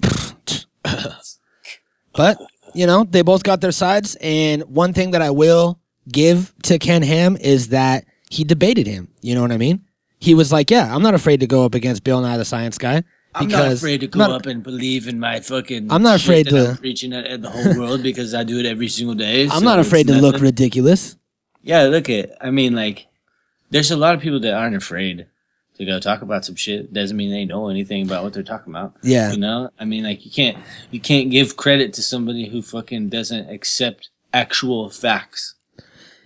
but, 2.14 2.38
you 2.74 2.86
know, 2.86 3.04
they 3.04 3.22
both 3.22 3.42
got 3.42 3.60
their 3.60 3.72
sides. 3.72 4.16
And 4.20 4.62
one 4.62 4.92
thing 4.92 5.12
that 5.12 5.22
I 5.22 5.30
will 5.30 5.80
give 6.10 6.52
to 6.64 6.78
Ken 6.78 7.02
Ham 7.02 7.36
is 7.36 7.68
that 7.68 8.04
he 8.30 8.44
debated 8.44 8.86
him. 8.86 9.08
You 9.20 9.34
know 9.34 9.42
what 9.42 9.52
I 9.52 9.58
mean? 9.58 9.84
He 10.20 10.34
was 10.34 10.52
like, 10.52 10.70
yeah, 10.70 10.92
I'm 10.94 11.02
not 11.02 11.14
afraid 11.14 11.40
to 11.40 11.46
go 11.46 11.64
up 11.64 11.74
against 11.74 12.02
Bill 12.04 12.20
Nye, 12.20 12.36
the 12.36 12.44
science 12.44 12.76
guy. 12.78 13.04
I'm 13.34 13.48
not 13.48 13.70
afraid 13.70 14.00
to 14.00 14.06
go 14.08 14.18
not- 14.18 14.30
up 14.32 14.46
and 14.46 14.62
believe 14.62 15.06
in 15.06 15.20
my 15.20 15.38
fucking. 15.40 15.92
I'm 15.92 16.02
not 16.02 16.16
afraid 16.20 16.48
to- 16.48 16.70
I'm 16.70 16.76
preaching 16.78 17.12
at, 17.12 17.26
at 17.26 17.42
the 17.42 17.50
whole 17.50 17.78
world 17.78 18.02
because 18.02 18.34
I 18.34 18.42
do 18.42 18.58
it 18.58 18.66
every 18.66 18.88
single 18.88 19.14
day. 19.14 19.42
I'm 19.50 19.50
so 19.50 19.60
not 19.60 19.78
afraid 19.78 20.08
to 20.08 20.14
look 20.14 20.40
ridiculous. 20.40 21.16
Yeah, 21.62 21.82
look 21.84 22.08
at. 22.10 22.32
I 22.40 22.50
mean, 22.50 22.74
like, 22.74 23.06
there's 23.70 23.90
a 23.90 23.96
lot 23.96 24.14
of 24.14 24.20
people 24.20 24.40
that 24.40 24.54
aren't 24.54 24.76
afraid 24.76 25.26
to 25.76 25.84
go 25.84 26.00
talk 26.00 26.22
about 26.22 26.44
some 26.44 26.56
shit. 26.56 26.92
Doesn't 26.92 27.16
mean 27.16 27.30
they 27.30 27.44
know 27.44 27.68
anything 27.68 28.04
about 28.06 28.24
what 28.24 28.32
they're 28.32 28.42
talking 28.42 28.72
about. 28.72 28.94
Yeah. 29.02 29.30
you 29.32 29.38
know. 29.38 29.70
I 29.78 29.84
mean, 29.84 30.04
like, 30.04 30.24
you 30.24 30.30
can't 30.30 30.56
you 30.90 31.00
can't 31.00 31.30
give 31.30 31.56
credit 31.56 31.92
to 31.94 32.02
somebody 32.02 32.48
who 32.48 32.62
fucking 32.62 33.08
doesn't 33.10 33.48
accept 33.50 34.10
actual 34.32 34.90
facts. 34.90 35.54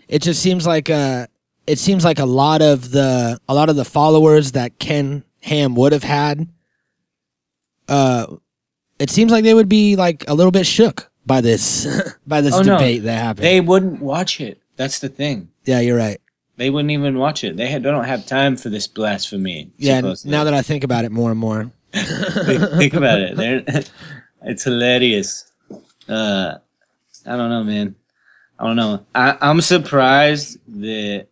it 0.08 0.22
just 0.22 0.42
seems 0.42 0.66
like 0.66 0.90
uh 0.90 1.26
it 1.66 1.78
seems 1.78 2.04
like 2.04 2.18
a 2.18 2.24
lot 2.26 2.60
of 2.62 2.90
the 2.90 3.38
a 3.48 3.54
lot 3.54 3.68
of 3.68 3.76
the 3.76 3.84
followers 3.84 4.52
that 4.52 4.78
Ken 4.80 5.22
Ham 5.42 5.74
would 5.76 5.92
have 5.92 6.02
had 6.02 6.48
uh 7.88 8.26
it 8.98 9.10
seems 9.10 9.32
like 9.32 9.44
they 9.44 9.54
would 9.54 9.68
be 9.68 9.96
like 9.96 10.24
a 10.28 10.34
little 10.34 10.52
bit 10.52 10.66
shook 10.66 11.10
by 11.26 11.40
this 11.40 11.86
by 12.26 12.40
this 12.40 12.54
Oh, 12.54 12.62
no. 12.62 12.76
debate 12.78 13.02
that 13.04 13.18
happened. 13.18 13.44
They 13.44 13.60
wouldn't 13.60 14.00
watch 14.00 14.40
it. 14.40 14.60
That's 14.76 14.98
the 15.00 15.08
thing. 15.08 15.50
yeah, 15.64 15.80
you're 15.80 15.96
right. 15.98 16.20
They 16.62 16.70
wouldn't 16.70 16.92
even 16.92 17.18
watch 17.18 17.42
it. 17.42 17.56
They, 17.56 17.66
had, 17.66 17.82
they 17.82 17.90
don't 17.90 18.04
have 18.04 18.24
time 18.24 18.56
for 18.56 18.68
this 18.68 18.86
blasphemy. 18.86 19.72
Yeah, 19.78 19.96
supposedly. 19.96 20.30
now 20.30 20.44
that 20.44 20.54
I 20.54 20.62
think 20.62 20.84
about 20.84 21.04
it 21.04 21.10
more 21.10 21.32
and 21.32 21.40
more. 21.40 21.72
think, 21.92 22.70
think 22.78 22.94
about 22.94 23.18
it. 23.18 23.36
They're, 23.36 23.64
it's 24.42 24.62
hilarious. 24.62 25.50
Uh, 26.08 26.58
I 27.26 27.36
don't 27.36 27.50
know, 27.50 27.64
man. 27.64 27.96
I 28.60 28.64
don't 28.68 28.76
know. 28.76 29.04
I, 29.12 29.36
I'm 29.40 29.60
surprised 29.60 30.58
that 30.80 31.26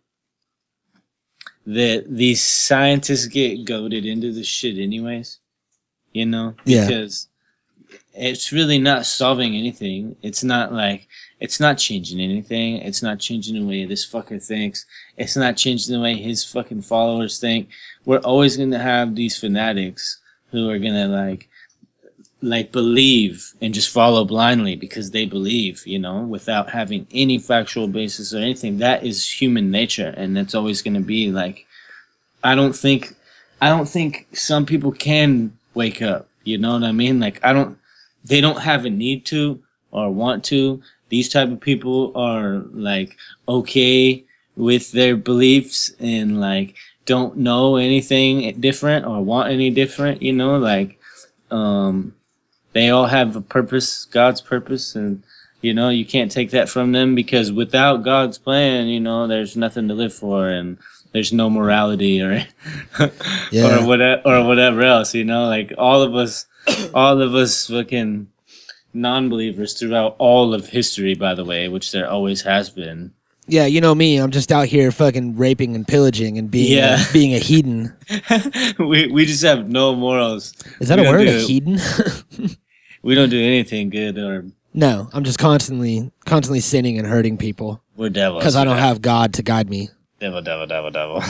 that 1.65 2.05
these 2.09 2.41
scientists 2.41 3.27
get 3.27 3.63
goaded 3.63 4.05
into 4.05 4.33
this 4.33 4.47
shit, 4.47 4.77
anyways. 4.79 5.39
You 6.11 6.25
know, 6.25 6.55
Yeah. 6.65 6.87
because 6.87 7.29
it's 8.13 8.51
really 8.51 8.77
not 8.77 9.05
solving 9.05 9.55
anything. 9.55 10.15
It's 10.21 10.43
not 10.43 10.73
like 10.73 11.07
it's 11.39 11.59
not 11.59 11.77
changing 11.77 12.19
anything. 12.19 12.77
It's 12.77 13.01
not 13.01 13.19
changing 13.19 13.55
the 13.55 13.65
way 13.65 13.85
this 13.85 14.05
fucker 14.05 14.43
thinks. 14.45 14.85
It's 15.17 15.35
not 15.35 15.57
changing 15.57 15.93
the 15.93 16.01
way 16.01 16.15
his 16.15 16.43
fucking 16.43 16.81
followers 16.81 17.39
think. 17.39 17.69
We're 18.05 18.19
always 18.19 18.57
gonna 18.57 18.79
have 18.79 19.15
these 19.15 19.39
fanatics 19.39 20.19
who 20.51 20.69
are 20.69 20.79
gonna 20.79 21.07
like 21.07 21.47
like 22.43 22.71
believe 22.71 23.53
and 23.61 23.73
just 23.73 23.89
follow 23.89 24.25
blindly 24.25 24.75
because 24.75 25.11
they 25.11 25.25
believe, 25.25 25.85
you 25.85 25.99
know, 25.99 26.21
without 26.21 26.69
having 26.69 27.05
any 27.11 27.37
factual 27.37 27.87
basis 27.87 28.33
or 28.33 28.39
anything. 28.39 28.79
That 28.79 29.03
is 29.05 29.29
human 29.29 29.69
nature, 29.69 30.13
and 30.17 30.35
that's 30.35 30.55
always 30.55 30.81
going 30.81 30.95
to 30.95 31.01
be 31.01 31.31
like. 31.31 31.65
I 32.43 32.55
don't 32.55 32.75
think, 32.75 33.15
I 33.61 33.69
don't 33.69 33.87
think 33.87 34.27
some 34.33 34.65
people 34.65 34.91
can 34.91 35.55
wake 35.75 36.01
up. 36.01 36.27
You 36.43 36.57
know 36.57 36.73
what 36.73 36.83
I 36.83 36.91
mean? 36.91 37.19
Like 37.19 37.39
I 37.43 37.53
don't, 37.53 37.77
they 38.25 38.41
don't 38.41 38.61
have 38.61 38.85
a 38.85 38.89
need 38.89 39.25
to 39.27 39.61
or 39.91 40.09
want 40.11 40.43
to. 40.45 40.81
These 41.09 41.29
type 41.29 41.49
of 41.51 41.59
people 41.59 42.11
are 42.15 42.63
like 42.71 43.17
okay 43.47 44.23
with 44.55 44.91
their 44.91 45.15
beliefs 45.17 45.91
and 45.99 46.39
like 46.39 46.75
don't 47.05 47.37
know 47.37 47.75
anything 47.77 48.59
different 48.61 49.05
or 49.05 49.23
want 49.23 49.51
any 49.51 49.69
different. 49.69 50.21
You 50.21 50.33
know, 50.33 50.57
like 50.57 50.99
um, 51.49 52.15
they 52.73 52.89
all 52.89 53.07
have 53.07 53.35
a 53.35 53.41
purpose, 53.41 54.05
God's 54.05 54.39
purpose, 54.41 54.95
and 54.95 55.23
you 55.61 55.73
know 55.73 55.89
you 55.89 56.05
can't 56.05 56.31
take 56.31 56.51
that 56.51 56.69
from 56.69 56.91
them 56.93 57.15
because 57.15 57.51
without 57.51 58.03
God's 58.03 58.37
plan, 58.37 58.87
you 58.87 58.99
know, 58.99 59.27
there's 59.27 59.57
nothing 59.57 59.87
to 59.89 59.93
live 59.93 60.13
for 60.13 60.47
and 60.49 60.77
there's 61.11 61.33
no 61.33 61.49
morality 61.49 62.21
or 62.21 62.45
Yeah. 63.51 63.81
or 63.83 63.85
whatever 63.85 64.21
or 64.25 64.47
whatever 64.47 64.81
else. 64.83 65.13
You 65.13 65.25
know, 65.25 65.45
like 65.47 65.73
all 65.77 66.01
of 66.01 66.15
us, 66.15 66.45
all 66.93 67.21
of 67.21 67.33
us, 67.35 67.67
fucking 67.67 68.27
non-believers 68.93 69.73
throughout 69.79 70.15
all 70.19 70.53
of 70.53 70.67
history. 70.67 71.15
By 71.15 71.33
the 71.33 71.45
way, 71.45 71.67
which 71.67 71.91
there 71.91 72.09
always 72.09 72.41
has 72.43 72.69
been. 72.69 73.13
Yeah, 73.47 73.65
you 73.65 73.81
know 73.81 73.95
me. 73.95 74.17
I'm 74.17 74.31
just 74.31 74.51
out 74.51 74.67
here 74.67 74.91
fucking 74.91 75.35
raping 75.35 75.75
and 75.75 75.85
pillaging 75.87 76.37
and 76.37 76.49
being 76.49 76.77
Yeah. 76.77 76.97
uh, 76.99 77.11
being 77.11 77.33
a 77.33 77.39
heathen. 77.39 77.93
we 78.79 79.07
we 79.07 79.25
just 79.25 79.43
have 79.43 79.67
no 79.69 79.95
morals. 79.95 80.53
Is 80.79 80.87
that 80.89 80.99
We 80.99 81.05
a 81.07 81.09
word? 81.09 81.25
do- 81.25 81.37
A 81.37 81.39
heathen? 81.39 81.79
We 83.03 83.15
don't 83.15 83.29
do 83.29 83.41
anything 83.41 83.89
good 83.89 84.19
or 84.19 84.45
no, 84.75 85.09
I'm 85.11 85.23
just 85.23 85.39
constantly 85.39 86.11
constantly 86.25 86.59
sinning 86.59 86.99
and 86.99 87.07
hurting 87.07 87.35
people 87.37 87.81
we're 87.97 88.09
devils. 88.09 88.41
because 88.43 88.55
I 88.55 88.63
don't 88.63 88.77
have 88.77 89.01
God 89.01 89.33
to 89.33 89.41
guide 89.41 89.71
me. 89.71 89.89
devil, 90.19 90.41
devil, 90.43 90.67
devil, 90.67 90.91
devil. 90.91 91.21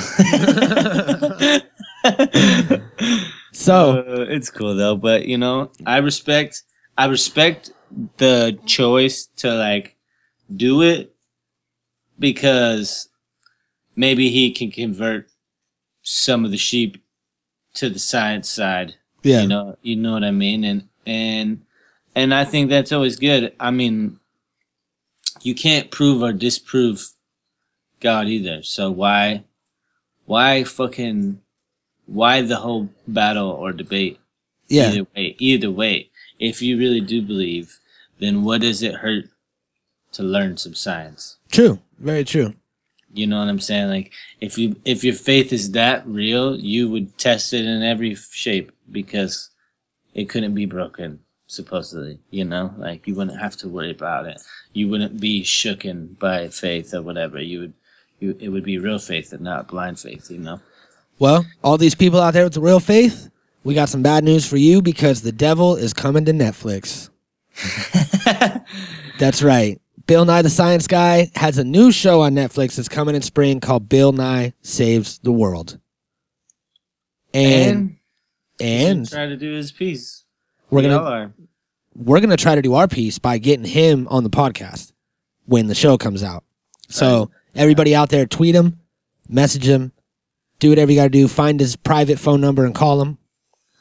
So 3.62 4.00
Uh, 4.00 4.26
it's 4.28 4.50
cool 4.50 4.76
though, 4.76 4.96
but 4.96 5.28
you 5.28 5.38
know, 5.38 5.72
I 5.86 5.98
respect 5.98 6.64
I 6.98 7.06
respect 7.06 7.72
the 8.18 8.58
choice 8.66 9.28
to 9.38 9.54
like 9.54 9.96
do 10.56 10.82
it 10.82 11.14
because 12.18 13.08
maybe 13.96 14.30
he 14.30 14.52
can 14.52 14.72
convert 14.72 15.30
some 16.02 16.44
of 16.44 16.50
the 16.50 16.58
sheep 16.58 16.98
to 17.76 17.90
the 17.90 18.00
science 18.00 18.50
side. 18.50 18.96
Yeah. 19.22 19.44
You 19.44 19.48
know, 19.48 19.78
you 19.84 19.96
know 19.96 20.14
what 20.14 20.24
I 20.24 20.32
mean? 20.32 20.64
And 20.64 20.88
and 21.06 21.62
and 22.16 22.34
I 22.34 22.46
think 22.46 22.70
that's 22.72 22.92
always 22.92 23.18
good. 23.18 23.54
I 23.60 23.70
mean, 23.70 24.20
you 25.42 25.54
can't 25.54 25.92
prove 25.92 26.24
or 26.24 26.34
disprove 26.34 27.12
God 28.00 28.28
either. 28.28 28.64
So 28.64 28.90
why 28.90 29.44
why 30.26 30.64
fucking 30.64 31.42
why 32.12 32.42
the 32.42 32.58
whole 32.58 32.90
battle 33.08 33.50
or 33.50 33.72
debate? 33.72 34.20
Yeah. 34.68 34.90
Either 34.92 35.08
way, 35.16 35.36
either 35.40 35.72
way, 35.72 36.10
if 36.40 36.62
you 36.62 36.78
really 36.78 37.02
do 37.02 37.22
believe, 37.22 37.80
then 38.20 38.44
what 38.44 38.62
does 38.62 38.82
it 38.84 38.96
hurt 38.96 39.26
to 40.14 40.24
learn 40.24 40.58
some 40.58 40.76
science? 40.76 41.38
true, 41.52 41.80
very 42.00 42.24
true. 42.24 42.54
You 43.14 43.28
know 43.28 43.40
what 43.40 43.50
I'm 43.50 43.60
saying? 43.60 43.90
Like 43.90 44.12
if 44.40 44.58
you 44.58 44.76
if 44.86 45.04
your 45.04 45.14
faith 45.14 45.52
is 45.52 45.72
that 45.72 46.08
real, 46.08 46.58
you 46.58 46.90
would 46.90 47.18
test 47.18 47.54
it 47.54 47.66
in 47.66 47.84
every 47.84 48.16
shape 48.16 48.72
because 48.90 49.50
it 50.14 50.30
couldn't 50.30 50.56
be 50.56 50.66
broken 50.66 51.20
supposedly, 51.48 52.20
you 52.30 52.46
know? 52.46 52.74
Like 52.78 53.08
you 53.08 53.16
wouldn't 53.16 53.40
have 53.40 53.58
to 53.58 53.68
worry 53.68 53.92
about 53.92 54.28
it. 54.28 54.42
You 54.72 54.88
wouldn't 54.88 55.20
be 55.20 55.44
shooken 55.44 56.18
by 56.20 56.48
faith 56.48 56.94
or 56.94 57.02
whatever. 57.02 57.42
You 57.42 57.60
would 57.60 57.74
you 58.20 58.38
it 58.40 58.50
would 58.50 58.64
be 58.64 58.78
real 58.78 59.00
faith 59.00 59.34
and 59.34 59.42
not 59.42 59.68
blind 59.68 60.00
faith, 60.00 60.32
you 60.32 60.38
know? 60.38 60.62
Well, 61.22 61.46
all 61.64 61.78
these 61.78 61.94
people 61.94 62.20
out 62.20 62.34
there 62.34 62.46
with 62.46 62.56
the 62.56 62.62
real 62.62 62.80
faith, 62.80 63.30
we 63.64 63.76
got 63.76 63.90
some 63.90 64.02
bad 64.02 64.24
news 64.24 64.44
for 64.50 64.58
you 64.58 64.82
because 64.82 65.22
the 65.22 65.32
devil 65.32 65.76
is 65.76 65.94
coming 65.94 66.26
to 66.26 66.32
Netflix. 66.32 67.12
That's 69.20 69.44
right. 69.44 69.80
Bill 70.08 70.26
Nye 70.26 70.42
the 70.42 70.50
Science 70.50 70.88
Guy 70.88 71.30
has 71.36 71.60
a 71.60 71.64
new 71.64 71.92
show 71.92 72.22
on 72.22 72.34
Netflix 72.34 72.76
that's 72.76 72.90
coming 72.90 73.14
in 73.14 73.22
spring 73.22 73.60
called 73.60 73.88
Bill 73.88 74.14
Nye 74.14 74.54
Saves 74.64 75.20
the 75.20 75.32
World. 75.32 75.78
And 77.36 77.98
and 78.60 79.08
try 79.08 79.28
to 79.28 79.38
do 79.38 79.54
his 79.54 79.72
piece. 79.72 80.26
we're 80.72 80.82
We 80.82 80.88
gonna 80.88 81.34
we're 81.96 82.20
gonna 82.20 82.36
try 82.36 82.56
to 82.56 82.64
do 82.64 82.74
our 82.74 82.88
piece 82.88 83.20
by 83.20 83.38
getting 83.38 83.66
him 83.66 84.08
on 84.08 84.24
the 84.24 84.32
podcast 84.32 84.92
when 85.46 85.68
the 85.68 85.76
show 85.76 86.00
comes 86.00 86.24
out. 86.24 86.44
So 86.90 87.30
everybody 87.54 87.94
out 87.94 88.10
there, 88.10 88.26
tweet 88.26 88.56
him, 88.56 88.80
message 89.30 89.68
him, 89.68 89.92
do 90.62 90.70
whatever 90.70 90.92
you 90.92 90.98
gotta 90.98 91.10
do. 91.10 91.28
Find 91.28 91.60
his 91.60 91.76
private 91.76 92.20
phone 92.20 92.40
number 92.40 92.66
and 92.66 92.74
call 92.74 93.02
him. 93.02 93.18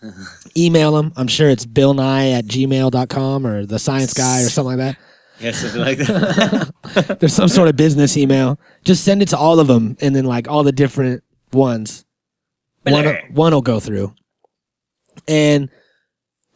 Email 0.57 0.99
him. 0.99 1.12
I'm 1.14 1.28
sure 1.28 1.49
it's 1.49 1.66
Bill 1.66 1.95
Nye 1.95 2.31
at 2.31 2.47
gmail.com 2.47 3.47
or 3.47 3.66
the 3.66 3.78
science 3.78 4.14
guy 4.14 4.43
or 4.43 4.49
something 4.49 4.78
like 4.78 4.97
that. 4.97 4.97
Yeah, 5.39 5.53
something 5.53 5.81
like 5.81 5.99
that. 5.99 7.16
There's 7.20 7.35
some 7.35 7.49
sort 7.49 7.68
of 7.68 7.76
business 7.76 8.16
email. 8.16 8.59
Just 8.85 9.05
send 9.05 9.22
it 9.22 9.28
to 9.28 9.39
all 9.39 9.61
of 9.61 9.68
them 9.68 9.97
and 10.01 10.16
then 10.16 10.24
like 10.24 10.49
all 10.49 10.64
the 10.64 10.72
different 10.72 11.22
ones. 11.53 12.05
One, 12.83 13.18
one 13.33 13.53
will 13.53 13.62
go 13.62 13.78
through. 13.78 14.14
And 15.28 15.68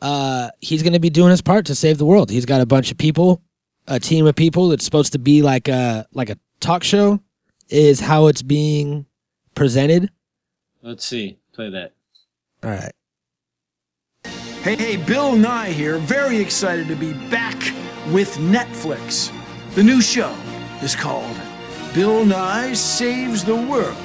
uh, 0.00 0.50
he's 0.60 0.82
going 0.82 0.94
to 0.94 1.00
be 1.00 1.10
doing 1.10 1.30
his 1.30 1.42
part 1.42 1.66
to 1.66 1.74
save 1.74 1.98
the 1.98 2.06
world. 2.06 2.30
He's 2.30 2.46
got 2.46 2.62
a 2.62 2.66
bunch 2.66 2.90
of 2.90 2.98
people, 2.98 3.42
a 3.86 4.00
team 4.00 4.26
of 4.26 4.34
people 4.34 4.68
that's 4.68 4.84
supposed 4.84 5.12
to 5.12 5.18
be 5.18 5.42
like 5.42 5.68
a 5.68 6.06
like 6.12 6.30
a 6.30 6.38
talk 6.60 6.82
show 6.82 7.20
is 7.68 8.00
how 8.00 8.26
it's 8.26 8.42
being 8.42 9.06
presented. 9.54 10.10
Let's 10.82 11.04
see. 11.04 11.38
Play 11.52 11.70
that. 11.70 11.92
All 12.62 12.70
right. 12.70 12.92
Hey, 14.62 14.76
hey, 14.76 14.96
Bill 14.96 15.36
Nye 15.36 15.70
here. 15.70 15.98
Very 15.98 16.38
excited 16.38 16.88
to 16.88 16.96
be 16.96 17.12
back 17.28 17.60
with 18.12 18.36
Netflix. 18.36 19.30
The 19.74 19.82
new 19.82 20.00
show 20.00 20.34
is 20.82 20.94
called 20.94 21.36
Bill 21.94 22.24
Nye 22.24 22.72
Saves 22.72 23.44
the 23.44 23.54
World. 23.54 23.96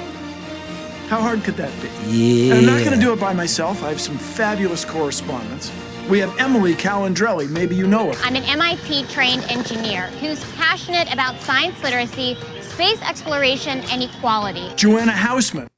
How 1.08 1.20
hard 1.20 1.42
could 1.42 1.56
that 1.56 1.72
be? 1.82 1.88
Yeah. 2.08 2.54
And 2.54 2.58
I'm 2.60 2.66
not 2.66 2.84
going 2.84 2.98
to 2.98 3.04
do 3.04 3.12
it 3.12 3.18
by 3.18 3.32
myself. 3.32 3.82
I 3.82 3.88
have 3.88 4.00
some 4.00 4.16
fabulous 4.16 4.84
correspondents. 4.84 5.72
We 6.08 6.18
have 6.20 6.36
Emily 6.38 6.74
Calandrelli. 6.74 7.48
Maybe 7.50 7.74
you 7.74 7.86
know 7.86 8.12
her. 8.12 8.20
I'm 8.22 8.36
an 8.36 8.44
MIT 8.44 9.04
trained 9.04 9.44
engineer 9.50 10.08
who's 10.20 10.42
passionate 10.54 11.12
about 11.12 11.40
science 11.40 11.82
literacy, 11.82 12.36
space 12.80 13.02
exploration, 13.02 13.80
and 13.90 14.02
equality. 14.02 14.72
Joanna 14.74 15.12
Hausmann. 15.12 15.68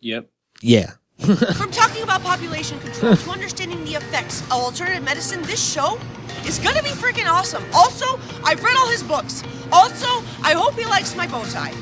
Yep. 0.00 0.30
Yeah. 0.62 0.92
From 1.18 1.70
talking 1.70 2.02
about 2.02 2.22
population 2.22 2.80
control 2.80 3.14
to 3.14 3.30
understanding 3.30 3.84
the 3.84 3.96
effects 3.96 4.40
of 4.44 4.52
alternative 4.52 5.04
medicine, 5.04 5.42
this 5.42 5.62
show 5.62 6.00
is 6.46 6.58
gonna 6.58 6.82
be 6.82 6.88
freaking 6.88 7.28
awesome. 7.30 7.62
Also, 7.74 8.18
I've 8.44 8.64
read 8.64 8.76
all 8.78 8.88
his 8.88 9.02
books. 9.02 9.42
Also, 9.70 10.06
I 10.42 10.54
hope 10.54 10.72
he 10.74 10.86
likes 10.86 11.14
my 11.14 11.26
bow 11.26 11.44
tie. 11.44 11.74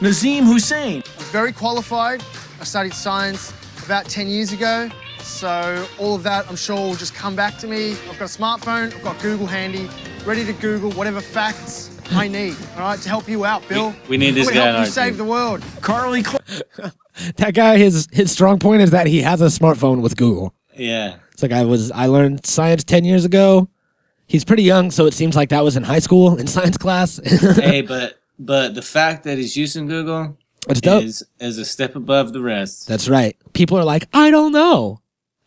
Nazeem 0.00 0.44
Hussain. 0.44 1.02
I'm 1.18 1.24
very 1.26 1.52
qualified. 1.52 2.24
I 2.62 2.64
studied 2.64 2.94
science 2.94 3.52
about 3.84 4.06
10 4.06 4.26
years 4.26 4.52
ago. 4.52 4.88
So 5.20 5.86
all 5.98 6.14
of 6.14 6.22
that, 6.22 6.48
I'm 6.48 6.56
sure, 6.56 6.76
will 6.76 6.94
just 6.94 7.14
come 7.14 7.36
back 7.36 7.58
to 7.58 7.66
me. 7.66 7.92
I've 8.08 8.18
got 8.18 8.34
a 8.34 8.38
smartphone, 8.38 8.86
I've 8.94 9.02
got 9.02 9.20
Google 9.20 9.46
handy, 9.46 9.86
ready 10.24 10.46
to 10.46 10.54
Google 10.54 10.92
whatever 10.92 11.20
facts 11.20 11.97
I 12.10 12.28
need, 12.28 12.56
all 12.76 12.80
right, 12.82 12.98
to 13.00 13.08
help 13.08 13.28
you 13.28 13.44
out, 13.44 13.66
Bill. 13.68 13.94
We 14.08 14.16
need 14.16 14.32
this 14.32 14.48
I'm 14.48 14.54
guy 14.54 14.60
gonna 14.60 14.68
on 14.70 14.74
help 14.74 14.80
our 14.80 14.86
you 14.86 14.92
save 14.92 15.08
team. 15.12 15.18
the 15.18 15.24
world. 15.24 15.60
Karlie 15.80 16.24
That 17.36 17.54
guy 17.54 17.76
his 17.78 18.08
his 18.12 18.30
strong 18.32 18.58
point 18.58 18.80
is 18.82 18.90
that 18.92 19.06
he 19.06 19.22
has 19.22 19.40
a 19.40 19.46
smartphone 19.46 20.00
with 20.02 20.16
Google. 20.16 20.54
Yeah. 20.76 21.16
It's 21.32 21.42
like 21.42 21.52
I 21.52 21.64
was 21.64 21.90
I 21.90 22.06
learned 22.06 22.46
science 22.46 22.84
10 22.84 23.04
years 23.04 23.24
ago. 23.24 23.68
He's 24.26 24.44
pretty 24.44 24.62
young, 24.62 24.90
so 24.90 25.06
it 25.06 25.14
seems 25.14 25.34
like 25.36 25.48
that 25.48 25.64
was 25.64 25.76
in 25.76 25.82
high 25.82 25.98
school 26.00 26.36
in 26.38 26.46
science 26.56 26.76
class. 26.76 27.18
hey, 27.56 27.82
but 27.82 28.18
but 28.38 28.74
the 28.74 28.82
fact 28.82 29.24
that 29.24 29.36
he's 29.38 29.56
using 29.56 29.86
Google 29.86 30.36
It's 30.68 30.80
dope. 30.80 31.02
is 31.04 31.24
is 31.40 31.58
a 31.58 31.64
step 31.64 31.96
above 31.96 32.32
the 32.32 32.40
rest. 32.40 32.86
That's 32.86 33.08
right. 33.08 33.36
People 33.52 33.78
are 33.78 33.84
like, 33.84 34.06
I 34.12 34.30
don't 34.30 34.52
know. 34.52 35.00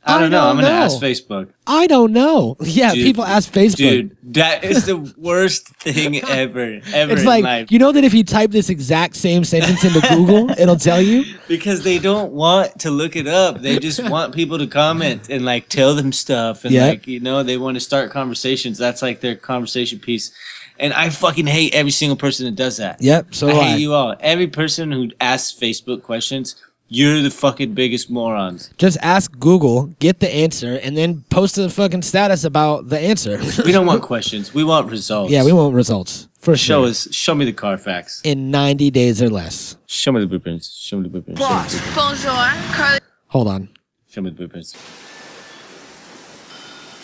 I 0.04 0.14
don't 0.20 0.24
I 0.24 0.28
know. 0.30 0.48
I'm 0.50 0.56
don't 0.56 0.66
gonna 0.66 0.76
ask 0.76 1.00
Facebook. 1.00 1.50
I 1.68 1.86
don't 1.86 2.12
know. 2.12 2.58
Yeah, 2.62 2.94
Dude, 2.96 3.04
people 3.06 3.24
ask 3.24 3.52
Facebook. 3.54 3.78
Dude, 3.78 4.18
that 4.34 4.64
is 4.64 4.86
the 4.88 4.98
worst 5.16 5.68
thing 5.78 6.24
ever, 6.28 6.82
ever 6.92 7.12
it's 7.12 7.22
in 7.22 7.28
like 7.28 7.44
life. 7.44 7.72
you 7.72 7.78
know 7.78 7.92
that 7.92 8.04
if 8.04 8.12
you 8.14 8.24
type 8.24 8.50
this 8.50 8.70
exact 8.70 9.16
same 9.16 9.44
sentence 9.44 9.84
into 9.84 10.02
Google, 10.10 10.50
it'll 10.60 10.76
tell 10.76 11.00
you. 11.00 11.24
Because 11.48 11.84
they 11.84 12.00
don't 12.00 12.32
want 12.32 12.80
to 12.80 12.90
look 12.90 13.16
it 13.16 13.28
up. 13.28 13.62
They 13.62 13.78
just 13.78 14.04
want 14.10 14.34
people 14.34 14.58
to 14.58 14.66
comment 14.66 15.30
and 15.30 15.46
like 15.46 15.70
tell 15.70 15.94
them 15.94 16.12
stuff 16.12 16.66
and 16.66 16.74
Yeah. 16.74 16.88
like 16.88 17.06
you 17.06 17.20
know 17.20 17.44
they 17.44 17.58
want 17.58 17.76
to 17.76 17.82
start 17.82 18.10
conversations. 18.10 18.80
That's 18.80 19.04
like 19.04 19.22
their 19.22 19.36
conversation 19.36 20.00
piece. 20.00 20.32
And 20.80 20.94
I 20.94 21.10
fucking 21.12 21.46
hate 21.46 21.76
every 21.76 21.92
single 21.92 22.16
person 22.18 22.48
that 22.48 22.56
does 22.56 22.78
that. 22.78 23.00
Yep, 23.04 23.36
so 23.36 23.50
I 23.50 23.52
do 23.52 23.60
hate 23.60 23.74
I. 23.74 23.76
you 23.76 23.94
all. 23.94 24.16
Every 24.20 24.48
person 24.48 24.92
who 24.92 25.12
asks 25.22 25.56
Facebook 25.58 26.02
questions, 26.02 26.56
You're 26.94 27.22
the 27.22 27.30
fucking 27.32 27.74
biggest 27.74 28.10
morons. 28.12 28.70
Just 28.78 28.98
ask 29.02 29.32
Google, 29.40 29.86
get 30.00 30.20
the 30.20 30.30
answer, 30.30 30.78
and 30.84 30.98
then 30.98 31.24
post 31.30 31.58
a 31.58 31.70
fucking 31.70 32.02
status 32.02 32.44
about 32.44 32.90
the 32.90 33.00
answer. 33.00 33.40
We 33.64 33.72
don't 33.72 33.86
want 33.86 34.02
questions. 34.02 34.54
We 34.54 34.66
want 34.66 34.92
results. 34.92 35.32
yeah, 35.32 35.46
we 35.46 35.54
want 35.54 35.74
results 35.74 36.28
for 36.40 36.58
Show 36.58 36.82
sure. 36.82 36.90
us. 36.90 37.08
Show 37.14 37.34
me 37.34 37.46
the 37.46 37.54
Carfax. 37.54 38.20
in 38.26 38.52
90 38.52 38.92
days 38.92 39.22
or 39.22 39.30
less. 39.30 39.78
Show 39.88 40.12
me 40.12 40.20
the 40.20 40.28
blueprints. 40.28 40.68
Show 40.76 40.98
me 40.98 41.04
the 41.04 41.10
blueprints. 41.10 41.40
Show 41.40 41.48
me 41.48 41.64
the, 41.64 41.96
Bonjour, 41.96 42.32
Karlie. 42.76 43.00
Hold 43.28 43.48
on. 43.48 43.70
show 44.10 44.20
me 44.22 44.30
the 44.32 44.36
blueprints. 44.36 44.76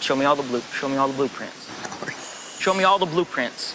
Show 0.02 0.18
me 0.18 0.26
all 0.26 0.36
the 0.36 0.44
blue. 0.44 0.60
Show 0.74 0.90
me 0.90 0.98
all 0.98 1.08
the 1.08 1.14
blueprints. 1.16 2.60
Show 2.60 2.74
me 2.74 2.84
all 2.84 3.00
the 3.00 3.06
blueprints. 3.06 3.74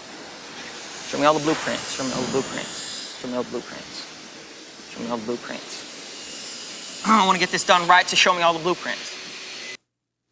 Show 1.08 1.18
me 1.18 1.24
all 1.24 1.32
the 1.32 1.44
blueprints. 1.44 1.96
Show 1.96 2.04
me 2.04 2.12
all 2.12 2.22
the 2.22 2.30
blueprints. 2.32 3.18
Show 3.18 3.28
me 3.28 3.34
all 3.36 3.42
the 3.44 3.50
blueprints. 3.50 4.92
Show 4.92 5.00
me 5.00 5.08
all 5.10 5.16
the 5.16 5.24
blueprints. 5.24 5.91
I 7.04 7.26
want 7.26 7.36
to 7.36 7.40
get 7.40 7.50
this 7.50 7.64
done 7.64 7.86
right, 7.88 8.06
to 8.08 8.16
show 8.16 8.34
me 8.34 8.42
all 8.42 8.52
the 8.52 8.62
blueprints. 8.62 9.18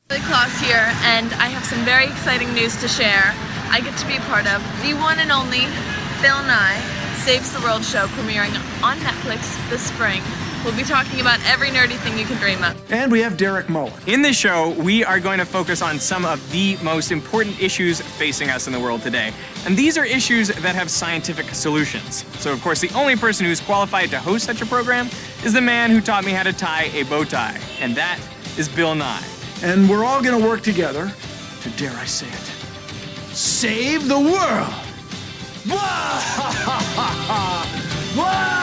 Kloss 0.08 0.62
here, 0.62 0.86
and 1.02 1.26
I 1.42 1.46
have 1.50 1.64
some 1.64 1.84
very 1.84 2.04
exciting 2.04 2.54
news 2.54 2.78
to 2.80 2.88
share. 2.88 3.34
I 3.70 3.80
get 3.80 3.98
to 3.98 4.06
be 4.06 4.18
part 4.30 4.46
of 4.46 4.62
the 4.82 4.94
one 4.94 5.18
and 5.18 5.32
only 5.32 5.66
Bill 6.22 6.38
Nye 6.46 6.78
Saves 7.26 7.52
the 7.52 7.60
World 7.60 7.84
show 7.84 8.06
premiering 8.14 8.54
on 8.82 8.98
Netflix 8.98 9.58
this 9.70 9.82
spring. 9.82 10.22
We'll 10.64 10.76
be 10.76 10.82
talking 10.82 11.22
about 11.22 11.40
every 11.46 11.68
nerdy 11.68 11.96
thing 12.00 12.18
you 12.18 12.26
can 12.26 12.36
dream 12.36 12.62
of. 12.62 12.92
And 12.92 13.10
we 13.10 13.20
have 13.20 13.38
Derek 13.38 13.70
Muller. 13.70 13.94
In 14.06 14.20
this 14.20 14.36
show, 14.36 14.72
we 14.72 15.02
are 15.02 15.18
going 15.18 15.38
to 15.38 15.46
focus 15.46 15.80
on 15.80 15.98
some 15.98 16.26
of 16.26 16.52
the 16.52 16.76
most 16.82 17.10
important 17.10 17.58
issues 17.62 18.02
facing 18.02 18.50
us 18.50 18.66
in 18.66 18.74
the 18.74 18.78
world 18.78 19.00
today. 19.00 19.32
And 19.64 19.74
these 19.74 19.96
are 19.96 20.04
issues 20.04 20.48
that 20.48 20.74
have 20.74 20.90
scientific 20.90 21.46
solutions. 21.54 22.26
So, 22.40 22.52
of 22.52 22.60
course, 22.60 22.78
the 22.78 22.90
only 22.94 23.16
person 23.16 23.46
who's 23.46 23.58
qualified 23.58 24.10
to 24.10 24.18
host 24.18 24.44
such 24.44 24.60
a 24.60 24.66
program 24.66 25.08
is 25.44 25.54
the 25.54 25.62
man 25.62 25.90
who 25.90 26.02
taught 26.02 26.24
me 26.24 26.32
how 26.32 26.42
to 26.42 26.52
tie 26.52 26.90
a 26.92 27.04
bow 27.04 27.24
tie. 27.24 27.58
And 27.80 27.96
that 27.96 28.20
is 28.58 28.68
Bill 28.68 28.94
Nye. 28.94 29.24
And 29.62 29.88
we're 29.88 30.04
all 30.04 30.22
going 30.22 30.38
to 30.38 30.46
work 30.46 30.60
together 30.60 31.10
to, 31.62 31.70
dare 31.70 31.92
I 31.92 32.04
say 32.04 32.26
it, 32.28 32.34
save 33.34 34.08
the 34.08 34.20
world. 34.20 34.74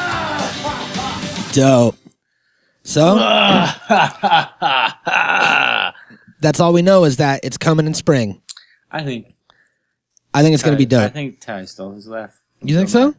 Dope. 1.58 1.96
So 2.84 3.16
that's 6.40 6.60
all 6.60 6.72
we 6.74 6.82
know 6.84 7.04
is 7.04 7.18
that 7.18 7.42
it's 7.44 7.58
coming 7.58 7.86
in 7.88 7.94
spring. 7.94 8.42
I 8.92 9.04
think. 9.04 9.34
I 10.34 10.44
think 10.44 10.54
it's 10.54 10.64
gonna 10.64 10.78
be 10.78 10.86
Ty- 10.86 10.98
I 10.98 11.04
dope. 11.06 11.14
think 11.14 11.40
Ty 11.42 11.66
stole 11.66 11.94
his 11.94 12.08
laugh. 12.08 12.40
You 12.62 12.76
think 12.76 12.90
so? 12.90 13.16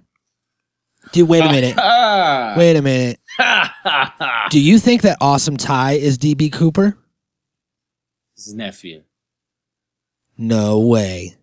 Dude, 1.12 1.28
wait 1.28 1.44
a 1.44 1.48
minute. 1.50 1.76
Wait 2.56 2.76
a 2.76 2.82
minute. 2.82 3.18
Do 4.50 4.60
you 4.60 4.78
think 4.78 5.02
that 5.02 5.18
Awesome 5.20 5.56
Ty 5.56 5.92
is 5.94 6.16
DB 6.16 6.52
Cooper? 6.52 6.96
His 8.36 8.54
nephew. 8.54 9.02
No 10.36 10.78
way. 10.78 11.34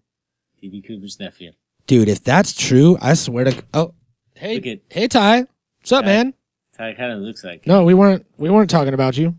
D.B. 0.62 0.82
Cooper's 0.82 1.20
nephew. 1.20 1.52
Dude, 1.88 2.08
if 2.08 2.24
that's 2.24 2.54
true, 2.54 2.98
I 3.02 3.14
swear 3.16 3.44
to 3.46 3.64
Oh, 3.74 3.94
hey. 4.36 4.56
Look 4.56 4.66
at 4.68 4.80
Hey 4.90 5.08
Ty. 5.10 5.48
What's 5.80 5.92
up, 5.92 6.06
man? 6.06 6.34
Ty 6.78 6.94
kind 6.94 7.14
of 7.14 7.20
looks 7.20 7.44
like 7.44 7.66
No, 7.66 7.84
we 7.84 7.94
weren't 7.94 8.26
we 8.38 8.50
weren't 8.50 8.70
talking 8.70 8.94
about 8.94 9.18
you. 9.18 9.36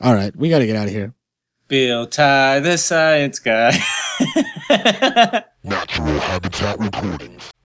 All 0.00 0.14
right, 0.14 0.34
we 0.36 0.50
got 0.50 0.58
to 0.58 0.66
get 0.66 0.76
out 0.76 0.86
of 0.86 0.92
here. 0.92 1.14
Bill 1.68 2.06
Ty, 2.06 2.60
the 2.60 2.76
science 2.76 3.38
guy. 3.38 3.70
Natural 5.64 6.18
Habitat 6.18 6.78
Recordings. 6.78 7.51